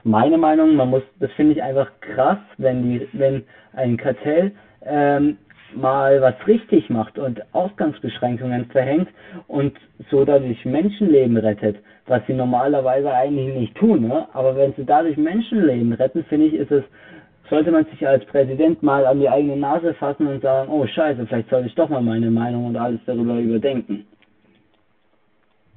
meine 0.03 0.37
Meinung, 0.37 0.75
man 0.75 0.89
muss, 0.89 1.03
das 1.19 1.31
finde 1.31 1.53
ich 1.53 1.63
einfach 1.63 1.87
krass, 2.01 2.37
wenn 2.57 2.83
die, 2.83 3.07
wenn 3.13 3.43
ein 3.73 3.97
Kartell 3.97 4.51
ähm, 4.83 5.37
mal 5.75 6.21
was 6.21 6.35
richtig 6.47 6.89
macht 6.89 7.17
und 7.17 7.41
Ausgangsbeschränkungen 7.53 8.65
verhängt 8.65 9.09
und 9.47 9.77
so 10.09 10.25
dadurch 10.25 10.63
Menschenleben 10.65 11.37
rettet, 11.37 11.77
was 12.07 12.21
sie 12.27 12.33
normalerweise 12.33 13.11
eigentlich 13.11 13.55
nicht 13.55 13.75
tun, 13.75 14.07
ne? 14.07 14.27
aber 14.33 14.55
wenn 14.55 14.73
sie 14.73 14.85
dadurch 14.85 15.17
Menschenleben 15.17 15.93
retten, 15.93 16.23
finde 16.25 16.47
ich, 16.47 16.53
ist 16.53 16.71
es 16.71 16.83
sollte 17.49 17.71
man 17.71 17.85
sich 17.85 18.07
als 18.07 18.25
Präsident 18.25 18.81
mal 18.81 19.05
an 19.05 19.19
die 19.19 19.29
eigene 19.29 19.55
Nase 19.55 19.93
fassen 19.93 20.27
und 20.27 20.41
sagen, 20.41 20.69
oh 20.71 20.85
scheiße, 20.85 21.25
vielleicht 21.27 21.49
soll 21.49 21.65
ich 21.65 21.75
doch 21.75 21.89
mal 21.89 22.01
meine 22.01 22.31
Meinung 22.31 22.65
und 22.65 22.75
alles 22.75 22.99
darüber 23.05 23.37
überdenken. 23.37 24.05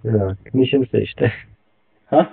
Ja, 0.03 0.35
nicht 0.53 0.73
in 0.73 0.85
Sicht. 0.87 1.21
Ha? 2.11 2.29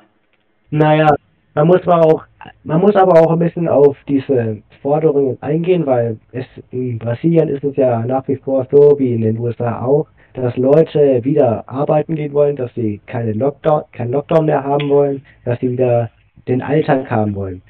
Naja, 0.70 1.14
man 1.56 1.68
muss 1.68 1.88
aber 1.88 2.06
auch, 2.06 2.24
man 2.64 2.82
muss 2.82 2.96
aber 2.96 3.20
auch 3.20 3.32
ein 3.32 3.40
bisschen 3.40 3.68
auf 3.68 3.98
diese 4.08 4.58
Forderungen 4.82 5.38
eingehen, 5.42 5.86
weil 5.86 6.18
es 6.32 6.46
in 6.72 7.00
Brasilien 7.00 7.50
ist 7.50 7.64
es 7.64 7.76
ja 7.76 8.06
nach 8.06 8.28
wie 8.28 8.36
vor 8.36 8.68
so 8.70 9.00
wie 9.00 9.14
in 9.14 9.22
den 9.22 9.40
USA 9.40 9.84
auch, 9.84 10.08
dass 10.34 10.56
Leute 10.58 11.24
wieder 11.24 11.68
arbeiten 11.68 12.16
gehen 12.16 12.34
wollen, 12.34 12.58
dass 12.58 12.74
sie 12.76 13.00
keine 13.08 13.32
Lockdown, 13.32 13.84
keinen 13.94 14.12
Lockdown 14.12 14.46
mehr 14.46 14.64
haben 14.64 14.90
wollen, 14.90 15.26
dass 15.46 15.60
sie 15.62 15.72
wieder 15.72 16.10
den 16.48 16.62
Alltag 16.62 17.10
haben 17.10 17.34
wollen. 17.36 17.62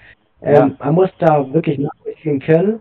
Ähm, 0.41 0.75
Man 0.79 0.95
muss 0.95 1.09
da 1.19 1.53
wirklich 1.53 1.77
nachvollziehen 1.77 2.39
können, 2.39 2.79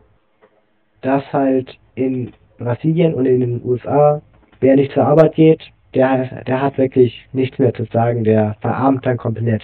dass 1.03 1.23
halt 1.33 1.79
in 1.95 2.33
Brasilien 2.59 3.15
und 3.15 3.27
in 3.27 3.41
den 3.41 3.61
USA, 3.65 4.23
wer 4.61 4.77
nicht 4.77 4.93
zur 4.93 5.05
Arbeit 5.05 5.35
geht, 5.35 5.63
der, 5.95 6.43
der 6.45 6.63
hat 6.63 6.79
wirklich 6.79 7.29
nichts 7.33 7.59
mehr 7.59 7.75
zu 7.75 7.85
sagen, 7.93 8.25
der 8.25 8.57
verarmt 8.61 9.07
dann 9.07 9.17
komplett. 9.17 9.63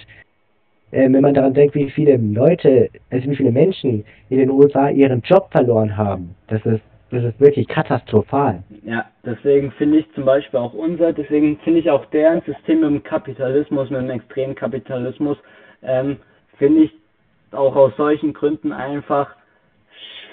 Ähm, 0.91 1.13
wenn 1.13 1.21
man 1.21 1.33
daran 1.33 1.53
denkt, 1.53 1.75
wie 1.75 1.89
viele 1.89 2.17
Leute, 2.17 2.89
also 3.09 3.29
wie 3.29 3.35
viele 3.35 3.51
Menschen 3.51 4.03
in 4.29 4.39
den 4.39 4.49
USA 4.49 4.89
ihren 4.89 5.21
Job 5.21 5.49
verloren 5.51 5.95
haben, 5.95 6.35
das 6.47 6.65
ist, 6.65 6.81
das 7.11 7.23
ist 7.23 7.39
wirklich 7.39 7.67
katastrophal. 7.67 8.63
Ja, 8.83 9.05
deswegen 9.25 9.71
finde 9.71 9.99
ich 9.99 10.13
zum 10.13 10.25
Beispiel 10.25 10.59
auch 10.59 10.73
unser, 10.73 11.13
deswegen 11.13 11.57
finde 11.59 11.79
ich 11.79 11.89
auch 11.89 12.05
deren 12.07 12.41
System 12.41 12.81
mit 12.81 12.89
dem 12.89 13.03
Kapitalismus, 13.03 13.89
mit 13.89 14.01
dem 14.01 14.09
extremen 14.09 14.55
Kapitalismus, 14.55 15.37
ähm, 15.83 16.17
finde 16.57 16.83
ich 16.83 16.91
auch 17.51 17.75
aus 17.75 17.95
solchen 17.97 18.33
Gründen 18.33 18.71
einfach 18.71 19.35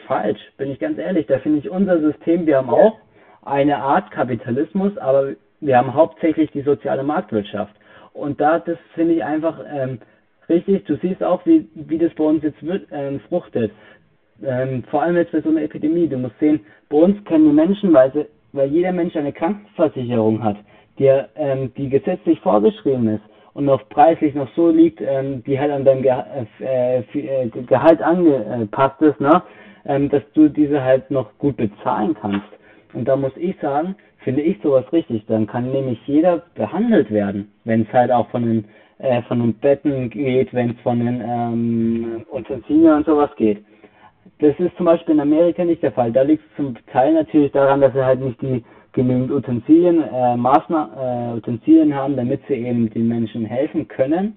falsch, 0.07 0.41
bin 0.57 0.71
ich 0.71 0.81
ganz 0.81 0.99
ehrlich. 0.99 1.27
Da 1.27 1.39
finde 1.39 1.59
ich 1.59 1.71
unser 1.71 2.01
System, 2.01 2.47
wir 2.47 2.57
haben 2.57 2.71
auch 2.71 2.97
eine 3.43 3.79
Art 3.79 4.11
Kapitalismus, 4.11 4.97
aber 4.99 5.33
wir 5.61 5.77
haben 5.77 5.95
hauptsächlich 5.95 6.51
die 6.51 6.63
soziale 6.63 7.03
Marktwirtschaft. 7.03 7.75
Und 8.13 8.41
da, 8.41 8.59
das 8.59 8.79
finde 8.95 9.15
ich 9.15 9.25
einfach 9.25 9.61
ähm, 9.73 10.01
richtig. 10.49 10.85
Du 10.87 10.97
siehst 10.97 11.23
auch, 11.23 11.45
wie, 11.47 11.69
wie 11.75 11.99
das 11.99 12.13
bei 12.15 12.25
uns 12.25 12.43
jetzt 12.43 12.63
wird, 12.65 12.87
ähm, 12.93 13.21
fruchtet. 13.29 13.73
Ähm, 14.43 14.85
vor 14.91 15.03
allem 15.03 15.17
jetzt 15.17 15.33
bei 15.33 15.41
so 15.41 15.49
einer 15.49 15.63
Epidemie. 15.63 16.09
Du 16.09 16.19
musst 16.19 16.39
sehen, 16.39 16.61
bei 16.89 16.99
uns 16.99 17.23
können 17.25 17.47
die 17.47 17.55
Menschen, 17.55 17.93
weil, 17.93 18.13
sie, 18.13 18.27
weil 18.53 18.69
jeder 18.69 18.93
Mensch 18.93 19.17
eine 19.17 19.33
Krankenversicherung 19.33 20.43
hat, 20.43 20.57
die, 20.99 21.11
ähm, 21.37 21.73
die 21.77 21.89
gesetzlich 21.89 22.41
vorgeschrieben 22.41 23.09
ist, 23.09 23.23
und 23.59 23.65
noch 23.65 23.89
preislich 23.89 24.37
noch 24.37 24.49
so 24.55 24.71
liegt, 24.71 25.01
ähm, 25.01 25.43
die 25.43 25.59
halt 25.59 25.73
an 25.73 25.85
deinem 25.85 26.03
Ge 26.03 26.13
äh, 26.61 26.99
äh, 27.01 27.49
Gehalt 27.67 28.01
angepasst 28.01 29.03
ist, 29.03 29.21
ne? 29.21 29.43
Ähm, 29.85 30.09
dass 30.11 30.23
du 30.35 30.49
diese 30.49 30.81
halt 30.81 31.11
noch 31.11 31.37
gut 31.39 31.57
bezahlen 31.57 32.15
kannst. 32.21 32.47
Und 32.93 33.09
da 33.09 33.17
muss 33.17 33.33
ich 33.37 33.57
sagen, 33.61 33.97
finde 34.19 34.43
ich 34.43 34.59
sowas 34.63 34.85
richtig. 34.93 35.27
Dann 35.27 35.49
kann 35.49 35.73
nämlich 35.73 35.99
jeder 36.07 36.43
behandelt 36.55 37.11
werden, 37.11 37.51
wenn 37.65 37.83
es 37.83 37.93
halt 37.93 38.13
auch 38.13 38.29
von 38.31 38.45
den 38.45 38.65
äh, 38.99 39.23
von 39.23 39.41
den 39.41 39.55
Betten 39.55 40.11
geht, 40.11 40.53
wenn 40.53 40.71
es 40.71 40.81
von 40.81 40.99
den 40.99 41.23
ähm, 41.25 42.27
Utensilien 42.33 42.95
und 42.95 43.07
sowas 43.07 43.31
geht. 43.37 43.65
Das 44.41 44.59
ist 44.59 44.77
zum 44.77 44.87
Beispiel 44.87 45.15
in 45.15 45.21
Amerika 45.21 45.65
nicht 45.65 45.83
der 45.83 45.93
Fall. 45.93 46.13
Da 46.13 46.23
liegt 46.23 46.45
es 46.45 46.57
zum 46.57 46.75
Teil 46.93 47.15
natürlich 47.15 47.53
daran, 47.53 47.81
dass 47.81 47.95
er 47.95 48.07
halt 48.07 48.21
nicht 48.21 48.41
die 48.41 48.63
genügend 48.93 49.31
Utensilien, 49.31 50.03
äh, 50.03 50.37
Maßnahmen, 50.37 51.35
äh, 51.35 51.37
Utensilien 51.37 51.95
haben, 51.95 52.17
damit 52.17 52.41
sie 52.49 52.55
eben 52.55 52.91
den 52.91 53.09
Menschen 53.09 53.45
helfen 53.45 53.87
können. 53.87 54.37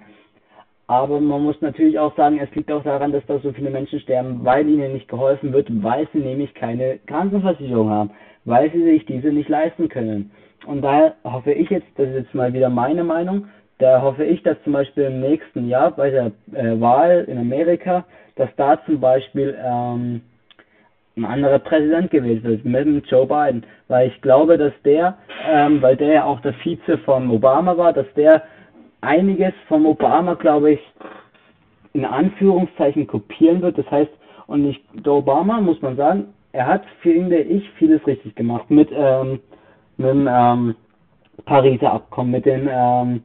Aber 0.88 1.22
man 1.22 1.44
muss 1.44 1.60
natürlich 1.62 1.98
auch 1.98 2.16
sagen, 2.18 2.40
es 2.40 2.54
liegt 2.54 2.72
auch 2.72 2.84
daran, 2.84 3.12
dass 3.12 3.26
da 3.26 3.40
so 3.40 3.54
viele 3.54 3.70
Menschen 3.70 4.00
sterben, 4.02 4.44
weil 4.44 4.68
ihnen 4.68 4.94
nicht 4.94 5.08
geholfen 5.08 5.54
wird, 5.54 5.70
weil 5.82 6.08
sie 6.12 6.20
nämlich 6.20 6.54
keine 6.54 7.00
Krankenversicherung 7.08 7.90
haben, 7.90 8.12
weil 8.46 8.72
sie 8.72 8.84
sich 8.84 9.06
diese 9.06 9.30
nicht 9.30 9.48
leisten 9.48 9.88
können. 9.88 10.32
Und 10.66 10.82
daher 10.82 11.16
hoffe 11.24 11.54
ich 11.54 11.70
jetzt, 11.70 11.88
das 11.96 12.10
ist 12.10 12.16
jetzt 12.16 12.36
mal 12.36 12.54
wieder 12.54 12.70
meine 12.70 13.04
Meinung, 13.04 13.48
da 13.82 14.02
hoffe 14.02 14.24
ich, 14.24 14.44
dass 14.44 14.62
zum 14.64 14.74
Beispiel 14.74 15.06
im 15.06 15.22
nächsten 15.22 15.68
Jahr 15.68 15.92
bei 15.92 16.12
der 16.12 16.32
äh, 16.54 16.80
Wahl 16.80 17.26
in 17.28 17.38
Amerika, 17.38 18.06
dass 18.36 18.50
da 18.56 18.80
zum 18.86 19.00
Beispiel 19.00 19.58
ähm, 19.64 20.22
ein 21.18 21.26
anderer 21.26 21.60
Präsident 21.60 22.12
gewählt 22.12 22.44
wird, 22.44 22.64
mit 22.64 23.08
Joe 23.08 23.26
Biden. 23.26 23.64
Weil 23.88 24.10
ich 24.10 24.22
glaube, 24.22 24.58
dass 24.58 24.74
der, 24.86 25.18
ähm, 25.50 25.82
weil 25.82 25.98
der 25.98 26.14
ja 26.14 26.24
auch 26.26 26.40
der 26.42 26.54
Vize 26.64 26.98
von 27.00 27.30
Obama 27.32 27.76
war, 27.76 27.92
dass 27.92 28.06
der 28.16 28.44
einiges 29.02 29.54
vom 29.68 29.86
Obama, 29.88 30.36
glaube 30.36 30.74
ich, 30.74 30.80
in 31.94 32.06
Anführungszeichen 32.06 33.08
kopieren 33.08 33.62
wird. 33.62 33.78
Das 33.78 33.90
heißt, 33.90 34.12
und 34.46 34.70
ich, 34.70 34.80
der 34.94 35.14
Obama, 35.14 35.60
muss 35.60 35.82
man 35.82 35.96
sagen, 35.98 36.34
er 36.52 36.68
hat, 36.68 36.84
finde 37.02 37.40
ich, 37.40 37.68
vieles 37.72 38.06
richtig 38.06 38.36
gemacht 38.36 38.70
mit, 38.70 38.90
ähm, 38.94 39.40
mit 39.98 40.10
dem 40.10 40.30
ähm, 40.32 40.76
Pariser 41.46 41.94
Abkommen, 41.94 42.32
mit 42.32 42.46
den, 42.46 42.70
ähm, 42.72 43.24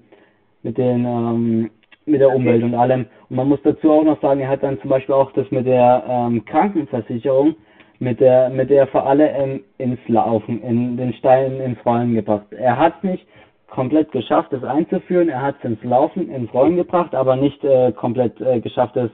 mit 0.66 0.76
den, 0.78 1.04
ähm, 1.04 1.70
mit 2.04 2.20
der 2.20 2.34
Umwelt 2.34 2.62
und 2.62 2.74
allem. 2.74 3.06
Und 3.30 3.36
man 3.36 3.48
muss 3.48 3.60
dazu 3.62 3.90
auch 3.90 4.04
noch 4.04 4.20
sagen, 4.20 4.40
er 4.40 4.48
hat 4.48 4.62
dann 4.62 4.80
zum 4.80 4.90
Beispiel 4.90 5.14
auch 5.14 5.32
das 5.32 5.50
mit 5.50 5.66
der 5.66 6.04
ähm, 6.08 6.44
Krankenversicherung 6.44 7.54
mit 7.98 8.20
der, 8.20 8.50
mit 8.50 8.70
der 8.70 8.86
vor 8.88 9.06
allem 9.06 9.62
ins 9.78 9.98
Laufen, 10.08 10.62
in 10.62 10.96
den 10.96 11.12
Stein 11.14 11.60
ins 11.60 11.78
Rollen 11.86 12.14
gebracht. 12.14 12.46
Er 12.50 12.76
hat 12.78 12.94
es 12.98 13.10
nicht 13.10 13.26
komplett 13.68 14.12
geschafft, 14.12 14.52
es 14.52 14.62
einzuführen, 14.62 15.28
er 15.28 15.42
hat 15.42 15.56
es 15.58 15.70
ins 15.70 15.82
Laufen, 15.82 16.30
ins 16.30 16.52
Rollen 16.52 16.76
gebracht, 16.76 17.14
aber 17.14 17.36
nicht 17.36 17.62
äh, 17.64 17.92
komplett 17.92 18.40
äh, 18.40 18.60
geschafft, 18.60 18.96
es 18.96 19.10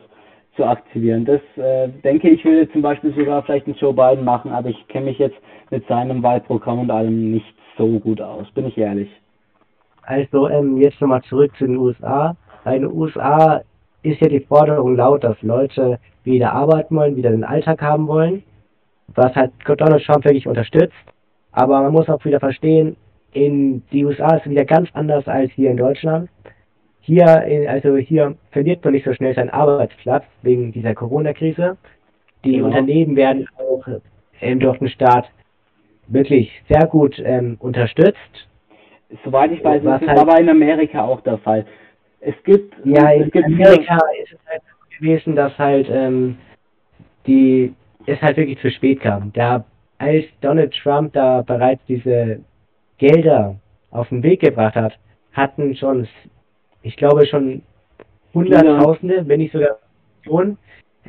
zu 0.57 0.65
aktivieren. 0.65 1.25
Das 1.25 1.41
äh, 1.57 1.89
denke 2.05 2.29
ich, 2.29 2.45
würde 2.45 2.71
zum 2.73 2.83
Beispiel 2.83 3.15
sogar 3.15 3.43
vielleicht 3.43 3.67
ein 3.67 3.75
Joe 3.75 3.95
Biden 3.95 4.25
machen, 4.25 4.53
aber 4.53 4.69
ich 4.69 4.89
kenne 4.89 5.07
mich 5.07 5.19
jetzt 5.19 5.37
mit 5.71 5.87
seinem 5.87 6.23
Wahlprogramm 6.23 6.81
und 6.81 6.91
allem 6.91 7.33
nicht 7.33 7.55
so 7.79 7.99
gut 8.01 8.21
aus, 8.21 8.51
bin 8.53 8.67
ich 8.67 8.77
ehrlich. 8.77 9.09
Also 10.03 10.49
ähm, 10.49 10.77
jetzt 10.79 11.01
nochmal 11.01 11.23
zurück 11.23 11.53
zu 11.57 11.67
den 11.67 11.77
USA. 11.77 12.37
In 12.65 12.73
den 12.83 12.93
USA 12.93 13.63
ist 14.03 14.21
ja 14.21 14.29
die 14.29 14.41
Forderung 14.41 14.97
laut, 14.97 15.25
dass 15.25 15.41
Leute 15.43 15.99
wieder 16.25 16.53
arbeiten 16.53 16.97
wollen, 16.97 17.17
wieder 17.17 17.31
den 17.31 17.45
Alltag 17.45 17.83
haben 17.83 18.07
wollen 18.07 18.43
was 19.15 19.35
halt 19.35 19.53
Donald 19.67 20.05
Trump 20.05 20.25
wirklich 20.25 20.47
unterstützt. 20.47 20.95
Aber 21.53 21.83
man 21.83 21.93
muss 21.93 22.09
auch 22.09 22.25
wieder 22.25 22.41
verstehen, 22.41 22.97
in 23.33 23.83
die 23.93 24.05
USA 24.05 24.37
ist 24.37 24.47
es 24.47 24.51
wieder 24.51 24.65
ganz 24.65 24.89
anders 24.93 25.27
als 25.27 25.51
hier 25.53 25.71
in 25.71 25.77
Deutschland. 25.77 26.31
Hier, 27.01 27.43
in, 27.45 27.67
also 27.67 27.97
hier 27.97 28.37
verliert 28.51 28.85
man 28.85 28.95
nicht 28.95 29.05
so 29.05 29.13
schnell 29.13 29.35
seinen 29.35 29.51
Arbeitsplatz 29.51 30.25
wegen 30.43 30.73
dieser 30.73 30.95
Corona-Krise. 30.95 31.77
Die 32.45 32.57
ja. 32.57 32.65
Unternehmen 32.65 33.17
werden 33.17 33.49
auch 33.57 33.87
ähm, 34.41 34.61
durch 34.61 34.79
den 34.79 34.89
Staat 34.89 35.31
wirklich 36.09 36.51
sehr 36.69 36.87
gut 36.87 37.21
ähm, 37.25 37.57
unterstützt. 37.59 38.49
Soweit 39.25 39.53
ich 39.53 39.63
weiß, 39.63 39.83
ist 39.83 40.03
es 40.03 40.09
halt, 40.09 40.19
aber 40.19 40.39
in 40.39 40.49
Amerika 40.49 41.05
auch 41.05 41.21
der 41.21 41.39
Fall. 41.39 41.67
Es 42.21 42.35
gibt, 42.45 42.75
ja, 42.85 43.11
in 43.11 43.25
es 43.25 43.31
gibt 43.31 43.45
Amerika 43.45 43.99
ist 44.23 44.33
es 44.33 44.39
halt 44.47 44.63
gewesen, 44.99 45.37
dass 45.37 45.57
halt 45.59 45.89
ähm, 45.91 46.39
die 47.27 47.75
es 48.07 48.21
halt 48.21 48.37
wirklich 48.37 48.59
zu 48.61 48.71
spät 48.71 49.01
kam. 49.01 49.33
Da 49.33 49.65
als 49.99 50.25
Donald 50.41 50.75
Trump 50.75 51.13
da 51.13 51.43
bereits 51.43 51.83
diese 51.87 52.41
Gelder 52.99 53.57
auf 53.91 54.09
den 54.09 54.23
Weg 54.23 54.41
gebracht 54.41 54.75
hat, 54.75 54.99
hatten 55.33 55.77
schon, 55.77 56.09
ich 56.83 56.97
glaube 56.97 57.27
schon 57.27 57.63
Hunderttausende, 58.35 59.29
wenn 59.29 59.41
nicht 59.41 59.53
sogar 59.53 59.79
Millionen 60.25 60.59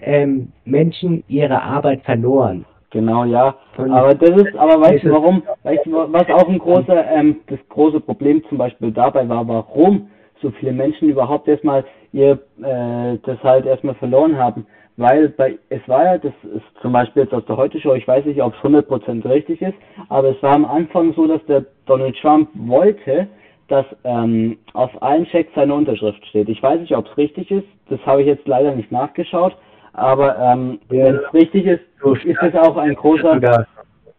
ähm, 0.01 0.51
Menschen 0.65 1.23
ihre 1.27 1.61
Arbeit 1.61 2.03
verloren. 2.03 2.65
Genau, 2.93 3.25
ja. 3.25 3.55
Und 3.77 3.91
aber 3.91 4.13
das 4.13 4.29
ist, 4.29 4.55
aber 4.55 4.79
weißt 4.79 5.03
du 5.03 5.11
warum? 5.11 5.41
Weißt 5.63 5.83
du, 5.85 5.93
was 5.93 6.29
auch 6.29 6.47
ein 6.47 6.59
großer, 6.59 7.05
ähm, 7.11 7.37
das 7.47 7.57
große 7.69 7.99
Problem 7.99 8.43
zum 8.49 8.59
Beispiel 8.59 8.91
dabei 8.91 9.27
war, 9.27 9.47
warum 9.47 10.09
so 10.43 10.51
viele 10.51 10.73
Menschen 10.73 11.09
überhaupt 11.09 11.47
erstmal 11.47 11.83
ihr, 12.11 12.33
äh, 12.61 13.17
das 13.23 13.41
halt 13.43 13.65
erstmal 13.65 13.95
verloren 13.95 14.37
haben? 14.37 14.67
Weil 14.95 15.29
bei, 15.29 15.57
es 15.69 15.81
war 15.87 16.05
ja, 16.05 16.17
das 16.19 16.33
ist 16.43 16.81
zum 16.83 16.93
Beispiel 16.93 17.23
jetzt 17.23 17.33
aus 17.33 17.43
der 17.45 17.57
Heute-Show, 17.57 17.95
ich 17.95 18.07
weiß 18.07 18.25
nicht, 18.25 18.39
ob 18.43 18.53
es 18.53 18.59
100% 18.59 19.27
richtig 19.27 19.63
ist, 19.63 19.73
aber 20.09 20.29
es 20.29 20.43
war 20.43 20.53
am 20.53 20.65
Anfang 20.65 21.13
so, 21.15 21.25
dass 21.25 21.43
der 21.47 21.65
Donald 21.87 22.15
Trump 22.21 22.49
wollte, 22.53 23.27
dass 23.69 23.87
ähm, 24.03 24.59
auf 24.73 24.91
allen 25.01 25.25
Checks 25.25 25.51
seine 25.55 25.73
Unterschrift 25.73 26.23
steht. 26.27 26.47
Ich 26.47 26.61
weiß 26.61 26.79
nicht, 26.79 26.95
ob 26.95 27.07
es 27.07 27.17
richtig 27.17 27.49
ist, 27.49 27.65
das 27.89 27.99
habe 28.05 28.21
ich 28.21 28.27
jetzt 28.27 28.47
leider 28.47 28.75
nicht 28.75 28.91
nachgeschaut, 28.91 29.57
aber 29.93 30.37
ähm, 30.39 30.79
ja, 30.89 31.05
wenn 31.05 31.15
es 31.15 31.33
richtig 31.33 31.65
ist, 31.65 31.81
ist 32.25 32.41
es 32.41 32.55
auch 32.55 32.77
ein 32.77 32.95
großer. 32.95 33.35
Sogar. 33.35 33.67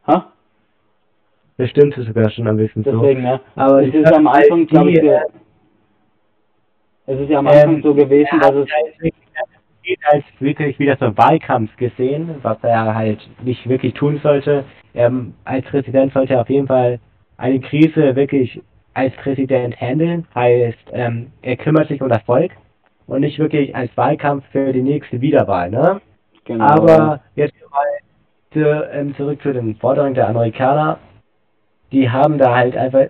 Ha? 0.06 0.32
Das 1.56 1.70
stimmt 1.70 1.94
sogar 1.94 2.30
schon 2.30 2.48
ein 2.48 2.56
bisschen 2.56 2.82
Deswegen, 2.82 3.22
so. 3.22 3.28
ja. 3.28 3.40
Aber 3.56 3.82
es 3.86 3.94
ist 3.94 4.12
am 4.12 4.26
Anfang, 4.26 4.66
glaube 4.66 4.90
ich, 4.90 5.02
äh, 5.02 5.20
es 7.06 7.20
ist 7.20 7.30
ja 7.30 7.38
am 7.38 7.46
Anfang 7.46 7.76
ähm, 7.76 7.82
so 7.82 7.94
gewesen, 7.94 8.40
dass 8.40 8.54
es 8.54 8.68
als 10.10 10.24
wirklich 10.38 10.78
wieder 10.78 10.96
so 10.96 11.16
Wahlkampf 11.16 11.76
gesehen, 11.76 12.36
was 12.42 12.56
er 12.62 12.94
halt 12.94 13.20
nicht 13.42 13.68
wirklich 13.68 13.94
tun 13.94 14.18
sollte. 14.22 14.64
Er, 14.94 15.12
als 15.44 15.64
Präsident 15.66 16.12
sollte 16.12 16.34
er 16.34 16.40
auf 16.40 16.48
jeden 16.48 16.66
Fall 16.66 16.98
eine 17.36 17.60
Krise 17.60 18.16
wirklich 18.16 18.60
als 18.94 19.14
Präsident 19.16 19.78
handeln, 19.80 20.26
heißt, 20.34 20.78
ähm, 20.92 21.32
er 21.42 21.56
kümmert 21.56 21.88
sich 21.88 22.00
um 22.00 22.08
das 22.08 22.22
Volk 22.22 22.52
und 23.07 23.20
nicht 23.20 23.38
wirklich 23.38 23.74
als 23.74 23.94
Wahlkampf 23.96 24.44
für 24.50 24.72
die 24.72 24.82
nächste 24.82 25.20
Wiederwahl, 25.20 25.70
ne? 25.70 26.00
Genau. 26.44 26.64
Aber 26.64 27.20
jetzt 27.34 27.55
mal 27.70 27.84
zu, 28.52 28.61
ähm, 28.92 29.14
zurück 29.16 29.42
zu 29.42 29.52
den 29.52 29.76
Forderungen 29.76 30.14
der 30.14 30.28
Amerikaner. 30.28 30.98
Die 31.92 32.11
haben 32.11 32.38
da 32.38 32.55
halt 32.55 32.76
einfach 32.76 33.07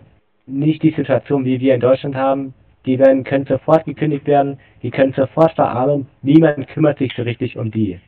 nicht 0.46 0.82
die 0.82 0.90
Situation, 0.90 1.44
wie 1.44 1.60
wir 1.60 1.74
in 1.74 1.80
Deutschland 1.80 2.14
haben. 2.14 2.54
Die 2.86 2.98
werden, 2.98 3.24
können 3.24 3.46
sofort 3.46 3.84
gekündigt 3.84 4.26
werden, 4.26 4.58
die 4.82 4.90
können 4.90 5.14
sofort 5.14 5.52
verarmen. 5.52 6.06
Niemand 6.22 6.68
kümmert 6.68 6.98
sich 6.98 7.12
so 7.16 7.22
richtig 7.22 7.56
um 7.56 7.70
die. 7.70 7.98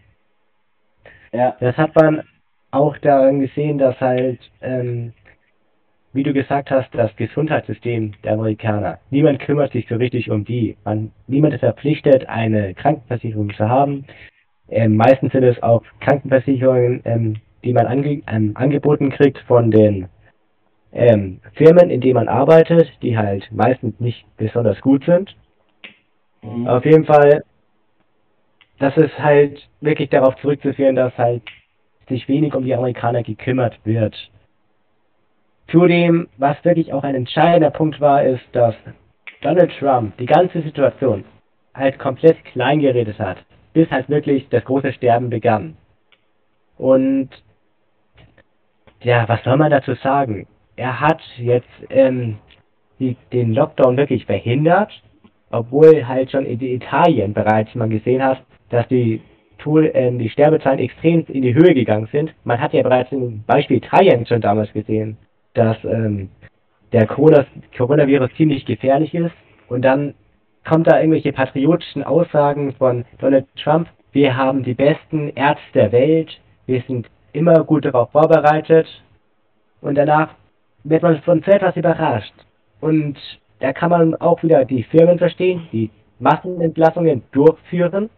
Ja. 1.32 1.56
Das 1.60 1.76
hat 1.76 1.94
man 1.94 2.22
auch 2.70 2.96
daran 2.98 3.40
gesehen, 3.40 3.78
dass 3.78 3.98
halt 4.00 4.38
ähm, 4.60 5.12
wie 6.12 6.22
du 6.22 6.32
gesagt 6.32 6.70
hast, 6.70 6.88
das 6.94 7.14
Gesundheitssystem 7.16 8.12
der 8.24 8.32
Amerikaner. 8.32 8.98
Niemand 9.10 9.40
kümmert 9.40 9.72
sich 9.72 9.86
so 9.88 9.96
richtig 9.96 10.30
um 10.30 10.44
die. 10.44 10.76
Man, 10.84 11.12
niemand 11.26 11.54
ist 11.54 11.60
verpflichtet, 11.60 12.28
eine 12.28 12.74
Krankenversicherung 12.74 13.52
zu 13.54 13.68
haben. 13.68 14.04
Ähm, 14.68 14.96
meistens 14.96 15.32
sind 15.32 15.44
es 15.44 15.62
auch 15.62 15.82
Krankenversicherungen, 16.00 17.02
ähm, 17.04 17.36
die 17.64 17.72
man 17.72 17.86
ange 17.86 18.22
ähm, 18.26 18.52
angeboten 18.54 19.10
kriegt 19.10 19.38
von 19.46 19.70
den 19.70 20.08
ähm, 20.92 21.40
Firmen, 21.54 21.90
in 21.90 22.00
denen 22.00 22.14
man 22.14 22.28
arbeitet, 22.28 22.90
die 23.02 23.16
halt 23.16 23.46
meistens 23.52 23.98
nicht 24.00 24.24
besonders 24.36 24.80
gut 24.80 25.04
sind. 25.04 25.36
Mhm. 26.42 26.66
Auf 26.66 26.84
jeden 26.84 27.04
Fall, 27.04 27.44
das 28.78 28.96
ist 28.96 29.18
halt 29.18 29.68
wirklich 29.80 30.10
darauf 30.10 30.36
zurückzuführen, 30.36 30.96
dass 30.96 31.16
halt 31.18 31.42
sich 32.08 32.28
wenig 32.28 32.54
um 32.54 32.64
die 32.64 32.74
Amerikaner 32.74 33.22
gekümmert 33.22 33.78
wird. 33.84 34.14
Zudem, 35.68 36.28
was 36.36 36.64
wirklich 36.64 36.92
auch 36.92 37.02
ein 37.02 37.14
entscheidender 37.14 37.70
Punkt 37.70 38.00
war, 38.00 38.22
ist, 38.22 38.44
dass 38.52 38.74
Donald 39.42 39.72
Trump 39.78 40.16
die 40.18 40.26
ganze 40.26 40.62
Situation 40.62 41.24
halt 41.74 41.98
komplett 41.98 42.44
klein 42.44 42.80
geredet 42.80 43.18
hat, 43.18 43.38
bis 43.72 43.90
halt 43.90 44.08
wirklich 44.08 44.48
das 44.48 44.64
große 44.64 44.92
Sterben 44.92 45.28
begann. 45.28 45.76
Und 46.78 47.30
ja, 49.02 49.28
was 49.28 49.42
soll 49.44 49.56
man 49.56 49.70
dazu 49.70 49.94
sagen? 49.94 50.46
Er 50.76 51.00
hat 51.00 51.20
jetzt 51.36 51.68
ähm, 51.90 52.38
die, 52.98 53.16
den 53.32 53.52
Lockdown 53.52 53.96
wirklich 53.96 54.24
verhindert, 54.26 54.90
obwohl 55.50 56.06
halt 56.06 56.30
schon 56.30 56.46
in 56.46 56.60
Italien 56.60 57.34
bereits 57.34 57.74
man 57.74 57.90
gesehen 57.90 58.22
hat, 58.22 58.42
dass 58.70 58.86
die, 58.88 59.20
äh, 59.64 60.12
die 60.12 60.28
Sterbezahlen 60.28 60.78
extrem 60.78 61.24
in 61.28 61.42
die 61.42 61.54
Höhe 61.54 61.74
gegangen 61.74 62.08
sind. 62.12 62.34
Man 62.44 62.60
hat 62.60 62.72
ja 62.72 62.82
bereits 62.82 63.12
im 63.12 63.42
Beispiel 63.44 63.78
Italien 63.78 64.26
schon 64.26 64.40
damals 64.40 64.72
gesehen, 64.72 65.16
dass 65.56 65.76
ähm, 65.84 66.30
der 66.92 67.06
Coronavirus 67.06 68.30
ziemlich 68.36 68.64
gefährlich 68.64 69.14
ist 69.14 69.34
und 69.68 69.82
dann 69.82 70.14
kommt 70.66 70.86
da 70.86 70.98
irgendwelche 70.98 71.32
patriotischen 71.32 72.02
Aussagen 72.02 72.72
von 72.74 73.04
Donald 73.18 73.46
Trump, 73.56 73.88
wir 74.12 74.36
haben 74.36 74.62
die 74.62 74.74
besten 74.74 75.30
Ärzte 75.30 75.62
der 75.74 75.92
Welt, 75.92 76.40
wir 76.66 76.82
sind 76.86 77.08
immer 77.32 77.64
gut 77.64 77.84
darauf 77.84 78.10
vorbereitet 78.10 78.86
und 79.80 79.94
danach 79.96 80.30
wird 80.84 81.02
man 81.02 81.20
von 81.22 81.42
so 81.42 81.50
etwas 81.50 81.76
überrascht. 81.76 82.34
Und 82.80 83.18
da 83.60 83.72
kann 83.72 83.90
man 83.90 84.14
auch 84.16 84.42
wieder 84.42 84.64
die 84.64 84.84
Firmen 84.84 85.18
verstehen, 85.18 85.68
die 85.72 85.90
Massenentlassungen 86.18 87.22
durchführen. 87.32 88.10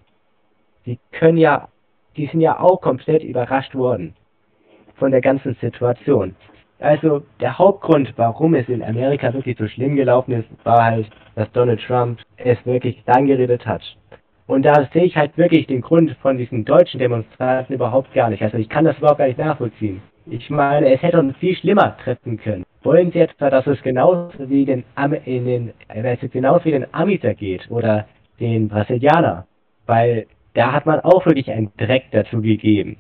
Die 0.87 0.99
können 1.13 1.39
ja, 1.39 1.69
die 2.17 2.27
sind 2.27 2.41
ja 2.41 2.59
auch 2.61 2.81
komplett 2.81 3.23
überrascht 3.23 3.75
worden 3.75 4.15
von 4.97 5.11
der 5.11 5.21
ganzen 5.21 5.55
Situation. 5.61 6.35
Also 6.81 7.23
der 7.41 7.59
Hauptgrund, 7.59 8.13
warum 8.17 8.55
es 8.55 8.69
in 8.69 8.85
Amerika 8.85 9.33
wirklich 9.33 9.59
so 9.59 9.67
schlimm 9.67 9.97
gelaufen 9.97 10.33
ist, 10.33 10.49
war 10.65 10.85
halt, 10.85 11.11
dass 11.35 11.51
Donald 11.53 11.81
Trump 11.81 12.21
es 12.37 12.59
wirklich 12.65 13.03
angeredet 13.07 13.67
hat. 13.67 13.83
Und 14.47 14.65
da 14.65 14.89
sehe 14.93 15.05
ich 15.05 15.17
halt 15.17 15.37
wirklich 15.37 15.67
den 15.67 15.81
Grund 15.81 16.17
von 16.23 16.39
diesen 16.39 16.65
deutschen 16.65 17.01
Demonstranten 17.01 17.75
überhaupt 17.75 18.15
gar 18.15 18.31
nicht. 18.31 18.43
Also 18.43 18.57
ich 18.57 18.69
kann 18.69 18.85
das 18.85 18.97
überhaupt 18.99 19.19
gar 19.19 19.27
nicht 19.27 19.39
nachvollziehen. 19.39 20.01
Ich 20.27 20.49
meine, 20.51 20.93
es 20.93 21.03
hätte 21.03 21.19
uns 21.19 21.37
viel 21.39 21.57
schlimmer 21.57 21.97
treffen 22.03 22.39
können. 22.39 22.65
Wollen 22.83 23.11
Sie 23.11 23.19
etwa, 23.19 23.51
dass 23.51 23.67
es 23.67 23.83
genauso 23.83 24.31
wie 24.49 24.65
den, 24.65 24.85
Am 24.95 25.13
in 25.13 25.45
den, 25.47 25.73
es 25.89 26.21
genauso 26.31 26.65
wie 26.65 26.71
den 26.71 26.87
Amis 26.95 27.21
geht 27.39 27.71
oder 27.71 28.07
den 28.39 28.69
Brasilianer? 28.69 29.47
Weil 29.87 30.27
da 30.55 30.73
hat 30.73 30.87
man 30.87 31.01
auch 31.01 31.27
wirklich 31.27 31.51
einen 31.51 31.71
Dreck 31.77 32.05
dazu 32.13 32.41
gegeben. 32.41 32.99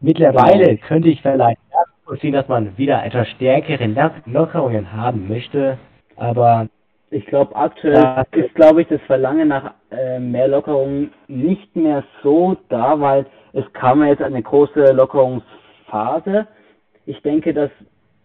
Mittlerweile 0.00 0.66
genau. 0.66 0.86
könnte 0.86 1.08
ich 1.08 1.22
vielleicht 1.22 1.58
nachvollziehen, 2.04 2.34
dass 2.34 2.48
man 2.48 2.76
wieder 2.76 3.04
etwas 3.04 3.28
stärkere 3.30 4.12
Lockerungen 4.26 4.92
haben 4.92 5.26
möchte, 5.26 5.78
aber 6.16 6.68
ich 7.10 7.24
glaube, 7.26 7.54
aktuell 7.56 8.24
ist, 8.32 8.54
glaube 8.54 8.82
ich, 8.82 8.88
das 8.88 9.00
Verlangen 9.02 9.48
nach 9.48 9.72
äh, 9.90 10.18
mehr 10.18 10.48
Lockerungen 10.48 11.12
nicht 11.28 11.74
mehr 11.76 12.02
so 12.22 12.56
da, 12.68 12.98
weil 13.00 13.24
es 13.52 13.64
kam 13.72 14.02
ja 14.02 14.08
jetzt 14.08 14.22
eine 14.22 14.42
große 14.42 14.92
Lockerungsphase. 14.92 16.46
Ich 17.06 17.22
denke, 17.22 17.54
dass 17.54 17.70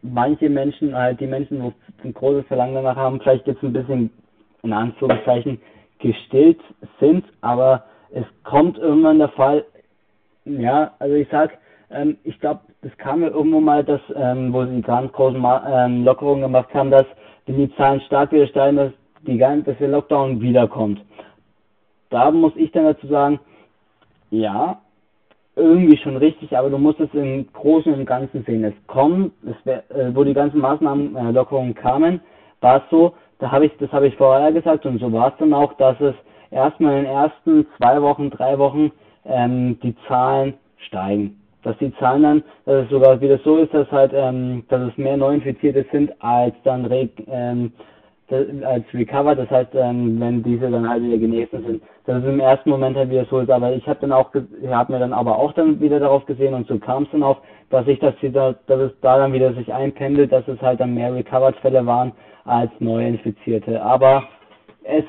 manche 0.02 0.50
Menschen, 0.50 0.96
halt 0.96 1.20
die 1.20 1.28
Menschen, 1.28 1.62
wo 1.62 1.74
ein 2.04 2.14
großes 2.14 2.48
Verlangen 2.48 2.76
danach 2.76 2.96
haben, 2.96 3.22
vielleicht 3.22 3.48
jetzt 3.48 3.64
ein 3.64 3.74
bisschen 3.74 4.10
in 4.64 4.74
Anführungszeichen 4.74 5.62
gestillt 6.00 6.60
sind, 7.00 7.24
aber 7.42 7.84
es 8.12 8.26
kommt 8.44 8.78
irgendwann 8.78 9.20
der 9.20 9.30
Fall, 9.30 9.66
ja, 10.46 10.94
also 11.00 11.16
ich 11.16 11.28
sag, 11.30 11.52
ähm, 11.92 12.18
ich 12.24 12.40
glaube, 12.40 12.62
das 12.82 12.96
kam 12.98 13.22
ja 13.22 13.30
irgendwo 13.30 13.60
mal, 13.60 13.84
dass, 13.84 14.02
ähm, 14.16 14.54
wo 14.54 14.66
sie 14.66 14.82
ganz 14.82 15.12
großen 15.12 15.44
ähm, 15.68 16.04
Lockerungen 16.04 16.42
gemacht 16.42 16.74
haben, 16.74 16.92
dass 16.92 17.06
wenn 17.46 17.58
die 17.58 17.76
Zahlen 17.76 18.02
stark 18.02 18.32
wieder 18.32 18.48
steigen, 18.48 18.78
dass, 18.78 18.92
die, 19.26 19.38
dass 19.38 19.78
der 19.78 19.88
Lockdown 19.88 20.40
wiederkommt. 20.40 21.02
Da 22.10 22.32
muss 22.32 22.54
ich 22.56 22.72
dann 22.72 22.86
dazu 22.86 23.08
sagen, 23.08 23.40
ja, 24.30 24.80
irgendwie 25.56 25.98
schon 25.98 26.18
richtig, 26.18 26.56
aber 26.56 26.70
du 26.70 26.78
musst 26.78 27.00
es 27.00 27.14
im 27.14 27.52
Großen 27.52 27.94
und 27.94 28.06
Ganzen 28.06 28.44
sehen. 28.46 28.64
Es 28.64 28.74
kommen, 28.88 29.32
es 29.46 29.56
wär, 29.66 29.84
äh, 29.92 30.16
wo 30.16 30.24
die 30.24 30.34
ganzen 30.34 30.60
Maßnahmen, 30.60 31.16
äh, 31.16 31.32
Lockerungen 31.32 31.74
kamen, 31.74 32.22
war 32.62 32.78
es 32.78 32.84
so, 32.90 33.14
da 33.40 33.52
habe 33.52 33.66
ich, 33.66 33.72
das 33.80 33.92
habe 33.92 34.08
ich 34.08 34.16
vorher 34.16 34.52
gesagt 34.52 34.86
und 34.86 35.00
so 35.00 35.12
war 35.12 35.30
es 35.30 35.34
dann 35.40 35.54
auch, 35.54 35.74
dass 35.74 36.00
es 36.00 36.16
erstmal 36.52 37.00
in 37.00 37.04
den 37.06 37.14
ersten 37.14 37.68
zwei 37.78 38.02
Wochen, 38.02 38.30
drei 38.30 38.58
Wochen 38.58 38.92
ähm, 39.26 39.80
die 39.82 39.96
Zahlen 40.08 40.54
steigen 40.78 41.39
dass 41.64 41.78
die 41.78 41.94
Zahlen 41.98 42.24
dann, 42.24 42.44
dass 42.66 42.86
es 42.86 42.90
sogar 42.90 43.20
wieder 43.22 43.38
so 43.40 43.58
ist, 43.58 43.74
dass 43.74 43.92
halt, 43.92 44.12
ähm, 44.14 44.64
dass 44.70 44.90
es 44.90 44.98
mehr 44.98 45.18
Neuinfizierte 45.18 45.86
sind 45.92 46.12
als 46.22 46.56
dann 46.64 46.86
re, 46.86 47.10
ähm, 47.28 47.72
das, 48.30 48.46
als 48.64 48.86
Recover, 48.94 49.36
das 49.36 49.50
heißt, 49.50 49.72
ähm, 49.74 50.20
wenn 50.20 50.44
diese 50.44 50.70
dann 50.70 50.88
halt 50.88 51.04
wieder 51.04 51.18
genesen 51.18 51.66
sind, 51.66 51.84
dass 52.06 52.24
es 52.24 52.30
im 52.30 52.40
ersten 52.40 52.70
Moment 52.70 52.96
halt 52.96 53.10
wieder 53.10 53.26
so 53.26 53.40
ist. 53.40 53.50
Aber 53.50 53.74
ich 53.74 53.88
habe 53.88 54.00
dann 54.02 54.12
auch, 54.12 54.32
ich 54.34 54.70
habe 54.70 54.94
mir 54.94 55.00
dann 55.00 55.14
aber 55.14 55.38
auch 55.38 55.52
dann 55.54 55.80
wieder 55.80 56.00
darauf 56.00 56.26
gesehen 56.26 56.54
und 56.54 56.68
so 56.68 56.78
kam 56.78 57.04
es 57.04 57.10
dann 57.12 57.24
auch, 57.24 57.42
dass 57.70 57.88
ich 57.88 58.00
das 58.00 58.14
wieder, 58.22 58.56
dass 58.68 58.80
es 58.80 58.92
da 59.02 59.18
dann 59.18 59.34
wieder 59.34 59.54
sich 59.54 59.74
einpendelt, 59.74 60.32
dass 60.32 60.48
es 60.48 60.62
halt 60.62 60.80
dann 60.80 60.94
mehr 60.94 61.14
Recovered-Fälle 61.14 61.86
waren 61.86 62.12
als 62.46 62.72
Neuinfizierte. 62.80 63.82
Aber 63.82 64.24
es, 64.84 65.06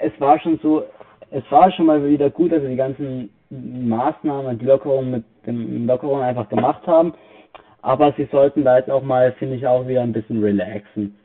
es 0.00 0.12
war 0.20 0.38
schon 0.38 0.58
so, 0.62 0.84
es 1.30 1.44
war 1.50 1.70
schon 1.72 1.86
mal 1.86 2.06
wieder 2.06 2.30
gut, 2.30 2.52
dass 2.52 2.62
sie 2.62 2.68
die 2.68 2.76
ganzen 2.76 3.30
Maßnahmen, 3.50 4.58
die 4.58 4.66
Lockerungen 4.66 5.10
mit 5.10 5.24
dem 5.46 5.86
Lockerungen 5.86 6.22
einfach 6.22 6.48
gemacht 6.48 6.86
haben. 6.86 7.14
Aber 7.82 8.12
sie 8.16 8.28
sollten 8.30 8.64
da 8.64 8.78
jetzt 8.78 8.90
auch 8.90 9.02
mal, 9.02 9.32
finde 9.32 9.56
ich, 9.56 9.66
auch 9.66 9.86
wieder 9.86 10.02
ein 10.02 10.12
bisschen 10.12 10.42
relaxen. 10.42 11.16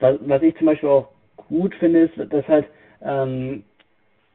Was, 0.00 0.16
was 0.20 0.42
ich 0.42 0.56
zum 0.56 0.66
Beispiel 0.66 0.88
auch 0.88 1.08
gut 1.36 1.74
finde, 1.76 2.00
ist, 2.00 2.32
dass 2.32 2.46
halt, 2.48 2.66
ähm, 3.02 3.64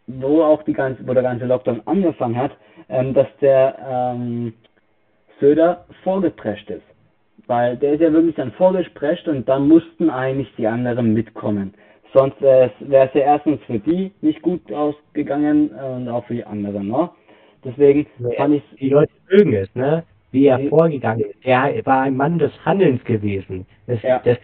wo 0.07 0.41
auch 0.41 0.63
die 0.63 0.73
ganze, 0.73 1.05
wo 1.05 1.13
der 1.13 1.23
ganze 1.23 1.45
Lockdown 1.45 1.81
angefangen 1.85 2.37
hat, 2.37 2.51
ähm, 2.89 3.13
dass 3.13 3.27
der 3.41 3.77
ähm, 3.87 4.53
Söder 5.39 5.85
vorgeprescht 6.03 6.69
ist. 6.69 6.85
Weil 7.47 7.77
der 7.77 7.93
ist 7.93 8.01
ja 8.01 8.11
wirklich 8.11 8.35
dann 8.35 8.51
vorgesprescht 8.53 9.27
und 9.27 9.47
dann 9.47 9.67
mussten 9.67 10.09
eigentlich 10.09 10.53
die 10.57 10.67
anderen 10.67 11.13
mitkommen. 11.13 11.73
Sonst 12.13 12.41
wäre 12.41 12.71
es 12.79 13.13
ja 13.13 13.21
erstens 13.21 13.61
für 13.65 13.79
die 13.79 14.11
nicht 14.21 14.41
gut 14.41 14.71
ausgegangen 14.71 15.69
und 15.69 16.07
auch 16.09 16.25
für 16.25 16.35
die 16.35 16.45
anderen, 16.45 16.87
ne? 16.87 17.09
Deswegen 17.63 18.07
ja, 18.19 18.29
fand 18.31 18.55
ich 18.55 18.63
Die 18.79 18.89
Leute 18.89 19.11
mögen 19.29 19.53
es, 19.53 19.73
ne? 19.75 20.03
Wie 20.31 20.47
er 20.47 20.57
die, 20.57 20.69
vorgegangen 20.69 21.21
ist. 21.21 21.37
Er 21.43 21.85
war 21.85 22.01
ein 22.01 22.15
Mann 22.15 22.37
des 22.37 22.51
Handelns 22.65 23.03
gewesen. 23.03 23.65
Das, 23.87 24.01
ja. 24.01 24.19
das 24.23 24.37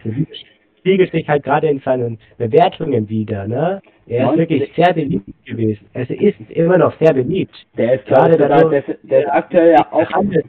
spiegelt 0.78 1.12
sich 1.12 1.28
halt 1.28 1.44
gerade 1.44 1.68
in 1.68 1.80
seinen 1.80 2.18
Bewertungen 2.38 3.08
wieder, 3.08 3.46
ne? 3.46 3.80
Er 4.06 4.30
ist 4.30 4.38
wirklich 4.38 4.70
sehr 4.76 4.92
beliebt 4.92 5.46
gewesen. 5.46 5.86
Also 5.94 6.12
ist 6.12 6.38
immer 6.50 6.76
noch 6.76 6.98
sehr 6.98 7.14
beliebt. 7.14 7.54
Der 7.76 7.94
ist 7.94 8.06
gerade 8.06 8.36
der, 8.36 8.48
der, 8.48 8.84
der 9.02 9.20
ist 9.20 9.30
aktuell 9.30 9.72
ja 9.72 9.92
auch. 9.92 10.10
Handelt, 10.10 10.44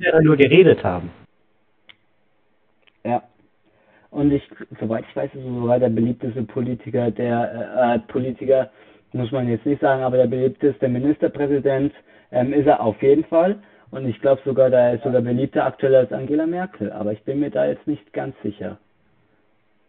der 0.00 0.22
nur 0.22 0.36
geredet 0.36 0.84
haben. 0.84 1.10
Ja. 3.04 3.22
Und 4.10 4.32
ich, 4.32 4.42
soweit 4.80 5.04
ich 5.08 5.16
weiß, 5.16 5.34
ist 5.34 5.44
er 5.44 5.60
sogar 5.60 5.80
der 5.80 5.88
beliebteste 5.88 6.42
Politiker, 6.42 7.10
der 7.10 7.96
äh, 7.96 7.98
Politiker, 8.10 8.70
muss 9.12 9.32
man 9.32 9.48
jetzt 9.48 9.66
nicht 9.66 9.80
sagen, 9.80 10.02
aber 10.02 10.16
der 10.16 10.26
beliebteste 10.26 10.88
Ministerpräsident 10.88 11.92
ähm, 12.32 12.52
ist 12.52 12.66
er 12.66 12.80
auf 12.80 13.00
jeden 13.02 13.24
Fall. 13.24 13.56
Und 13.90 14.08
ich 14.08 14.20
glaube 14.20 14.42
sogar, 14.44 14.70
da 14.70 14.90
ist 14.90 15.04
sogar 15.04 15.22
beliebter 15.22 15.64
aktuell 15.64 15.94
als 15.94 16.12
Angela 16.12 16.46
Merkel. 16.46 16.92
Aber 16.92 17.12
ich 17.12 17.22
bin 17.22 17.40
mir 17.40 17.50
da 17.50 17.66
jetzt 17.66 17.86
nicht 17.86 18.12
ganz 18.12 18.34
sicher. 18.42 18.78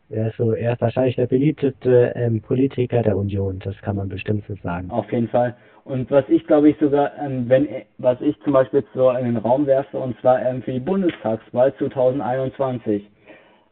Ja, 0.09 0.31
so, 0.37 0.53
er 0.53 0.73
ist 0.73 0.81
wahrscheinlich 0.81 1.17
der 1.17 1.27
beliebteste 1.27 2.13
ähm, 2.15 2.41
Politiker 2.41 3.01
der 3.01 3.17
Union, 3.17 3.59
das 3.59 3.75
kann 3.81 3.97
man 3.97 4.07
bestimmt 4.07 4.45
so 4.47 4.55
sagen. 4.63 4.89
Auf 4.89 5.11
jeden 5.11 5.27
Fall. 5.27 5.55
Und 5.83 6.09
was 6.11 6.23
ich 6.29 6.47
glaube 6.47 6.69
ich 6.69 6.77
sogar, 6.77 7.11
ähm, 7.17 7.49
wenn 7.49 7.67
was 7.97 8.19
ich 8.21 8.39
zum 8.41 8.53
Beispiel 8.53 8.85
so 8.93 9.09
in 9.11 9.25
den 9.25 9.37
Raum 9.37 9.65
werfe, 9.65 9.97
und 9.97 10.17
zwar 10.21 10.41
ähm, 10.41 10.61
für 10.61 10.71
die 10.71 10.79
Bundestagswahl 10.79 11.73
2021. 11.75 13.09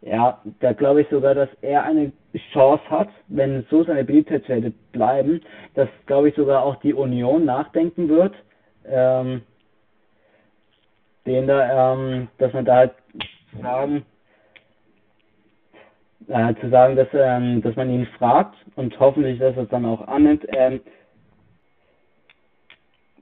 Ja, 0.05 0.39
da 0.59 0.71
glaube 0.73 1.01
ich 1.01 1.09
sogar, 1.09 1.33
dass 1.33 1.49
er 1.61 1.83
eine 1.83 2.11
Chance 2.53 2.83
hat, 2.91 3.09
wenn 3.27 3.65
so 3.71 3.83
seine 3.83 4.03
Beliebtheitswerte 4.03 4.71
bleiben, 4.91 5.41
dass 5.73 5.89
glaube 6.05 6.29
ich 6.29 6.35
sogar 6.35 6.63
auch 6.63 6.75
die 6.75 6.93
Union 6.93 7.43
nachdenken 7.43 8.07
wird, 8.07 8.35
ähm, 8.85 9.41
den 11.25 11.47
da, 11.47 11.93
ähm, 11.93 12.27
dass 12.37 12.53
man 12.53 12.65
da 12.65 12.75
halt 12.75 12.93
sagen, 13.59 14.05
äh, 16.27 16.53
zu 16.61 16.69
sagen, 16.69 16.95
dass, 16.95 17.07
ähm, 17.13 17.63
dass 17.63 17.75
man 17.75 17.89
ihn 17.89 18.05
fragt 18.19 18.55
und 18.75 18.99
hoffentlich, 18.99 19.39
dass 19.39 19.55
er 19.55 19.63
es 19.63 19.69
dann 19.69 19.85
auch 19.85 20.07
annimmt, 20.07 20.45
ähm, 20.49 20.81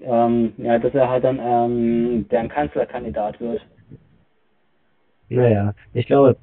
ähm, 0.02 0.54
ja, 0.58 0.80
dass 0.80 0.94
er 0.94 1.10
halt 1.10 1.24
dann 1.24 1.40
ähm, 1.42 2.28
deren 2.30 2.50
Kanzlerkandidat 2.50 3.40
wird. 3.40 3.66
Naja, 5.30 5.74
ich 5.94 6.06
glaube, 6.08 6.36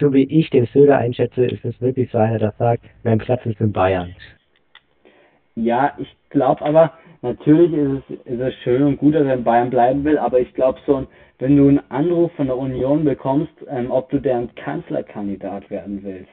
so 0.00 0.12
wie 0.12 0.24
ich 0.24 0.50
den 0.50 0.66
Söder 0.66 0.98
einschätze, 0.98 1.44
ist 1.44 1.64
es 1.64 1.80
wirklich 1.80 2.10
so 2.10 2.18
einer, 2.18 2.38
der 2.38 2.54
sagt, 2.58 2.84
mein 3.02 3.18
Platz 3.18 3.44
ist 3.46 3.60
in 3.60 3.72
Bayern. 3.72 4.14
Ja, 5.56 5.94
ich 5.98 6.14
glaube 6.30 6.64
aber, 6.64 6.92
natürlich 7.22 7.72
ist 7.72 8.02
es, 8.10 8.32
ist 8.32 8.40
es 8.40 8.54
schön 8.62 8.82
und 8.82 8.98
gut, 8.98 9.14
dass 9.14 9.24
er 9.24 9.34
in 9.34 9.44
Bayern 9.44 9.70
bleiben 9.70 10.04
will, 10.04 10.18
aber 10.18 10.40
ich 10.40 10.52
glaube 10.54 10.78
so, 10.86 11.06
wenn 11.38 11.56
du 11.56 11.68
einen 11.68 11.90
Anruf 11.90 12.32
von 12.32 12.46
der 12.46 12.56
Union 12.56 13.04
bekommst, 13.04 13.52
ähm, 13.68 13.90
ob 13.90 14.10
du 14.10 14.20
deren 14.20 14.54
Kanzlerkandidat 14.54 15.70
werden 15.70 16.00
willst, 16.02 16.30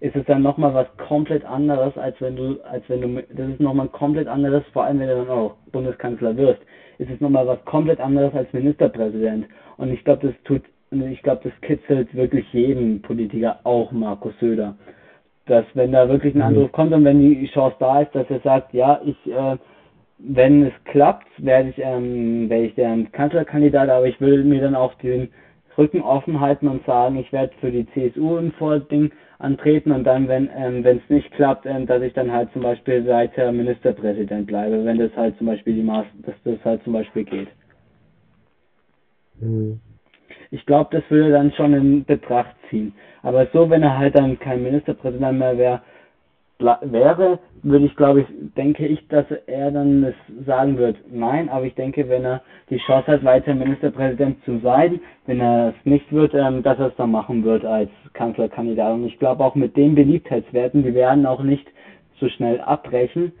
ist 0.00 0.16
es 0.16 0.24
dann 0.26 0.42
nochmal 0.42 0.74
was 0.74 0.86
komplett 0.96 1.44
anderes, 1.44 1.96
als 1.96 2.20
wenn 2.20 2.34
du, 2.34 2.60
als 2.62 2.82
wenn 2.88 3.00
du, 3.00 3.22
das 3.30 3.50
ist 3.50 3.60
nochmal 3.60 3.88
komplett 3.88 4.26
anderes, 4.26 4.64
vor 4.72 4.84
allem 4.84 4.98
wenn 4.98 5.08
du 5.08 5.16
dann 5.16 5.28
auch 5.28 5.54
Bundeskanzler 5.70 6.36
wirst, 6.36 6.60
ist 6.98 7.10
es 7.10 7.20
nochmal 7.20 7.46
was 7.46 7.64
komplett 7.64 8.00
anderes 8.00 8.34
als 8.34 8.52
Ministerpräsident. 8.52 9.46
Und 9.76 9.92
ich 9.92 10.02
glaube, 10.04 10.28
das 10.28 10.42
tut, 10.44 10.62
ich 10.92 11.22
glaube, 11.22 11.40
das 11.44 11.60
kitzelt 11.62 12.14
wirklich 12.14 12.50
jeden 12.52 13.00
Politiker, 13.02 13.60
auch 13.64 13.92
Markus 13.92 14.34
Söder. 14.40 14.76
Dass 15.46 15.64
wenn 15.74 15.92
da 15.92 16.08
wirklich 16.08 16.34
ein 16.34 16.38
mhm. 16.38 16.44
Anruf 16.44 16.72
kommt 16.72 16.92
und 16.92 17.04
wenn 17.04 17.20
die 17.20 17.48
Chance 17.48 17.76
da 17.78 18.02
ist, 18.02 18.14
dass 18.14 18.28
er 18.30 18.40
sagt, 18.40 18.74
ja, 18.74 19.00
ich, 19.04 19.16
äh, 19.26 19.56
wenn 20.18 20.64
es 20.64 20.72
klappt, 20.84 21.26
werde 21.38 21.70
ich, 21.70 21.78
ähm, 21.78 22.48
werde 22.48 22.66
ich 22.66 22.74
der 22.74 22.96
Kanzlerkandidat, 23.12 23.88
aber 23.88 24.06
ich 24.06 24.20
will 24.20 24.44
mir 24.44 24.60
dann 24.60 24.76
auch 24.76 24.94
den 24.94 25.28
Rücken 25.76 26.02
offen 26.02 26.40
halten 26.40 26.68
und 26.68 26.84
sagen, 26.84 27.16
ich 27.16 27.32
werde 27.32 27.52
für 27.60 27.70
die 27.70 27.86
CSU 27.92 28.36
im 28.36 28.52
Vording 28.52 29.10
antreten 29.38 29.90
und 29.90 30.04
dann, 30.04 30.28
wenn 30.28 30.48
ähm, 30.56 30.84
es 30.84 31.00
nicht 31.08 31.30
klappt, 31.32 31.66
ähm, 31.66 31.86
dass 31.86 32.02
ich 32.02 32.12
dann 32.12 32.30
halt 32.30 32.52
zum 32.52 32.62
Beispiel 32.62 33.06
weiter 33.06 33.50
Ministerpräsident 33.50 34.46
bleibe, 34.46 34.84
wenn 34.84 34.98
das 34.98 35.10
halt 35.16 35.36
zum 35.38 35.48
Beispiel 35.48 35.74
die 35.74 35.82
Maß, 35.82 36.06
dass 36.24 36.34
das 36.44 36.64
halt 36.64 36.82
zum 36.84 36.92
Beispiel 36.92 37.24
geht. 37.24 37.48
Mhm. 39.40 39.80
Ich 40.52 40.66
glaube, 40.66 40.90
das 40.92 41.02
würde 41.08 41.32
dann 41.32 41.50
schon 41.52 41.72
in 41.72 42.04
Betracht 42.04 42.54
ziehen. 42.68 42.92
Aber 43.22 43.46
so, 43.54 43.70
wenn 43.70 43.82
er 43.82 43.96
halt 43.98 44.16
dann 44.16 44.38
kein 44.38 44.62
Ministerpräsident 44.62 45.38
mehr 45.38 45.56
wäre, 45.56 45.80
wäre, 46.82 47.38
würde 47.62 47.86
ich 47.86 47.96
glaube 47.96 48.20
ich, 48.20 48.26
denke 48.56 48.86
ich, 48.86 49.08
dass 49.08 49.24
er 49.46 49.70
dann 49.70 50.04
es 50.04 50.14
sagen 50.46 50.76
wird, 50.76 50.96
nein, 51.10 51.48
aber 51.48 51.64
ich 51.64 51.74
denke, 51.74 52.08
wenn 52.08 52.24
er 52.24 52.42
die 52.70 52.76
Chance 52.78 53.12
hat, 53.12 53.24
weiter 53.24 53.54
Ministerpräsident 53.54 54.44
zu 54.44 54.58
sein, 54.58 55.00
wenn 55.26 55.40
er 55.40 55.70
es 55.70 55.86
nicht 55.86 56.12
wird, 56.12 56.34
ähm, 56.34 56.62
dass 56.62 56.78
er 56.78 56.88
es 56.88 56.96
dann 56.96 57.10
machen 57.10 57.44
wird 57.44 57.64
als 57.64 57.90
Kanzlerkandidat. 58.12 58.92
Und 58.92 59.06
ich 59.06 59.18
glaube 59.18 59.42
auch 59.42 59.54
mit 59.54 59.76
den 59.76 59.94
Beliebtheitswerten, 59.94 60.82
die 60.84 60.94
werden 60.94 61.26
auch 61.26 61.42
nicht 61.42 61.66
so 62.20 62.28
schnell 62.28 62.60
abbrechen, 62.60 63.32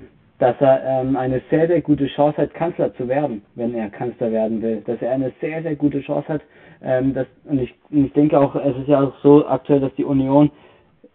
dass 0.42 0.60
er 0.60 0.82
ähm, 0.84 1.14
eine 1.14 1.40
sehr, 1.50 1.68
sehr 1.68 1.80
gute 1.80 2.08
Chance 2.08 2.36
hat, 2.38 2.52
Kanzler 2.52 2.92
zu 2.96 3.06
werden, 3.06 3.42
wenn 3.54 3.76
er 3.76 3.88
Kanzler 3.90 4.32
werden 4.32 4.60
will. 4.60 4.82
Dass 4.84 5.00
er 5.00 5.12
eine 5.12 5.30
sehr, 5.40 5.62
sehr 5.62 5.76
gute 5.76 6.00
Chance 6.00 6.26
hat. 6.26 6.40
Ähm, 6.82 7.14
dass, 7.14 7.28
und, 7.44 7.60
ich, 7.60 7.72
und 7.92 8.06
ich 8.06 8.12
denke 8.12 8.40
auch, 8.40 8.56
es 8.56 8.76
ist 8.76 8.88
ja 8.88 9.04
auch 9.04 9.12
so 9.22 9.46
aktuell, 9.46 9.78
dass 9.78 9.94
die 9.94 10.04
Union 10.04 10.50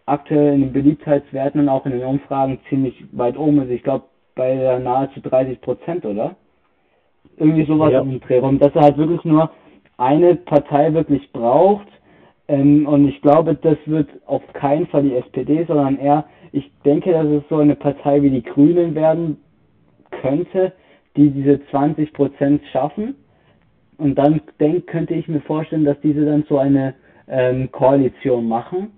aktuell 0.06 0.54
in 0.54 0.62
den 0.62 0.72
Beliebtheitswerten 0.72 1.60
und 1.60 1.68
auch 1.68 1.84
in 1.84 1.92
den 1.92 2.04
Umfragen 2.04 2.58
ziemlich 2.70 3.04
weit 3.12 3.36
oben 3.36 3.60
ist. 3.60 3.68
Ich 3.70 3.82
glaube 3.82 4.06
bei 4.34 4.78
nahezu 4.78 5.20
30 5.20 5.60
Prozent, 5.60 6.06
oder? 6.06 6.34
Irgendwie 7.36 7.66
sowas 7.66 7.92
ja. 7.92 8.00
im 8.00 8.20
Dreh 8.20 8.38
rum, 8.38 8.58
dass 8.58 8.74
er 8.74 8.80
halt 8.80 8.96
wirklich 8.96 9.22
nur 9.26 9.50
eine 9.98 10.36
Partei 10.36 10.94
wirklich 10.94 11.30
braucht. 11.32 11.88
Ähm, 12.48 12.86
und 12.86 13.06
ich 13.06 13.20
glaube, 13.20 13.56
das 13.56 13.76
wird 13.84 14.08
auf 14.24 14.42
keinen 14.54 14.86
Fall 14.86 15.02
die 15.02 15.16
SPD, 15.16 15.66
sondern 15.66 15.98
eher, 15.98 16.24
ich 16.52 16.70
denke, 16.84 17.12
dass 17.12 17.26
es 17.26 17.42
so 17.48 17.58
eine 17.58 17.74
Partei 17.74 18.22
wie 18.22 18.30
die 18.30 18.42
Grünen 18.42 18.94
werden 18.94 19.38
könnte, 20.10 20.72
die 21.16 21.30
diese 21.30 21.60
20 21.70 22.12
Prozent 22.12 22.62
schaffen. 22.72 23.14
Und 23.98 24.16
dann 24.16 24.40
denk, 24.60 24.86
könnte 24.86 25.14
ich 25.14 25.26
mir 25.28 25.40
vorstellen, 25.40 25.84
dass 25.84 26.00
diese 26.00 26.24
dann 26.24 26.44
so 26.48 26.58
eine 26.58 26.94
ähm, 27.26 27.70
Koalition 27.72 28.46
machen 28.46 28.92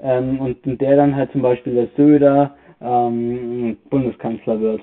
ähm, 0.00 0.40
und 0.40 0.58
der 0.80 0.96
dann 0.96 1.16
halt 1.16 1.32
zum 1.32 1.42
Beispiel 1.42 1.74
der 1.74 1.88
Söder 1.96 2.54
ähm, 2.80 3.76
Bundeskanzler 3.88 4.60
wird. 4.60 4.82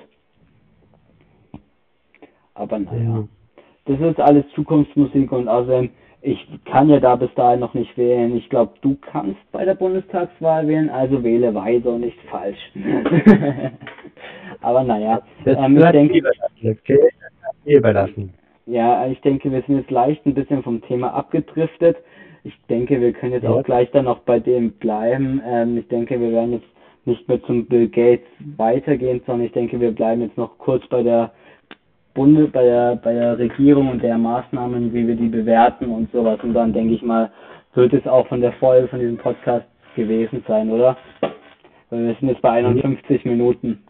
Aber 2.54 2.78
naja, 2.78 3.24
das 3.86 4.00
ist 4.00 4.20
alles 4.20 4.44
Zukunftsmusik 4.54 5.32
und 5.32 5.48
außerdem, 5.48 5.90
ich 6.22 6.46
kann 6.64 6.88
ja 6.88 7.00
da 7.00 7.16
bis 7.16 7.32
dahin 7.34 7.60
noch 7.60 7.74
nicht 7.74 7.96
wählen. 7.96 8.36
Ich 8.36 8.48
glaube, 8.50 8.72
du 8.82 8.96
kannst 9.00 9.38
bei 9.52 9.64
der 9.64 9.74
Bundestagswahl 9.74 10.68
wählen, 10.68 10.90
also 10.90 11.22
wähle 11.24 11.54
weise 11.54 11.90
und 11.90 12.02
nicht 12.02 12.18
falsch. 12.30 12.58
Aber 14.60 14.84
naja, 14.84 15.22
ähm, 15.46 15.78
ich 15.78 15.90
denke, 15.90 16.22
okay. 16.62 16.98
überlassen. 17.64 18.34
Ja, 18.66 19.06
ich 19.06 19.20
denke, 19.22 19.50
wir 19.50 19.62
sind 19.62 19.78
jetzt 19.78 19.90
leicht 19.90 20.24
ein 20.26 20.34
bisschen 20.34 20.62
vom 20.62 20.82
Thema 20.82 21.14
abgedriftet 21.14 21.96
ich 22.44 22.58
denke, 22.68 23.00
wir 23.00 23.12
können 23.12 23.32
jetzt 23.32 23.44
ja. 23.44 23.50
auch 23.50 23.62
gleich 23.62 23.90
dann 23.90 24.06
noch 24.06 24.20
bei 24.20 24.38
dem 24.38 24.72
bleiben. 24.72 25.42
Ähm, 25.46 25.78
ich 25.78 25.88
denke, 25.88 26.18
wir 26.20 26.32
werden 26.32 26.52
jetzt 26.52 26.66
nicht 27.04 27.28
mehr 27.28 27.42
zum 27.44 27.66
Bill 27.66 27.88
Gates 27.88 28.26
weitergehen, 28.56 29.20
sondern 29.26 29.46
ich 29.46 29.52
denke, 29.52 29.80
wir 29.80 29.90
bleiben 29.90 30.22
jetzt 30.22 30.36
noch 30.36 30.56
kurz 30.58 30.86
bei 30.88 31.02
der 31.02 31.32
Bunde, 32.14 32.48
bei 32.48 32.62
der, 32.62 32.96
bei 32.96 33.12
der 33.12 33.38
Regierung 33.38 33.90
und 33.90 34.02
der 34.02 34.18
Maßnahmen, 34.18 34.92
wie 34.92 35.06
wir 35.06 35.16
die 35.16 35.28
bewerten 35.28 35.90
und 35.90 36.10
sowas. 36.12 36.38
Und 36.42 36.54
dann 36.54 36.72
denke 36.72 36.94
ich 36.94 37.02
mal, 37.02 37.30
wird 37.74 37.92
es 37.92 38.06
auch 38.06 38.26
von 38.28 38.40
der 38.40 38.52
Folge 38.54 38.88
von 38.88 39.00
diesem 39.00 39.16
Podcast 39.16 39.66
gewesen 39.94 40.44
sein, 40.46 40.70
oder? 40.70 40.96
Weil 41.90 42.06
wir 42.06 42.14
sind 42.16 42.28
jetzt 42.28 42.42
bei 42.42 42.50
51 42.50 43.24
mhm. 43.24 43.30
Minuten. 43.30 43.84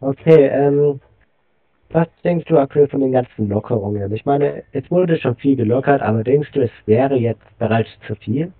Okay, 0.00 0.48
ähm, 0.48 1.00
was 1.90 2.08
denkst 2.22 2.46
du 2.46 2.58
aktuell 2.58 2.88
von 2.88 3.00
den 3.00 3.12
ganzen 3.12 3.48
Lockerungen? 3.48 4.12
Ich 4.12 4.26
meine, 4.26 4.64
es 4.72 4.90
wurde 4.90 5.16
schon 5.18 5.36
viel 5.36 5.56
gelockert, 5.56 6.02
aber 6.02 6.24
denkst 6.24 6.50
du, 6.52 6.60
es 6.60 6.72
wäre 6.86 7.14
jetzt 7.14 7.58
bereits 7.58 7.88
zu 8.06 8.14
viel? 8.16 8.52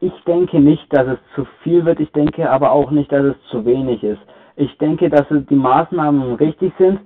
ich 0.00 0.12
denke 0.26 0.58
nicht, 0.60 0.86
dass 0.90 1.06
es 1.06 1.18
zu 1.34 1.46
viel 1.62 1.84
wird. 1.84 2.00
Ich 2.00 2.10
denke 2.12 2.50
aber 2.50 2.72
auch 2.72 2.90
nicht, 2.90 3.12
dass 3.12 3.24
es 3.24 3.36
zu 3.50 3.64
wenig 3.64 4.02
ist. 4.02 4.20
Ich 4.60 4.76
denke, 4.76 5.08
dass 5.08 5.24
die 5.30 5.54
Maßnahmen 5.54 6.34
richtig 6.34 6.74
sind. 6.78 7.00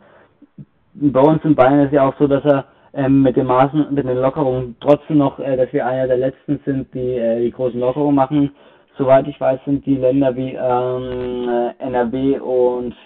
Bei 0.95 1.21
uns 1.21 1.45
in 1.45 1.55
Bayern 1.55 1.87
ist 1.87 1.93
ja 1.93 2.09
auch 2.09 2.19
so, 2.19 2.27
dass 2.27 2.45
er 2.45 2.65
ähm, 2.95 3.23
mit 3.23 3.37
den 3.37 3.47
Maßen, 3.47 3.95
mit 3.95 4.09
den 4.09 4.19
Lockerungen 4.19 4.75
trotzdem 4.81 5.19
noch, 5.19 5.39
äh, 5.39 5.57
dass 5.57 5.73
wir 5.73 5.87
einer 5.87 6.09
der 6.09 6.17
letzten 6.17 6.59
sind, 6.65 6.93
die 6.95 7.17
äh, 7.17 7.45
die 7.45 7.53
großen 7.53 7.79
Lockerungen 7.79 8.17
machen. 8.17 8.51
Soweit 8.99 9.29
ich 9.29 9.41
weiß, 9.41 9.61
sind 9.67 9.87
die 9.87 9.95
Länder 9.95 10.35
wie 10.35 10.59
ähm, 10.61 11.49
äh, 11.49 11.85
NRW 11.85 12.41
und 12.41 12.97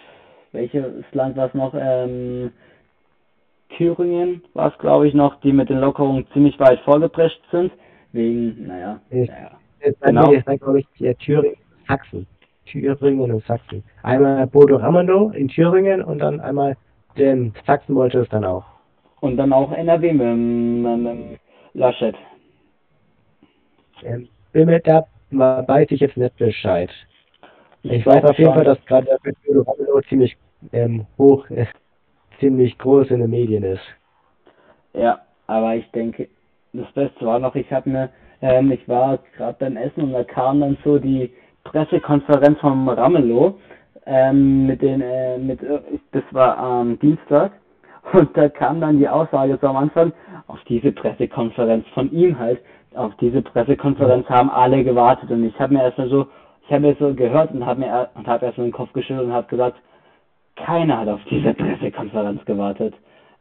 welches 0.53 0.85
Land 1.13 1.37
war 1.37 1.49
es 1.49 1.55
noch? 1.55 1.75
Ähm, 1.79 2.51
Thüringen 3.77 4.43
war 4.55 4.73
es, 4.73 4.79
glaube 4.79 5.09
ich, 5.09 5.15
noch, 5.15 5.41
die 5.43 5.53
mit 5.53 5.69
den 5.69 5.81
Lockerungen 5.81 6.27
ziemlich 6.33 6.59
weit 6.59 6.81
vorgeprescht 6.81 7.43
sind. 7.51 7.71
Wegen, 8.13 8.67
naja, 8.67 8.99
ich, 9.11 9.29
naja. 9.29 9.51
Genau. 10.01 10.33
Ist 10.33 10.49
dann, 10.49 10.57
glaube 10.57 10.81
ich, 10.81 11.19
Thüringen, 11.19 11.57
Sachsen. 11.87 12.27
Thüringen 12.69 13.31
und 13.31 13.45
Sachsen. 13.47 13.83
Einmal 14.03 14.47
Bodo 14.47 14.77
Ramondo 14.77 15.31
in 15.31 15.49
Thüringen 15.49 16.03
und 16.03 16.19
dann 16.19 16.41
einmal 16.41 16.77
den 17.17 17.53
Sachsen 17.67 17.95
wollte 17.95 18.21
es 18.21 18.29
dann 18.29 18.45
auch. 18.45 18.65
Und 19.21 19.37
dann 19.37 19.53
auch 19.53 19.73
NRW 19.73 20.13
mit, 20.13 20.37
mit, 20.37 20.99
mit 20.99 21.41
Laschet. 21.75 22.15
Ähm, 24.05 24.29
bin 24.53 24.67
mit 24.67 24.87
da 24.87 25.05
weiß 25.31 25.89
ich 25.91 26.01
jetzt 26.01 26.17
nicht 26.17 26.37
Bescheid. 26.37 26.91
Ich, 27.83 27.93
ich 27.93 28.07
weiß 28.07 28.25
auf 28.25 28.39
jeden 28.39 28.55
Fall, 28.55 28.65
dass 28.65 28.85
gerade 28.87 29.07
der 29.07 29.33
Bodo 29.47 29.63
Ramondo 29.63 30.01
ziemlich 30.09 30.37
ähm, 30.73 31.07
hoch, 31.17 31.49
äh, 31.51 31.67
ziemlich 32.41 32.79
groß 32.79 33.11
in 33.11 33.21
den 33.21 33.31
Medien 33.31 33.65
ist. 33.65 33.83
Ja, 34.95 35.21
aber 35.47 35.77
ich 35.77 35.91
denke, 35.93 36.29
das 36.73 36.91
Beste 36.93 37.27
war 37.27 37.39
noch, 37.39 37.55
ich 37.55 37.71
habe 37.73 37.91
eine, 37.91 38.11
ähm, 38.43 38.71
ich 38.73 38.87
war 38.89 39.19
gerade 39.37 39.57
beim 39.59 39.77
Essen 39.77 40.05
und 40.05 40.13
da 40.13 40.25
kam 40.25 40.61
dann 40.61 40.77
so 40.85 40.99
die 40.99 41.33
Pressekonferenz 41.71 42.59
vom 42.61 42.89
Ramelow 42.89 43.55
ähm, 44.07 44.67
mit 44.67 44.83
den, 44.83 45.01
äh, 45.03 45.39
mit, 45.39 45.63
äh, 45.63 45.81
das 46.13 46.23
war 46.33 46.59
am 46.59 46.99
Dienstag 47.01 47.53
und 48.13 48.37
da 48.37 48.49
kam 48.49 48.81
dann 48.81 48.99
die 48.99 49.09
Aussage 49.09 49.59
so 49.61 49.69
am 49.69 49.77
Anfang, 49.77 50.13
auf 50.47 50.59
diese 50.69 50.93
Pressekonferenz 50.93 51.87
von 51.95 52.11
ihm 52.11 52.39
halt, 52.39 52.61
auf 52.95 53.15
diese 53.21 53.43
Pressekonferenz 53.43 54.29
haben 54.29 54.51
alle 54.51 54.83
gewartet 54.83 55.31
und 55.31 55.45
ich 55.45 55.59
habe 55.61 55.75
mir 55.75 55.83
erstmal 55.83 56.09
so, 56.09 56.27
ich 56.67 56.73
habe 56.73 56.87
mir 56.89 56.97
so 56.99 57.15
gehört 57.15 57.53
und 57.53 57.65
habe 57.67 57.81
mir 57.81 58.09
und 58.15 58.27
habe 58.27 58.47
erstmal 58.47 58.69
den 58.69 58.73
Kopf 58.73 58.93
geschüttelt 58.93 59.27
und 59.27 59.33
habe 59.33 59.47
gesagt, 59.49 59.77
keiner 60.57 60.99
hat 60.99 61.09
auf 61.09 61.21
diese 61.31 61.53
Pressekonferenz 61.55 62.45
gewartet. 62.47 62.95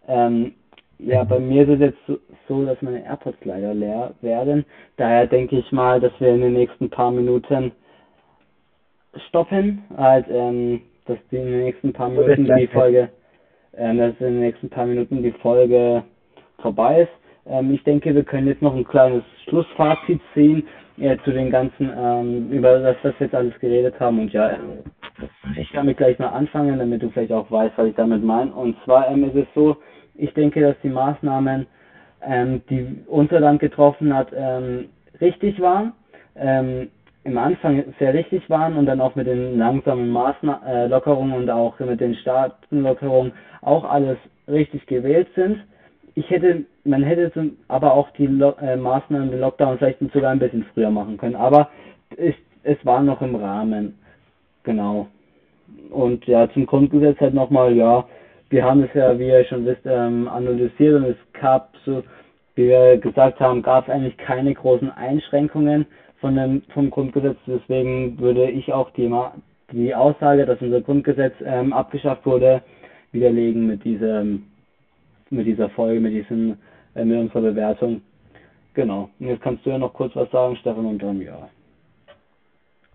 Ähm, 0.07 0.51
ja, 0.99 1.23
bei 1.23 1.39
mir 1.39 1.63
ist 1.63 1.75
es 1.75 1.79
jetzt 1.79 1.97
so, 2.07 2.17
so, 2.47 2.65
dass 2.65 2.81
meine 2.81 3.03
AirPods 3.05 3.37
leider 3.43 3.73
leer 3.73 4.11
werden. 4.21 4.65
Daher 4.97 5.27
denke 5.27 5.57
ich 5.57 5.71
mal, 5.71 5.99
dass 5.99 6.11
wir 6.19 6.33
in 6.33 6.41
den 6.41 6.53
nächsten 6.53 6.89
paar 6.89 7.11
Minuten 7.11 7.71
stoppen, 9.29 9.83
halt, 9.95 10.25
ähm, 10.29 10.81
dass 11.05 11.17
die 11.31 11.37
in 11.37 11.45
den 11.45 11.63
nächsten 11.63 11.93
paar 11.93 12.09
Minuten 12.09 12.45
die 12.57 12.67
Folge, 12.67 13.09
ähm, 13.75 13.97
dass 13.97 14.13
in 14.19 14.25
den 14.27 14.39
nächsten 14.41 14.69
paar 14.69 14.85
Minuten 14.85 15.23
die 15.23 15.31
Folge 15.31 16.03
vorbei 16.59 17.01
ist. 17.01 17.11
Ähm, 17.49 17.73
ich 17.73 17.83
denke, 17.83 18.13
wir 18.13 18.23
können 18.23 18.47
jetzt 18.47 18.61
noch 18.61 18.75
ein 18.75 18.83
kleines 18.83 19.23
Schlussfazit 19.47 20.19
ziehen 20.33 20.63
äh, 20.99 21.17
zu 21.23 21.31
den 21.31 21.49
ganzen, 21.49 21.91
ähm, 21.97 22.51
über 22.51 22.79
das, 22.79 22.95
was 23.03 23.13
wir 23.19 23.27
jetzt 23.27 23.35
alles 23.35 23.57
geredet 23.59 23.99
haben. 23.99 24.19
Und 24.19 24.33
ja, 24.33 24.57
ich 25.55 25.71
kann 25.71 25.85
mit 25.85 25.97
gleich 25.97 26.19
mal 26.19 26.29
anfangen, 26.29 26.77
damit 26.79 27.01
du 27.01 27.09
vielleicht 27.09 27.31
auch 27.31 27.49
weißt, 27.49 27.73
was 27.77 27.87
ich 27.87 27.95
damit 27.95 28.23
meine. 28.23 28.51
Und 28.51 28.75
zwar 28.83 29.09
ähm, 29.09 29.23
ist 29.23 29.35
es 29.35 29.47
so, 29.55 29.77
ich 30.15 30.33
denke, 30.33 30.61
dass 30.61 30.75
die 30.83 30.89
Maßnahmen, 30.89 31.67
ähm, 32.25 32.61
die 32.69 33.03
unser 33.07 33.39
Land 33.39 33.59
getroffen 33.59 34.13
hat, 34.13 34.29
ähm, 34.35 34.89
richtig 35.21 35.59
waren. 35.61 35.93
Ähm, 36.35 36.89
im 37.27 37.37
Anfang 37.37 37.83
sehr 37.99 38.13
richtig 38.13 38.49
waren 38.49 38.77
und 38.77 38.85
dann 38.85 39.01
auch 39.01 39.15
mit 39.15 39.27
den 39.27 39.57
langsamen 39.57 40.09
Maßnahmen, 40.09 40.65
äh, 40.65 40.87
Lockerungen 40.87 41.33
und 41.33 41.49
auch 41.49 41.77
mit 41.79 41.99
den 41.99 42.15
Staatenlockerungen 42.15 43.33
auch 43.61 43.83
alles 43.83 44.17
richtig 44.47 44.85
gewählt 44.87 45.27
sind. 45.35 45.59
Ich 46.15 46.29
hätte, 46.29 46.63
man 46.85 47.03
hätte 47.03 47.31
aber 47.67 47.93
auch 47.93 48.09
die 48.11 48.27
Lo 48.27 48.53
äh, 48.61 48.77
Maßnahmen, 48.77 49.29
den 49.29 49.41
Lockdown 49.41 49.77
vielleicht 49.77 49.99
sogar 50.13 50.31
ein 50.31 50.39
bisschen 50.39 50.65
früher 50.73 50.89
machen 50.89 51.17
können, 51.17 51.35
aber 51.35 51.69
es, 52.15 52.33
es 52.63 52.77
war 52.85 53.03
noch 53.03 53.21
im 53.21 53.35
Rahmen. 53.35 53.99
Genau. 54.63 55.07
Und 55.91 56.25
ja, 56.27 56.49
zum 56.53 56.65
Grundgesetz 56.65 57.19
halt 57.19 57.33
nochmal, 57.33 57.73
ja, 57.73 58.05
wir 58.49 58.63
haben 58.63 58.83
es 58.83 58.93
ja, 58.93 59.19
wie 59.19 59.27
ihr 59.27 59.43
schon 59.45 59.65
wisst, 59.65 59.85
ähm, 59.85 60.29
analysiert 60.29 60.95
und 60.95 61.09
es 61.09 61.17
gab 61.39 61.73
so, 61.85 62.03
wie 62.55 62.69
wir 62.69 62.97
gesagt 62.97 63.41
haben, 63.41 63.61
gab 63.61 63.87
es 63.87 63.93
eigentlich 63.93 64.17
keine 64.17 64.53
großen 64.53 64.89
Einschränkungen 64.91 65.85
von 66.19 66.35
dem, 66.35 66.61
vom 66.73 66.89
Grundgesetz. 66.89 67.37
Deswegen 67.45 68.19
würde 68.19 68.49
ich 68.49 68.71
auch 68.73 68.89
die, 68.91 69.11
die 69.71 69.93
Aussage, 69.93 70.45
dass 70.45 70.61
unser 70.61 70.81
Grundgesetz 70.81 71.33
ähm, 71.45 71.73
abgeschafft 71.73 72.25
wurde, 72.25 72.61
widerlegen 73.11 73.67
mit 73.67 73.83
diesem, 73.83 74.43
mit 75.29 75.45
dieser 75.45 75.69
Folge, 75.69 75.99
mit 75.99 76.13
diesem, 76.13 76.57
äh, 76.95 77.05
mit 77.05 77.17
unserer 77.19 77.41
Bewertung. 77.41 78.01
Genau. 78.73 79.09
Und 79.19 79.27
jetzt 79.27 79.41
kannst 79.41 79.65
du 79.65 79.71
ja 79.71 79.77
noch 79.77 79.93
kurz 79.93 80.15
was 80.15 80.29
sagen, 80.31 80.55
Stefan, 80.57 80.85
und 80.85 81.01
dann 81.01 81.21
ja. 81.21 81.49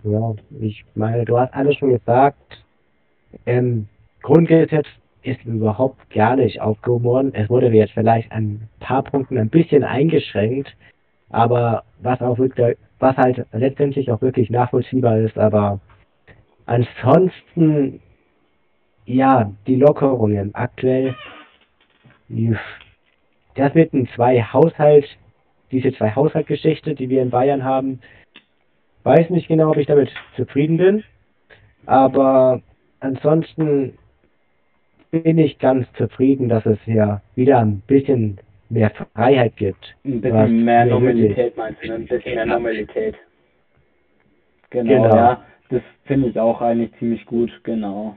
Ja, 0.05 0.35
ich 0.61 0.85
meine, 0.95 1.25
du 1.25 1.39
hast 1.39 1.55
alles 1.55 1.77
schon 1.77 1.91
gesagt. 1.91 2.65
Ähm, 3.47 3.87
Grundgesetz 4.23 4.87
ist 5.23 5.45
überhaupt 5.45 6.11
gar 6.11 6.37
nicht 6.37 6.61
aufgehoben 6.61 7.05
worden. 7.05 7.35
Es 7.35 7.49
wurde 7.49 7.69
jetzt 7.69 7.93
vielleicht 7.93 8.31
an 8.33 8.43
ein 8.43 8.69
paar 8.81 9.03
Punkten 9.03 9.39
ein 9.39 9.49
bisschen 9.49 9.85
eingeschränkt, 9.85 10.75
aber 11.31 11.85
was 12.01 12.21
auch 12.21 12.39
wirklich, 12.39 12.77
was 13.03 13.17
halt 13.17 13.45
letztendlich 13.53 14.11
auch 14.11 14.23
wirklich 14.23 14.49
nachvollziehbar 14.49 15.19
ist, 15.19 15.37
aber 15.37 15.81
ansonsten, 16.67 18.01
ja, 19.05 19.53
die 19.67 19.75
Lockerungen 19.75 20.55
aktuell, 20.55 21.17
das 23.57 23.75
mit 23.75 23.93
den 23.93 24.09
zwei 24.15 24.41
Haushalt, 24.41 25.05
diese 25.73 25.93
zwei 25.93 26.15
Haushaltgeschichte, 26.15 26.95
die 26.95 27.09
wir 27.09 27.23
in 27.23 27.31
Bayern 27.31 27.65
haben, 27.65 28.01
weiß 29.03 29.31
nicht 29.31 29.49
genau, 29.49 29.71
ob 29.71 29.79
ich 29.79 29.89
damit 29.89 30.11
zufrieden 30.37 30.77
bin, 30.77 31.03
aber 31.87 32.63
ansonsten 33.01 33.99
bin 35.11 35.39
ich 35.39 35.59
ganz 35.59 35.89
zufrieden, 35.95 36.49
dass 36.49 36.65
es 36.67 36.79
ja 36.87 37.21
wieder 37.35 37.59
ein 37.59 37.81
bisschen 37.81 38.39
mehr 38.73 38.91
Freiheit 39.15 39.57
gibt. 39.57 39.95
Ein 40.05 40.21
bisschen 40.21 40.65
mehr 40.65 40.87
Normalität 40.87 41.57
meinst 41.57 41.83
du, 41.83 41.89
ne? 41.89 41.95
ein 41.95 42.07
bisschen 42.07 42.35
mehr 42.35 42.47
Normalität. 42.47 43.17
Genau, 44.71 45.03
genau. 45.03 45.17
ja. 45.17 45.43
Das 45.69 45.83
finde 46.05 46.29
ich 46.29 46.39
auch 46.39 46.61
eigentlich 46.61 46.91
ziemlich 46.99 47.25
gut, 47.27 47.51
genau. 47.65 48.17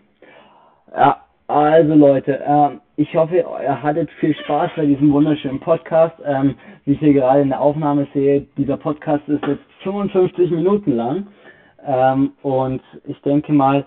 Ja, 0.93 1.21
also 1.47 1.93
Leute, 1.93 2.39
äh, 2.39 2.69
ich 2.97 3.13
hoffe, 3.15 3.35
ihr 3.37 3.83
hattet 3.83 4.09
viel 4.19 4.35
Spaß 4.35 4.71
bei 4.75 4.85
diesem 4.85 5.11
wunderschönen 5.11 5.59
Podcast. 5.59 6.15
Ähm, 6.25 6.55
wie 6.85 6.93
ich 6.93 6.99
hier 6.99 7.13
gerade 7.13 7.41
in 7.41 7.49
der 7.49 7.61
Aufnahme 7.61 8.07
sehe, 8.13 8.47
dieser 8.57 8.77
Podcast 8.77 9.27
ist 9.27 9.45
jetzt 9.45 9.63
55 9.83 10.51
Minuten 10.51 10.95
lang. 10.95 11.27
Ähm, 11.85 12.31
und 12.41 12.81
ich 13.05 13.21
denke 13.21 13.51
mal, 13.51 13.85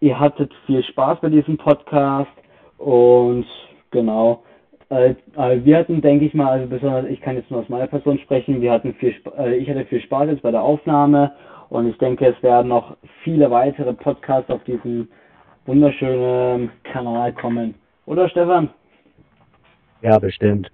ihr 0.00 0.18
hattet 0.18 0.52
viel 0.66 0.82
Spaß 0.84 1.20
bei 1.20 1.28
diesem 1.28 1.58
Podcast 1.58 2.30
und 2.78 3.46
genau. 3.90 4.42
Äh, 4.88 5.14
äh, 5.36 5.64
wir 5.64 5.78
hatten, 5.78 6.00
denke 6.00 6.26
ich 6.26 6.34
mal, 6.34 6.52
also 6.52 6.68
besonders 6.68 7.06
ich 7.06 7.20
kann 7.20 7.36
jetzt 7.36 7.50
nur 7.50 7.60
aus 7.60 7.68
meiner 7.68 7.88
Person 7.88 8.18
sprechen, 8.18 8.60
wir 8.60 8.70
hatten 8.70 8.94
viel, 8.94 9.14
äh, 9.36 9.56
ich 9.56 9.68
hatte 9.68 9.84
viel 9.86 10.00
Spaß 10.00 10.28
jetzt 10.28 10.42
bei 10.42 10.52
der 10.52 10.62
Aufnahme 10.62 11.32
und 11.70 11.88
ich 11.88 11.98
denke, 11.98 12.26
es 12.26 12.40
werden 12.42 12.68
noch 12.68 12.96
viele 13.24 13.50
weitere 13.50 13.92
Podcasts 13.92 14.50
auf 14.50 14.62
diesem 14.64 15.08
wunderschönen 15.66 16.70
Kanal 16.84 17.32
kommen. 17.32 17.74
Oder 18.06 18.28
Stefan? 18.28 18.70
Ja, 20.02 20.18
bestimmt. 20.18 20.70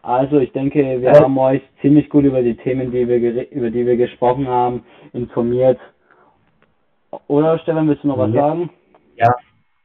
Also 0.00 0.38
ich 0.38 0.50
denke, 0.52 1.02
wir 1.02 1.12
haben 1.12 1.36
euch 1.36 1.62
ziemlich 1.82 2.08
gut 2.08 2.24
über 2.24 2.42
die 2.42 2.56
Themen, 2.56 2.90
die 2.90 3.06
wir 3.06 3.50
über 3.50 3.70
die 3.70 3.86
wir 3.86 3.96
gesprochen 3.96 4.48
haben, 4.48 4.82
informiert. 5.12 5.78
Oder 7.28 7.58
Stefan, 7.58 7.86
willst 7.86 8.02
du 8.02 8.08
noch 8.08 8.18
was 8.18 8.32
ja. 8.32 8.40
sagen? 8.40 8.70
Ja, 9.16 9.28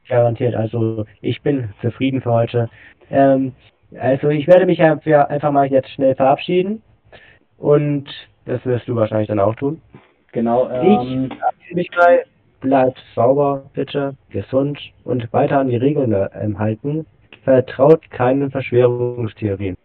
garantiert. 0.08 0.54
Also 0.54 1.04
ich 1.20 1.42
bin 1.42 1.70
zufrieden 1.80 2.20
für 2.20 2.32
heute. 2.32 2.68
Ähm, 3.10 3.52
also 3.98 4.28
ich 4.28 4.46
werde 4.46 4.66
mich 4.66 4.82
einfach 4.82 5.50
mal 5.50 5.66
jetzt 5.66 5.90
schnell 5.90 6.14
verabschieden 6.14 6.82
und 7.56 8.06
das 8.44 8.64
wirst 8.66 8.88
du 8.88 8.96
wahrscheinlich 8.96 9.28
dann 9.28 9.40
auch 9.40 9.54
tun. 9.54 9.80
Genau. 10.32 10.68
Ähm, 10.70 11.28
ich 11.30 11.38
verabschiede 11.38 11.74
mich 11.74 11.90
gleich. 11.90 12.20
Bleibt 12.60 13.00
sauber, 13.14 13.70
bitte, 13.72 14.16
gesund 14.30 14.80
und 15.04 15.32
weiter 15.32 15.60
an 15.60 15.68
die 15.68 15.76
Regeln 15.76 16.12
ähm, 16.34 16.58
halten. 16.58 17.06
Vertraut 17.44 18.10
keinen 18.10 18.50
Verschwörungstheorien. 18.50 19.76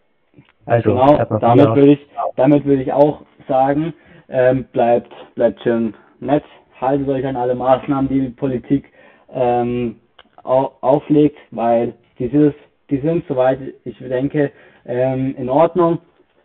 Also, 0.66 0.96
genau, 0.96 1.24
damit 1.40 1.68
würde 1.76 1.92
ich, 1.92 2.00
damit 2.36 2.66
würde 2.66 2.82
ich 2.82 2.92
auch 2.92 3.22
sagen, 3.48 3.94
ähm, 4.28 4.66
bleibt, 4.72 5.14
bleibt 5.36 5.62
schön 5.62 5.94
nett, 6.20 6.44
haltet 6.82 7.08
euch 7.10 7.26
an 7.28 7.36
alle 7.36 7.54
Maßnahmen, 7.54 8.10
die 8.10 8.22
die 8.22 8.30
Politik 8.30 8.92
ähm, 9.32 9.98
auflegt, 10.44 11.38
weil 11.52 11.94
dieses, 12.20 12.54
die 12.90 13.00
sind 13.00 13.26
soweit 13.28 13.60
ich 13.86 13.98
denke 13.98 14.52
ähm, 14.86 15.36
in 15.38 15.50
Ordnung. 15.50 16.00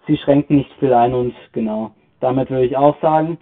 Sie 0.06 0.16
schränken 0.16 0.56
nicht 0.56 0.72
viel 0.78 0.92
ein 0.92 1.14
und 1.14 1.34
genau. 1.52 1.90
damit 2.20 2.50
würde 2.50 2.64
ich 2.64 2.76
auch 2.76 2.98
sagen, 3.02 3.38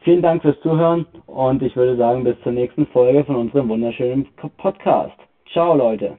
vielen 0.00 0.22
Dank 0.22 0.42
fürs 0.42 0.60
Zuhören 0.60 1.06
und 1.26 1.62
ich 1.62 1.74
würde 1.74 1.96
sagen, 1.96 2.24
bis 2.24 2.40
zur 2.42 2.52
nächsten 2.52 2.86
Folge 2.88 3.24
von 3.24 3.36
unserem 3.36 3.68
wunderschönen 3.68 4.26
Podcast. 4.58 5.16
Ciao, 5.52 5.74
Leute. 5.74 6.18